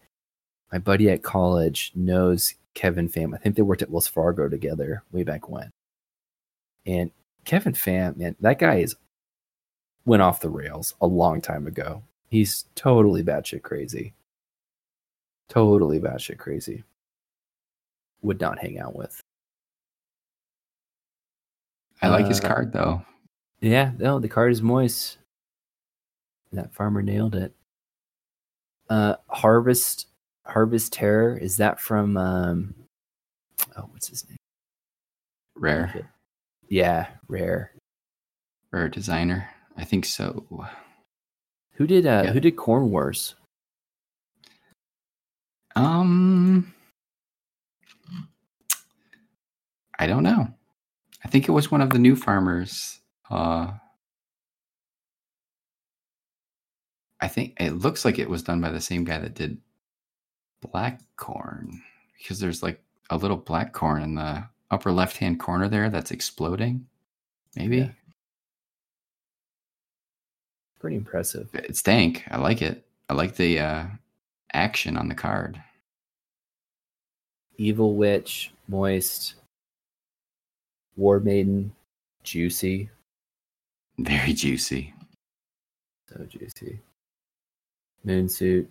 my 0.71 0.79
buddy 0.79 1.09
at 1.09 1.23
college 1.23 1.93
knows 1.95 2.55
Kevin 2.75 3.09
Pham. 3.09 3.35
I 3.35 3.39
think 3.39 3.57
they 3.57 3.63
worked 3.63 3.83
at 3.83 3.91
Wells 3.91 4.07
Fargo 4.07 4.49
together 4.49 5.03
way 5.13 5.23
back 5.23 5.49
when. 5.49 5.71
And 6.87 7.11
Kevin 7.45 7.73
Pham, 7.73 8.17
man, 8.17 8.37
that 8.41 8.59
guy 8.59 8.77
is 8.77 8.97
went 10.05 10.23
off 10.23 10.41
the 10.41 10.51
rails 10.51 10.95
a 11.01 11.07
long 11.07 11.41
time 11.41 11.67
ago. 11.67 12.03
He's 12.31 12.65
totally 12.75 13.25
batshit 13.25 13.63
crazy. 13.63 14.15
Totally 15.49 15.99
batshit 15.99 16.39
crazy. 16.39 16.85
Would 18.23 18.41
not 18.41 18.61
hang 18.61 18.79
out 18.79 18.95
with. 18.95 19.21
I 22.01 22.09
like 22.09 22.27
uh, 22.27 22.29
his 22.29 22.41
card 22.41 22.73
though. 22.73 23.03
Yeah, 23.61 23.93
no, 23.99 24.21
the 24.21 24.29
card 24.29 24.53
is 24.53 24.63
moist. 24.63 25.19
That 26.53 26.73
farmer 26.73 27.03
nailed 27.03 27.35
it. 27.35 27.55
Uh, 28.89 29.17
Harvest 29.29 30.07
Harvest 30.47 30.93
Terror 30.93 31.37
is 31.37 31.59
that 31.59 31.81
from 31.81 32.17
um, 32.17 32.75
oh 33.77 33.89
what's 33.91 34.09
his 34.09 34.29
name? 34.29 34.39
Rare. 35.57 36.09
Yeah, 36.69 37.09
rare. 37.29 37.73
Rare 38.71 38.89
designer. 38.89 39.51
I 39.77 39.85
think 39.85 40.05
so. 40.05 40.47
Who 41.81 41.87
did 41.87 42.05
uh 42.05 42.25
Yeah. 42.27 42.33
who 42.33 42.41
did 42.41 42.57
Corn 42.57 42.91
Wars? 42.91 43.37
Um, 45.75 46.75
I 49.99 50.07
don't 50.07 50.23
know. 50.23 50.47
I 51.25 51.29
think 51.29 51.49
it 51.49 51.53
was 51.53 51.71
one 51.71 51.81
of 51.81 51.89
the 51.89 51.99
new 51.99 52.17
farmers. 52.17 53.01
Uh, 53.31 53.73
I 57.19 57.29
think 57.29 57.59
it 57.59 57.71
looks 57.71 58.05
like 58.05 58.19
it 58.19 58.29
was 58.29 58.43
done 58.43 58.61
by 58.61 58.69
the 58.71 58.81
same 58.83 59.05
guy 59.05 59.19
that 59.19 59.33
did 59.35 59.57
black 60.61 61.01
corn 61.17 61.83
because 62.19 62.41
there's 62.41 62.63
like 62.63 62.83
a 63.09 63.17
little 63.17 63.39
black 63.39 63.73
corn 63.73 64.03
in 64.03 64.17
the 64.17 64.45
upper 64.71 64.93
left 64.93 65.17
hand 65.17 65.41
corner 65.41 65.67
there 65.67 65.89
that's 65.89 66.11
exploding. 66.11 66.87
Maybe 67.57 67.79
Yeah. 67.79 67.91
Pretty 70.81 70.97
impressive. 70.97 71.49
it's 71.53 71.83
dank. 71.83 72.25
I 72.31 72.39
like 72.39 72.63
it. 72.63 72.85
I 73.09 73.15
like 73.15 73.37
the 73.37 73.61
uh, 73.61 73.85
action 74.53 74.97
on 74.97 75.09
the 75.09 75.15
card. 75.15 75.63
Evil 77.59 77.95
Witch, 77.95 78.53
Moist, 78.67 79.35
War 80.97 81.21
Maiden, 81.21 81.73
Juicy. 82.23 82.89
Very 83.99 84.33
juicy. 84.33 84.95
So 86.09 86.25
juicy. 86.25 86.81
Moonsuit, 88.07 88.67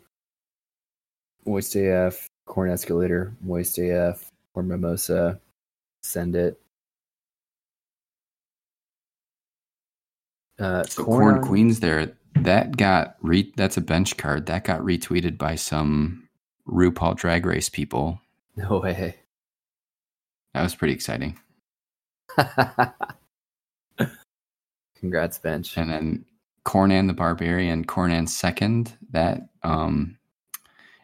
Moist 1.45 1.75
AF, 1.75 2.27
Corn 2.47 2.71
Escalator, 2.71 3.35
Moist 3.41 3.77
AF, 3.77 4.31
or 4.55 4.63
Mimosa, 4.63 5.39
Send 6.01 6.35
It. 6.35 6.59
Uh, 10.59 10.83
So 10.83 11.03
Corn 11.05 11.35
Corn 11.35 11.41
Queens 11.41 11.79
there, 11.79 12.11
that 12.35 12.77
got 12.77 13.15
re 13.21 13.51
that's 13.55 13.77
a 13.77 13.81
bench 13.81 14.17
card. 14.17 14.45
That 14.47 14.63
got 14.63 14.81
retweeted 14.81 15.37
by 15.37 15.55
some 15.55 16.27
RuPaul 16.67 17.15
drag 17.15 17.45
race 17.45 17.69
people. 17.69 18.19
No 18.55 18.79
way. 18.79 19.15
That 20.53 20.63
was 20.63 20.75
pretty 20.75 20.93
exciting. 20.93 21.37
Congrats, 24.99 25.37
bench. 25.37 25.77
And 25.77 25.89
then 25.89 26.25
Cornan 26.65 27.07
the 27.07 27.13
Barbarian, 27.13 27.85
Cornan 27.85 28.27
second, 28.27 28.97
that 29.11 29.41
um 29.63 30.17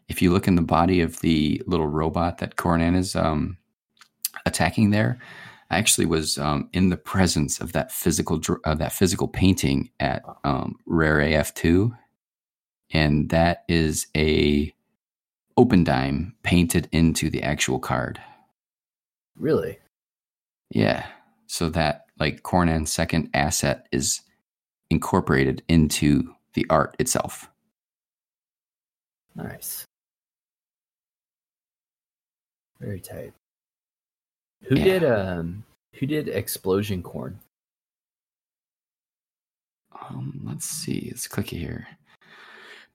if 0.07 0.21
you 0.21 0.31
look 0.31 0.47
in 0.47 0.55
the 0.55 0.61
body 0.61 1.01
of 1.01 1.19
the 1.21 1.61
little 1.65 1.87
robot 1.87 2.37
that 2.39 2.57
Cornan 2.57 2.95
is 2.95 3.15
um 3.15 3.57
attacking 4.45 4.91
there, 4.91 5.17
I 5.69 5.77
actually 5.77 6.05
was 6.05 6.37
um, 6.37 6.69
in 6.73 6.89
the 6.89 6.97
presence 6.97 7.59
of 7.59 7.73
that 7.73 7.91
physical 7.91 8.39
uh, 8.63 8.75
that 8.75 8.93
physical 8.93 9.27
painting 9.27 9.89
at 9.99 10.23
um, 10.43 10.75
Rare 10.85 11.17
AF2, 11.17 11.91
and 12.91 13.29
that 13.29 13.63
is 13.67 14.07
a 14.15 14.73
Opendime 15.57 16.33
painted 16.43 16.89
into 16.91 17.29
the 17.29 17.41
actual 17.41 17.79
card. 17.79 18.21
Really? 19.37 19.79
Yeah, 20.69 21.05
so 21.47 21.69
that 21.69 22.05
like 22.19 22.43
Cornan's 22.43 22.91
second 22.91 23.29
asset 23.33 23.87
is 23.91 24.21
incorporated 24.89 25.63
into 25.67 26.33
the 26.53 26.65
art 26.69 26.95
itself. 26.99 27.49
Nice. 29.35 29.85
Very 32.79 32.99
tight. 32.99 33.33
Who 34.67 34.75
Yeah. 34.75 34.83
did 34.83 35.03
um 35.03 35.63
who 35.93 36.05
did 36.05 36.27
explosion 36.27 37.01
corn? 37.03 37.39
Um, 40.09 40.41
let's 40.43 40.65
see. 40.65 41.07
Let's 41.09 41.27
click 41.27 41.49
here. 41.49 41.87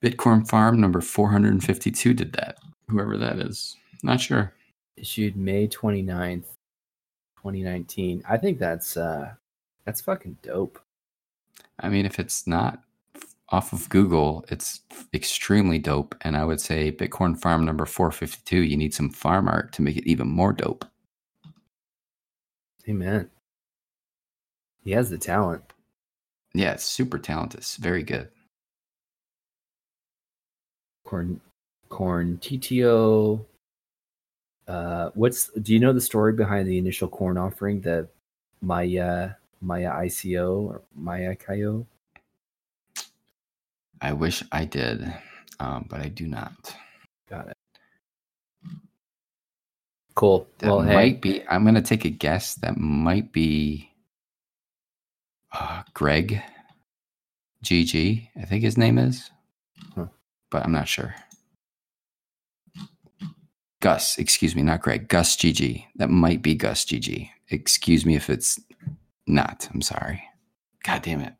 Bitcoin 0.01 0.47
Farm 0.47 0.79
number 0.79 1.01
452 1.01 2.13
did 2.13 2.33
that. 2.33 2.57
Whoever 2.89 3.17
that 3.17 3.39
is. 3.39 3.75
Not 4.03 4.19
sure. 4.21 4.53
Issued 4.97 5.35
May 5.35 5.67
29th, 5.67 6.45
2019. 7.37 8.23
I 8.27 8.37
think 8.37 8.59
that's 8.59 8.97
uh 8.97 9.33
that's 9.85 10.01
fucking 10.01 10.37
dope. 10.43 10.79
I 11.79 11.89
mean, 11.89 12.05
if 12.05 12.19
it's 12.19 12.45
not 12.45 12.83
off 13.49 13.73
of 13.73 13.89
Google, 13.89 14.45
it's 14.49 14.81
extremely 15.13 15.79
dope. 15.79 16.15
And 16.21 16.37
I 16.37 16.45
would 16.45 16.61
say 16.61 16.91
Bitcoin 16.91 17.37
Farm 17.39 17.65
number 17.65 17.85
452, 17.85 18.57
you 18.61 18.77
need 18.77 18.93
some 18.93 19.09
farm 19.09 19.47
art 19.47 19.73
to 19.73 19.81
make 19.81 19.97
it 19.97 20.07
even 20.09 20.27
more 20.27 20.53
dope. 20.53 20.85
Amen. 22.87 23.29
He 24.83 24.91
has 24.91 25.09
the 25.09 25.17
talent. 25.17 25.63
Yeah, 26.53 26.73
it's 26.73 26.83
super 26.85 27.17
talented. 27.19 27.63
Very 27.79 28.03
good. 28.03 28.29
Corn 31.05 31.41
corn 31.89 32.37
TTO. 32.41 33.45
Uh 34.67 35.09
what's 35.13 35.49
do 35.49 35.73
you 35.73 35.79
know 35.79 35.93
the 35.93 36.01
story 36.01 36.33
behind 36.33 36.67
the 36.67 36.77
initial 36.77 37.07
corn 37.07 37.37
offering, 37.37 37.81
the 37.81 38.07
Maya 38.61 39.31
Maya 39.61 39.91
ICO 39.91 40.61
or 40.61 40.81
Maya 40.95 41.35
Kayo? 41.35 41.85
I 44.01 44.13
wish 44.13 44.43
I 44.51 44.65
did, 44.65 45.13
um, 45.59 45.85
but 45.87 46.01
I 46.01 46.07
do 46.07 46.25
not. 46.25 46.75
Got 47.29 47.49
it. 47.49 47.57
Cool. 50.15 50.47
That 50.59 50.69
well, 50.69 50.81
hey, 50.81 50.93
might 50.93 51.21
be. 51.21 51.43
I'm 51.47 51.63
gonna 51.65 51.81
take 51.81 52.05
a 52.05 52.09
guess. 52.09 52.55
That 52.55 52.77
might 52.77 53.31
be 53.31 53.89
uh, 55.53 55.83
Greg 55.93 56.41
GG. 57.63 58.27
I 58.39 58.45
think 58.45 58.63
his 58.63 58.77
name 58.77 58.97
is, 58.97 59.29
Huh. 59.95 60.07
but 60.49 60.63
I'm 60.65 60.71
not 60.71 60.87
sure. 60.87 61.15
Gus, 63.81 64.17
excuse 64.19 64.55
me, 64.55 64.61
not 64.61 64.81
Greg. 64.81 65.07
Gus 65.07 65.35
GG. 65.35 65.85
That 65.95 66.09
might 66.09 66.41
be 66.43 66.53
Gus 66.55 66.85
GG. 66.85 67.29
Excuse 67.49 68.05
me 68.05 68.15
if 68.15 68.29
it's 68.29 68.59
not. 69.25 69.67
I'm 69.73 69.81
sorry. 69.81 70.23
God 70.83 71.01
damn 71.01 71.21
it. 71.21 71.33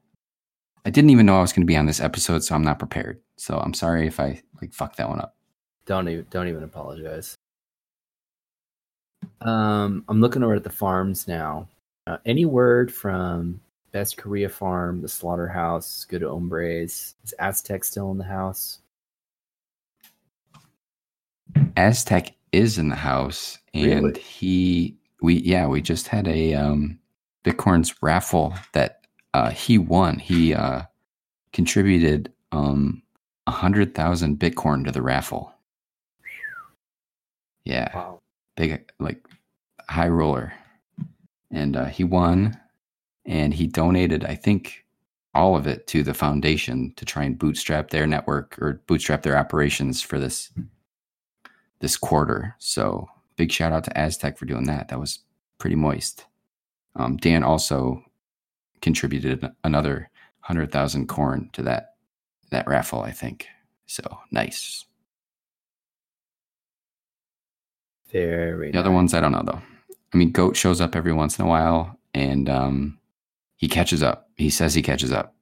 I 0.83 0.89
didn't 0.89 1.11
even 1.11 1.27
know 1.27 1.37
I 1.37 1.41
was 1.41 1.53
going 1.53 1.61
to 1.61 1.71
be 1.71 1.77
on 1.77 1.85
this 1.85 1.99
episode, 2.01 2.43
so 2.43 2.55
I'm 2.55 2.63
not 2.63 2.79
prepared. 2.79 3.21
So 3.37 3.57
I'm 3.59 3.75
sorry 3.75 4.07
if 4.07 4.19
I 4.19 4.41
like 4.59 4.73
fuck 4.73 4.95
that 4.95 5.07
one 5.09 5.19
up. 5.19 5.35
don't 5.85 6.07
even 6.07 6.25
don't 6.31 6.47
even 6.47 6.63
apologize. 6.63 7.37
Um, 9.41 10.03
I'm 10.07 10.21
looking 10.21 10.43
over 10.43 10.55
at 10.55 10.63
the 10.63 10.69
farms 10.69 11.27
now. 11.27 11.67
Uh, 12.07 12.17
any 12.25 12.45
word 12.45 12.93
from 12.93 13.59
Best 13.91 14.17
Korea 14.17 14.49
Farm, 14.49 15.01
the 15.01 15.07
Slaughterhouse, 15.07 16.05
Good 16.05 16.21
Hombres? 16.23 17.15
Is 17.23 17.33
Aztec 17.39 17.83
still 17.83 18.11
in 18.11 18.17
the 18.17 18.23
house? 18.23 18.79
Aztec 21.77 22.33
is 22.51 22.77
in 22.77 22.89
the 22.89 22.95
house, 22.95 23.57
and 23.73 24.05
Really? 24.05 24.19
he 24.19 24.95
we 25.21 25.35
yeah 25.35 25.67
we 25.67 25.81
just 25.81 26.07
had 26.07 26.27
a 26.27 26.53
um, 26.53 26.99
Bitcorns 27.43 27.95
raffle 28.01 28.53
that 28.73 29.05
uh, 29.33 29.49
he 29.51 29.77
won. 29.77 30.19
He 30.19 30.53
uh, 30.53 30.83
contributed 31.53 32.31
um 32.51 33.01
a 33.47 33.51
hundred 33.51 33.93
thousand 33.95 34.39
Bitcoin 34.39 34.85
to 34.85 34.91
the 34.91 35.01
raffle. 35.01 35.53
Yeah, 37.65 37.89
Wow. 37.95 38.20
Big 38.55 38.91
like 38.99 39.25
high 39.89 40.07
roller, 40.07 40.53
and 41.51 41.75
uh, 41.75 41.85
he 41.85 42.03
won, 42.03 42.57
and 43.25 43.53
he 43.53 43.67
donated 43.67 44.23
I 44.25 44.35
think 44.35 44.85
all 45.33 45.55
of 45.55 45.65
it 45.67 45.87
to 45.87 46.03
the 46.03 46.13
foundation 46.13 46.93
to 46.97 47.05
try 47.05 47.23
and 47.23 47.39
bootstrap 47.39 47.89
their 47.89 48.05
network 48.05 48.57
or 48.59 48.81
bootstrap 48.87 49.21
their 49.23 49.37
operations 49.37 50.01
for 50.01 50.19
this 50.19 50.51
this 51.79 51.97
quarter. 51.97 52.55
So 52.59 53.07
big 53.37 53.51
shout 53.51 53.73
out 53.73 53.83
to 53.85 53.97
Aztec 53.97 54.37
for 54.37 54.45
doing 54.45 54.65
that. 54.65 54.89
That 54.89 54.99
was 54.99 55.19
pretty 55.57 55.75
moist. 55.75 56.25
Um, 56.95 57.17
Dan 57.17 57.43
also 57.43 58.03
contributed 58.81 59.49
another 59.63 60.09
hundred 60.41 60.71
thousand 60.71 61.07
corn 61.07 61.49
to 61.53 61.61
that 61.63 61.95
that 62.49 62.67
raffle. 62.67 63.01
I 63.01 63.11
think 63.11 63.47
so. 63.85 64.03
Nice. 64.31 64.85
Very 68.11 68.71
The 68.71 68.79
other 68.79 68.91
ones 68.91 69.13
I 69.13 69.19
don't 69.19 69.31
know 69.31 69.43
though. 69.45 69.61
I 70.13 70.17
mean, 70.17 70.31
Goat 70.31 70.57
shows 70.57 70.81
up 70.81 70.95
every 70.95 71.13
once 71.13 71.39
in 71.39 71.45
a 71.45 71.47
while, 71.47 71.97
and 72.13 72.49
um, 72.49 72.99
he 73.55 73.69
catches 73.69 74.03
up. 74.03 74.29
He 74.35 74.49
says 74.49 74.73
he 74.73 74.81
catches 74.81 75.11
up, 75.11 75.33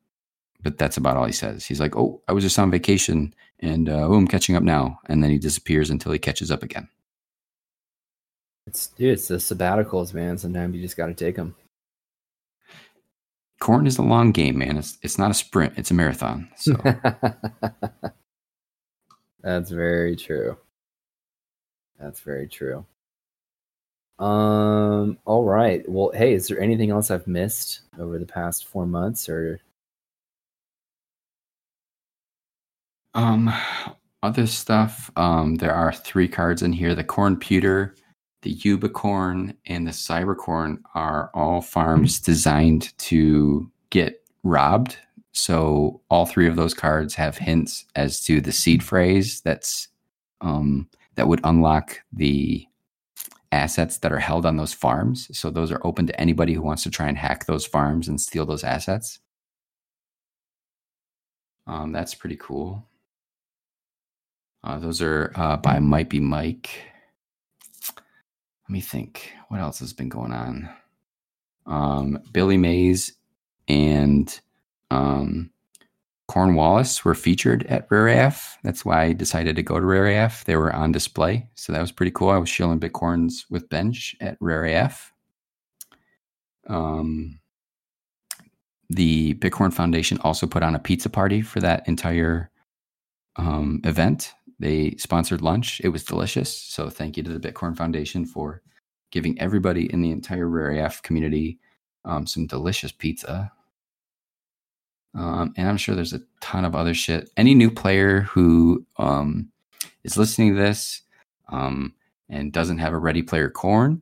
but 0.61 0.78
that's 0.78 0.97
about 0.97 1.17
all 1.17 1.26
he 1.26 1.32
says. 1.32 1.65
He's 1.65 1.80
like, 1.80 1.95
"Oh, 1.95 2.22
I 2.28 2.34
was 2.34 2.43
just 2.43 2.59
on 2.59 2.70
vacation, 2.70 3.34
and 3.59 3.89
uh, 3.89 4.07
oh, 4.07 4.13
I'm 4.13 4.28
catching 4.28 4.55
up 4.55 4.61
now," 4.63 4.99
and 5.07 5.24
then 5.24 5.32
he 5.32 5.39
disappears 5.39 5.89
until 5.89 6.11
he 6.11 6.20
catches 6.20 6.51
up 6.51 6.61
again. 6.61 6.88
It's 8.67 8.88
dude, 8.88 9.13
it's 9.13 9.28
the 9.28 9.38
sabbaticals, 9.38 10.13
man. 10.13 10.38
Sometimes 10.38 10.76
you 10.76 10.82
just 10.82 10.97
got 10.97 11.07
to 11.07 11.15
take 11.15 11.36
them. 11.36 11.55
Corn 13.59 13.88
is 13.88 13.97
a 13.97 14.03
long 14.03 14.32
game, 14.32 14.59
man. 14.59 14.78
It's 14.78 14.99
it's 15.01 15.17
not 15.17 15.32
a 15.32 15.34
sprint; 15.34 15.74
it's 15.78 15.89
a 15.89 15.95
marathon. 15.95 16.49
So 16.55 16.74
That's 19.41 19.72
very 19.72 20.15
true. 20.15 20.57
That's 22.00 22.22
very 22.22 22.47
true. 22.47 22.86
Um. 24.20 25.18
All 25.26 25.45
right. 25.45 25.88
Well, 25.88 26.12
hey, 26.14 26.34
is 26.34 26.47
there 26.47 26.60
anything 26.60 26.89
else 26.91 27.12
I've 27.12 27.28
missed 27.28 27.82
over 28.00 28.18
the 28.20 28.26
past 28.26 28.66
four 28.66 28.86
months, 28.86 29.30
or 29.30 29.60
Um, 33.14 33.52
other 34.24 34.47
stuff. 34.47 35.12
Um, 35.16 35.56
there 35.56 35.74
are 35.74 35.91
three 35.93 36.28
cards 36.28 36.62
in 36.62 36.74
here: 36.74 36.95
the 36.95 37.04
Cornputer, 37.04 37.95
the 38.41 38.56
Ubicorn, 38.56 39.56
and 39.66 39.88
the 39.88 39.91
Cybercorn 39.91 40.82
are 40.95 41.32
all 41.34 41.62
farms 41.62 42.20
designed 42.20 42.97
to 43.00 43.72
get 43.89 44.22
robbed. 44.43 44.97
So 45.34 46.02
all 46.10 46.26
three 46.26 46.47
of 46.47 46.56
those 46.56 46.74
cards 46.74 47.16
have 47.16 47.38
hints 47.38 47.86
as 47.95 48.22
to 48.26 48.41
the 48.41 48.52
seed 48.52 48.84
phrase 48.84 49.41
that's 49.41 49.88
um, 50.41 50.88
that 51.20 51.28
would 51.28 51.41
unlock 51.43 51.99
the 52.13 52.65
assets 53.51 53.97
that 53.97 54.13
are 54.13 54.20
held 54.20 54.45
on 54.45 54.55
those 54.55 54.72
farms. 54.72 55.28
So 55.38 55.49
those 55.49 55.70
are 55.70 55.82
open 55.84 56.07
to 56.07 56.17
anybody 56.17 56.53
who 56.53 56.61
wants 56.61 56.84
to 56.84 56.89
try 56.89 57.09
and 57.09 57.17
hack 57.17 57.45
those 57.45 57.65
farms 57.65 58.07
and 58.07 58.22
steal 58.22 58.45
those 58.45 58.63
assets. 58.63 59.20
Um, 61.67 61.91
that's 61.91 62.15
pretty 62.15 62.38
cool. 62.38 62.88
Uh, 64.63 64.80
those 64.80 65.01
are 65.01 65.34
uh, 65.36 65.57
by 65.57 65.80
Might 65.80 66.09
Be 66.09 66.22
Mike. 66.22 66.70
Let 67.97 68.70
me 68.70 68.80
think. 68.80 69.34
What 69.49 69.59
else 69.59 69.80
has 69.80 69.91
been 69.91 70.07
going 70.07 70.32
on? 70.32 70.70
Um, 71.65 72.20
Billy 72.32 72.55
Mays 72.55 73.11
and 73.67 74.39
um, 74.89 75.51
Cornwallis 76.30 77.03
were 77.03 77.15
featured 77.15 77.65
at 77.65 77.88
Rare 77.89 78.27
AF. 78.27 78.59
That's 78.63 78.86
why 78.86 79.01
I 79.01 79.13
decided 79.13 79.55
to 79.55 79.63
go 79.63 79.80
to 79.80 79.86
Rare 79.86 80.25
AF. 80.25 80.45
They 80.45 80.55
were 80.55 80.71
on 80.71 80.91
display, 80.91 81.49
so 81.55 81.73
that 81.73 81.82
was 81.82 81.91
pretty 81.91 82.11
cool. 82.11 82.30
I 82.30 82.38
was 82.38 82.47
shilling 82.47 82.80
Bitcorns 82.80 83.45
with 83.49 83.67
Bench 83.67 84.15
at 84.21 84.38
Rare 84.39 84.65
AF. 84.65 85.11
Um, 86.67 87.39
the 88.91 89.34
Bitcoin 89.34 89.73
Foundation 89.73 90.19
also 90.21 90.45
put 90.45 90.61
on 90.61 90.75
a 90.75 90.80
pizza 90.80 91.09
party 91.09 91.41
for 91.41 91.61
that 91.61 91.88
entire 91.88 92.51
um, 93.38 93.82
event. 93.84 94.32
They 94.59 94.91
sponsored 94.99 95.41
lunch. 95.41 95.82
It 95.84 95.89
was 95.89 96.03
delicious. 96.03 96.55
So 96.55 96.91
thank 96.91 97.17
you 97.17 97.23
to 97.23 97.36
the 97.36 97.51
Bitcoin 97.51 97.75
Foundation 97.75 98.23
for 98.27 98.61
giving 99.11 99.39
everybody 99.41 99.91
in 99.91 100.03
the 100.03 100.11
entire 100.11 100.47
Rare 100.47 100.86
AF 100.86 101.01
community 101.01 101.57
um, 102.05 102.27
some 102.27 102.45
delicious 102.45 102.91
pizza. 102.91 103.51
Um, 105.16 105.53
and 105.57 105.68
I'm 105.68 105.78
sure 105.78 105.95
there's 105.95 106.14
a 106.14 106.22
ton 106.41 106.66
of 106.66 106.76
other 106.76 106.93
shit. 106.93 107.30
Any 107.36 107.55
new 107.55 107.72
player 107.72 108.22
who 108.22 108.86
um, 108.97 109.49
is 110.03 110.18
listening 110.18 110.55
to 110.55 110.62
this 110.62 111.01
um, 111.49 111.93
and 112.30 112.53
doesn't 112.53 112.78
have 112.78 112.93
a 112.93 112.97
Ready 112.97 113.24
Player 113.24 113.49
Corn, 113.49 114.01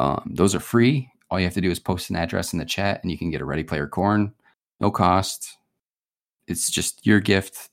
um, 0.00 0.32
those 0.34 0.54
are 0.54 0.60
free. 0.60 1.10
All 1.30 1.38
you 1.38 1.46
have 1.46 1.54
to 1.54 1.60
do 1.60 1.70
is 1.70 1.78
post 1.78 2.10
an 2.10 2.16
address 2.16 2.52
in 2.52 2.58
the 2.58 2.64
chat, 2.64 3.00
and 3.02 3.10
you 3.10 3.18
can 3.18 3.30
get 3.30 3.40
a 3.40 3.44
Ready 3.44 3.64
Player 3.64 3.86
Corn, 3.86 4.32
no 4.80 4.90
cost. 4.90 5.56
It's 6.46 6.70
just 6.70 7.04
your 7.04 7.20
gift 7.20 7.70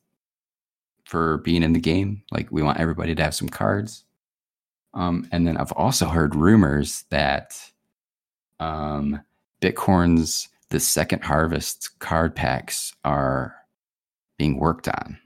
for 1.06 1.38
being 1.39 1.64
in 1.64 1.74
the 1.74 1.80
game. 1.80 2.24
Like 2.32 2.52
we 2.52 2.64
want 2.64 2.80
everybody 2.80 3.14
to 3.14 3.24
have 3.24 3.36
some 3.36 3.50
cards. 3.50 4.04
Um, 4.94 5.28
and 5.32 5.48
then 5.48 5.58
I've 5.58 5.72
also 5.74 6.08
heard 6.08 6.36
rumors 6.36 7.06
that 7.10 7.60
um, 8.60 9.22
Bitcorns 9.62 10.48
the 10.74 10.80
second 10.80 11.24
harvest 11.24 12.00
card 12.00 12.36
packs 12.36 12.94
are 13.06 13.56
being 14.40 14.58
worked 14.58 14.88
on. 14.88 15.20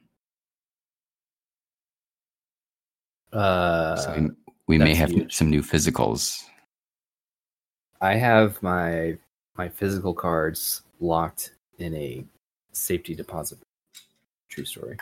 uh, 3.32 3.96
So 3.96 4.30
we, 4.68 4.78
we 4.78 4.78
may 4.78 4.94
have 4.94 5.10
huge. 5.10 5.34
some 5.34 5.50
new 5.50 5.62
physicals. 5.62 6.44
I 8.02 8.16
have 8.16 8.62
my 8.62 9.18
my 9.56 9.70
physical 9.70 10.14
cards 10.14 10.82
locked 11.00 11.54
in 11.80 11.96
a 11.96 12.26
safety 12.74 13.16
deposit. 13.16 13.58
True 14.50 14.66
story. 14.66 14.98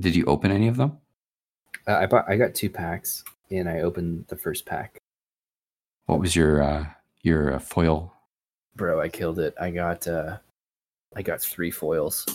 Did 0.00 0.16
you 0.16 0.24
open 0.24 0.50
any 0.50 0.68
of 0.68 0.78
them? 0.78 0.96
Uh, 1.86 1.96
I 1.96 2.06
bought. 2.06 2.24
I 2.30 2.36
got 2.38 2.54
two 2.54 2.70
packs, 2.70 3.24
and 3.50 3.68
I 3.68 3.80
opened 3.80 4.24
the 4.28 4.36
first 4.36 4.64
pack. 4.64 4.96
What 6.06 6.18
was 6.18 6.34
your 6.34 6.62
uh, 6.62 6.86
your 7.20 7.52
uh, 7.56 7.58
foil? 7.58 8.14
Bro, 8.76 9.00
I 9.00 9.08
killed 9.08 9.38
it. 9.38 9.54
I 9.60 9.70
got. 9.70 10.06
uh 10.06 10.38
I 11.14 11.22
got 11.22 11.40
three 11.40 11.70
foils. 11.70 12.26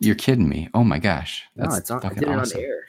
You're 0.00 0.14
kidding 0.14 0.48
me! 0.48 0.68
Oh 0.74 0.84
my 0.84 0.98
gosh, 0.98 1.44
that's 1.56 1.70
no, 1.70 1.76
it's 1.76 1.90
on. 1.90 1.98
I 1.98 2.02
fucking 2.02 2.18
did 2.18 2.28
it 2.28 2.38
awesome. 2.38 2.58
on 2.58 2.64
air. 2.64 2.86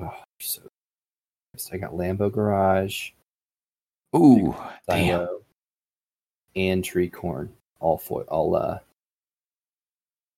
Oh, 0.00 0.14
so 0.40 0.62
I 1.72 1.76
got 1.76 1.92
Lambo 1.92 2.32
Garage, 2.32 3.10
Ooh, 4.16 4.54
damn! 4.88 5.28
And 6.56 6.84
Tree 6.84 7.10
Corn. 7.10 7.52
All 7.80 7.98
foil. 7.98 8.24
All 8.28 8.56
uh, 8.56 8.78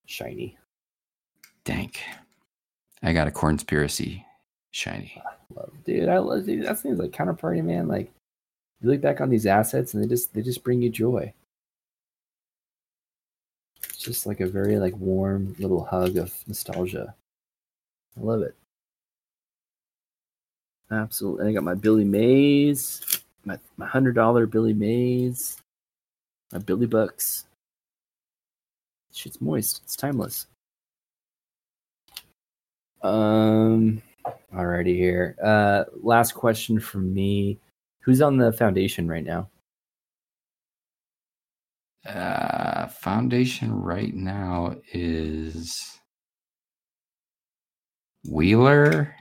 shiny. 0.06 0.56
Dank. 1.64 2.02
I 3.02 3.12
got 3.12 3.28
a 3.28 3.30
conspiracy 3.30 4.24
shiny. 4.72 5.22
love, 5.54 5.72
dude. 5.84 6.08
I 6.08 6.18
love, 6.18 6.46
dude. 6.46 6.64
That 6.64 6.78
seems 6.78 6.98
like 6.98 7.12
counterparty, 7.12 7.62
man. 7.62 7.86
Like 7.86 8.10
you 8.80 8.90
look 8.90 9.00
back 9.00 9.20
on 9.20 9.30
these 9.30 9.46
assets, 9.46 9.94
and 9.94 10.02
they 10.02 10.08
just 10.08 10.34
they 10.34 10.42
just 10.42 10.64
bring 10.64 10.82
you 10.82 10.90
joy. 10.90 11.32
It's 13.84 13.98
just 13.98 14.26
like 14.26 14.40
a 14.40 14.46
very 14.46 14.78
like 14.78 14.96
warm 14.96 15.54
little 15.58 15.84
hug 15.84 16.16
of 16.16 16.34
nostalgia. 16.46 17.14
I 18.16 18.20
love 18.20 18.42
it. 18.42 18.54
Absolutely. 20.90 21.48
I 21.48 21.52
got 21.52 21.64
my 21.64 21.74
Billy 21.74 22.04
Mays, 22.04 23.22
my 23.44 23.58
my 23.76 23.86
hundred 23.86 24.14
dollar 24.14 24.46
Billy 24.46 24.74
Mays, 24.74 25.56
my 26.52 26.58
Billy 26.58 26.86
Bucks. 26.86 27.44
Shit's 29.12 29.40
moist. 29.40 29.80
It's 29.84 29.96
timeless. 29.96 30.46
Um. 33.02 34.02
Alrighty 34.52 34.96
here. 34.96 35.36
Uh, 35.42 35.84
last 36.02 36.32
question 36.32 36.80
from 36.80 37.14
me. 37.14 37.58
Who's 38.06 38.22
on 38.22 38.36
the 38.38 38.52
foundation 38.52 39.08
right 39.08 39.24
now? 39.24 39.50
Uh, 42.06 42.86
foundation 42.86 43.72
right 43.74 44.14
now 44.14 44.76
is 44.92 45.98
Wheeler, 48.30 49.12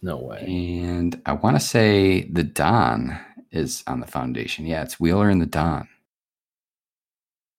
No 0.00 0.16
way. 0.16 0.38
and 0.46 1.20
I 1.26 1.32
want 1.34 1.56
to 1.56 1.60
say 1.60 2.22
the 2.22 2.42
Don 2.42 3.18
is 3.50 3.84
on 3.86 4.00
the 4.00 4.06
foundation. 4.06 4.64
Yeah, 4.64 4.82
it's 4.82 4.98
Wheeler 4.98 5.28
and 5.28 5.42
the 5.42 5.46
Don. 5.46 5.86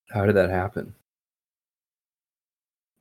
How 0.09 0.25
did 0.25 0.35
that 0.35 0.49
happen? 0.49 0.95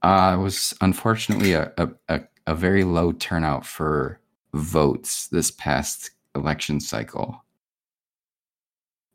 Uh, 0.02 0.36
it 0.38 0.42
was 0.42 0.74
unfortunately 0.82 1.54
a, 1.54 1.72
a, 1.78 1.88
a, 2.10 2.20
a 2.48 2.54
very 2.54 2.84
low 2.84 3.12
turnout 3.12 3.64
for 3.64 4.20
votes 4.52 5.28
this 5.28 5.50
past 5.50 6.10
election 6.34 6.80
cycle. 6.80 7.44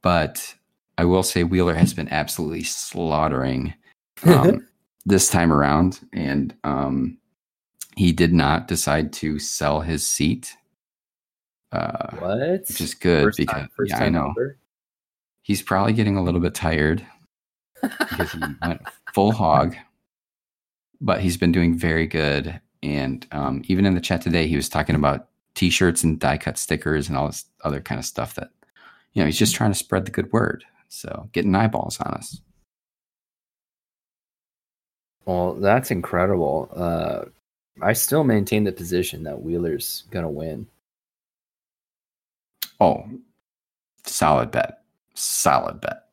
But 0.02 0.56
I 0.98 1.06
will 1.06 1.24
say 1.24 1.44
Wheeler 1.44 1.76
has 1.76 1.94
been 1.94 2.10
absolutely 2.10 2.64
slaughtering 2.64 3.74
um, 4.24 4.68
this 5.06 5.30
time 5.30 5.52
around. 5.52 6.00
And 6.14 6.56
um, 6.64 7.18
he 7.96 8.12
did 8.12 8.34
not 8.34 8.68
decide 8.68 9.12
to 9.14 9.40
sell 9.40 9.82
his 9.82 10.06
seat, 10.08 10.56
uh, 11.72 12.16
what? 12.18 12.62
which 12.68 12.82
is 12.82 12.94
good 12.94 13.24
First 13.26 13.38
because 13.38 13.62
time- 13.62 13.70
yeah, 13.86 14.04
I 14.04 14.10
know 14.10 14.34
ever? 14.38 14.58
he's 15.44 15.62
probably 15.62 15.94
getting 15.94 16.18
a 16.18 16.24
little 16.24 16.40
bit 16.40 16.54
tired 16.56 17.06
because 17.82 18.32
he 18.32 18.40
went 18.62 18.82
full 19.14 19.32
hog. 19.32 19.76
But 21.02 21.22
he's 21.22 21.38
been 21.38 21.54
doing 21.54 21.78
very 21.78 22.08
good, 22.08 22.60
and 22.84 23.26
um, 23.32 23.62
even 23.70 23.86
in 23.86 23.96
the 23.96 24.02
chat 24.02 24.22
today, 24.22 24.48
he 24.48 24.58
was 24.58 24.68
talking 24.68 24.96
about 24.96 25.29
T-shirts 25.60 26.06
and 26.06 26.18
die-cut 26.18 26.58
stickers 26.58 27.10
and 27.10 27.18
all 27.18 27.28
this 27.28 27.44
other 27.66 27.82
kind 27.82 28.00
of 28.00 28.06
stuff. 28.06 28.36
That 28.36 28.50
you 29.12 29.22
know, 29.22 29.26
he's 29.26 29.38
just 29.38 29.54
trying 29.54 29.72
to 29.72 29.78
spread 29.78 30.06
the 30.06 30.12
good 30.12 30.32
word. 30.32 30.64
So 30.88 31.28
getting 31.34 31.54
eyeballs 31.54 32.00
on 32.00 32.14
us. 32.14 32.40
Well, 35.26 35.56
that's 35.56 35.92
incredible. 35.92 36.70
Uh, 36.74 37.26
I 37.82 37.92
still 37.92 38.24
maintain 38.24 38.64
the 38.64 38.72
position 38.72 39.24
that 39.24 39.42
Wheeler's 39.42 40.06
gonna 40.12 40.30
win. 40.30 40.66
Oh, 42.80 43.04
solid 44.06 44.52
bet, 44.52 44.82
solid 45.14 45.82
bet. 45.82 46.06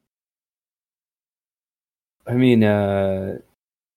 I 2.27 2.35
mean, 2.35 2.65
uh, 2.65 3.39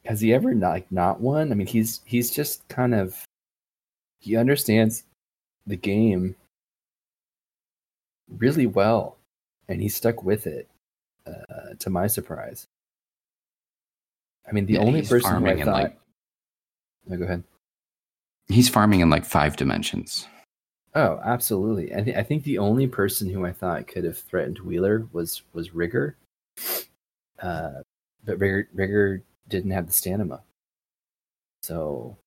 has 0.06 0.22
he 0.22 0.32
ever 0.32 0.54
not, 0.54 0.70
like 0.70 0.92
not 0.92 1.22
won? 1.22 1.52
I 1.52 1.56
mean, 1.56 1.66
he's 1.66 2.02
he's 2.06 2.30
just 2.30 2.68
kind 2.68 2.94
of 2.94 3.26
he 4.20 4.36
understands 4.38 5.06
the 5.68 5.76
game 5.76 6.36
really 8.28 8.66
well, 8.68 9.18
and 9.68 9.82
he 9.82 9.90
stuck 9.90 10.24
with 10.24 10.48
it. 10.48 10.68
Uh, 11.28 11.76
to 11.78 11.90
my 11.92 12.08
surprise, 12.08 12.66
I 14.48 14.52
mean, 14.52 14.66
the 14.66 14.74
Yeah, 14.74 14.80
only 14.80 15.02
person 15.04 15.42
who 15.44 15.48
I 15.48 15.64
thought. 15.64 15.74
like- 15.84 16.00
No, 17.06 17.18
go 17.18 17.26
ahead. 17.26 17.44
He's 18.48 18.68
farming 18.68 19.02
in 19.02 19.12
like 19.12 19.26
five 19.26 19.56
dimensions. 19.56 20.28
Oh, 20.96 21.20
absolutely. 21.24 21.94
I, 21.96 22.02
th- 22.02 22.18
I 22.18 22.24
think 22.24 22.44
the 22.44 22.58
only 22.58 22.88
person 22.88 23.30
who 23.30 23.46
I 23.46 23.52
thought 23.52 23.86
could 23.88 24.04
have 24.06 24.18
threatened 24.18 24.58
Wheeler 24.60 25.08
was 25.12 25.44
was 25.54 25.76
Rigger, 25.76 26.18
uh, 27.38 27.84
but 28.26 28.40
Rigger 28.40 28.68
Rigger 28.74 29.22
didn't 29.50 29.70
have 29.72 29.86
the 29.86 29.94
stamina, 29.94 30.42
so 31.62 32.18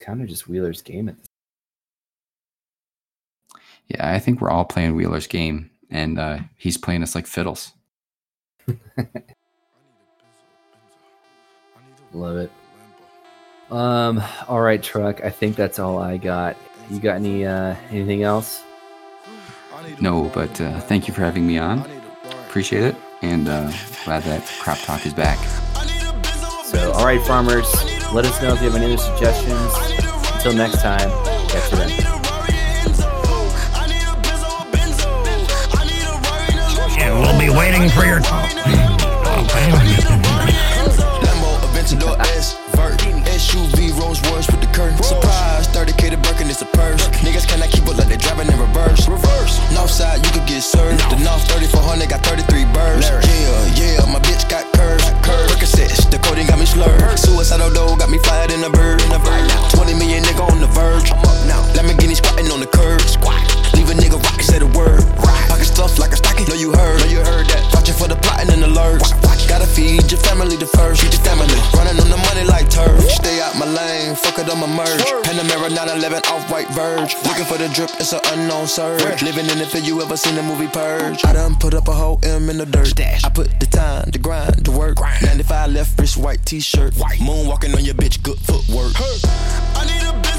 kind 0.00 0.20
of 0.20 0.28
just 0.28 0.48
Wheeler's 0.48 0.82
game 0.82 1.08
at 1.08 1.16
this. 1.18 1.26
Yeah, 3.90 4.12
I 4.14 4.18
think 4.20 4.40
we're 4.40 4.50
all 4.50 4.64
playing 4.64 4.94
Wheeler's 4.94 5.26
game, 5.26 5.68
and 5.90 6.18
uh, 6.18 6.38
he's 6.56 6.76
playing 6.76 7.02
us 7.02 7.16
like 7.16 7.26
fiddles. 7.26 7.72
Love 12.12 12.36
it. 12.36 12.52
Um. 13.70 14.22
All 14.48 14.60
right, 14.60 14.82
truck. 14.82 15.24
I 15.24 15.30
think 15.30 15.56
that's 15.56 15.78
all 15.78 15.98
I 15.98 16.16
got. 16.16 16.56
You 16.90 17.00
got 17.00 17.16
any 17.16 17.44
uh, 17.44 17.74
anything 17.90 18.22
else? 18.22 18.62
No, 20.00 20.30
but 20.34 20.60
uh, 20.60 20.80
thank 20.80 21.08
you 21.08 21.14
for 21.14 21.22
having 21.22 21.46
me 21.46 21.58
on. 21.58 21.84
Appreciate 22.46 22.82
it, 22.84 22.96
and 23.22 23.48
uh, 23.48 23.72
glad 24.04 24.22
that 24.24 24.44
Crop 24.60 24.78
Talk 24.78 25.06
is 25.06 25.14
back. 25.14 25.38
So, 26.64 26.92
all 26.92 27.04
right, 27.04 27.20
farmers, 27.22 27.72
let 28.12 28.24
us 28.24 28.40
know 28.42 28.52
if 28.54 28.62
you 28.62 28.70
have 28.70 28.80
any 28.80 28.86
other 28.92 28.98
suggestions. 28.98 29.72
Until 30.34 30.54
next 30.54 30.80
time, 30.80 31.10
catch 31.48 31.70
you 31.72 31.78
then. 31.78 32.19
We'll 37.20 37.38
be 37.38 37.50
waiting 37.52 37.88
for 37.90 38.04
your 38.04 38.20
call. 38.20 38.42
Lambo, 41.20 41.50
Aventador 41.68 42.18
S, 42.36 42.56
Vert, 42.74 42.98
SUV, 43.28 43.92
Rolls 43.98 44.20
Royce 44.30 44.46
with 44.48 44.60
the 44.60 44.70
curtain. 44.72 44.96
Surprise, 45.02 45.68
30k 45.68 46.10
to 46.10 46.16
Birkin, 46.16 46.48
it's 46.48 46.62
a 46.62 46.66
purse. 46.66 47.06
Niggas 47.20 47.46
cannot 47.46 47.68
keep 47.68 47.86
up 47.88 47.98
like 47.98 48.08
they 48.08 48.16
driving 48.16 48.48
in 48.48 48.58
reverse. 48.58 49.08
Reverse. 49.08 49.60
Northside, 49.76 50.24
you 50.24 50.30
could 50.32 50.46
get 50.48 50.62
served. 50.62 51.00
The 51.10 51.18
North 51.22 51.44
3400 51.52 52.08
got 52.08 52.24
33 52.24 52.64
birds. 52.72 53.06
Yeah, 53.06 53.20
yeah, 53.76 54.12
my 54.12 54.20
bitch 54.20 54.48
got 54.48 54.64
curves. 54.72 55.04
Curves. 55.22 55.52
Percocets, 55.52 56.10
the 56.10 56.18
coding 56.18 56.46
got 56.46 56.58
me 56.58 56.66
slurred. 56.66 57.18
Suicidal 57.18 57.70
dough 57.72 57.96
got 57.96 58.10
me 58.10 58.18
fired 58.24 58.50
in 58.50 58.64
a 58.64 58.70
bird. 58.70 59.00
20 59.00 59.94
million 59.94 60.24
nigga 60.24 60.48
on 60.48 60.60
the 60.60 60.68
verge. 60.68 61.12
I'm 61.12 61.18
up 61.20 61.36
now. 61.46 61.60
Lamborghini 61.76 62.16
squatting 62.16 62.50
on 62.50 62.60
the 62.60 62.66
curb. 62.66 63.00
Squat. 63.02 63.59
A 63.90 63.92
nigga 63.92 64.22
rock, 64.22 64.40
say 64.40 64.60
the 64.60 64.70
word. 64.78 65.02
Pocket 65.50 65.66
stuff 65.66 65.98
like 65.98 66.12
a 66.12 66.16
stocking. 66.16 66.46
Know 66.46 66.54
you 66.54 66.70
heard. 66.70 67.00
Know 67.00 67.10
you 67.10 67.18
heard 67.26 67.50
that. 67.50 67.74
Watching 67.74 67.98
for 67.98 68.06
the 68.06 68.14
plotting 68.14 68.54
and 68.54 68.62
the 68.62 68.68
alerts. 68.70 69.10
Gotta 69.50 69.66
feed 69.66 70.06
your 70.06 70.20
family 70.22 70.54
the 70.54 70.70
first. 70.78 71.02
Feed 71.02 71.10
your 71.10 71.22
family. 71.26 71.50
Running 71.74 71.98
on 71.98 72.06
the 72.06 72.20
money 72.30 72.46
like 72.46 72.70
turf. 72.70 73.02
Stay 73.10 73.42
out 73.42 73.58
my 73.58 73.66
lane. 73.66 74.14
Fuck 74.14 74.38
it, 74.38 74.46
I'ma 74.46 74.70
merge. 74.70 75.02
Panamera 75.26 75.74
911 75.74 76.22
off 76.30 76.46
white 76.52 76.70
verge. 76.70 77.18
Looking 77.26 77.44
for 77.50 77.58
the 77.58 77.66
drip, 77.74 77.90
it's 77.98 78.12
an 78.12 78.20
unknown 78.30 78.68
surge. 78.68 79.22
Living 79.26 79.50
in 79.50 79.58
the 79.58 79.66
field, 79.66 79.84
you 79.84 80.00
ever 80.00 80.16
seen 80.16 80.36
the 80.36 80.42
movie 80.44 80.68
Purge? 80.68 81.26
I 81.26 81.32
done 81.32 81.56
put 81.58 81.74
up 81.74 81.88
a 81.88 81.92
whole 81.92 82.20
M 82.22 82.48
in 82.48 82.58
the 82.58 82.66
dirt. 82.66 82.94
I 83.26 83.28
put 83.28 83.50
the 83.58 83.66
time, 83.66 84.06
the 84.14 84.20
grind, 84.22 84.62
the 84.62 84.70
work. 84.70 85.02
95 85.02 85.72
left 85.72 85.98
wrist, 85.98 86.16
white 86.16 86.46
t-shirt. 86.46 86.94
Moonwalking 86.94 87.74
on 87.74 87.84
your 87.84 87.98
bitch, 87.98 88.22
good 88.22 88.38
footwork. 88.38 88.94
I 89.74 89.82
need 89.90 90.06
a 90.06 90.29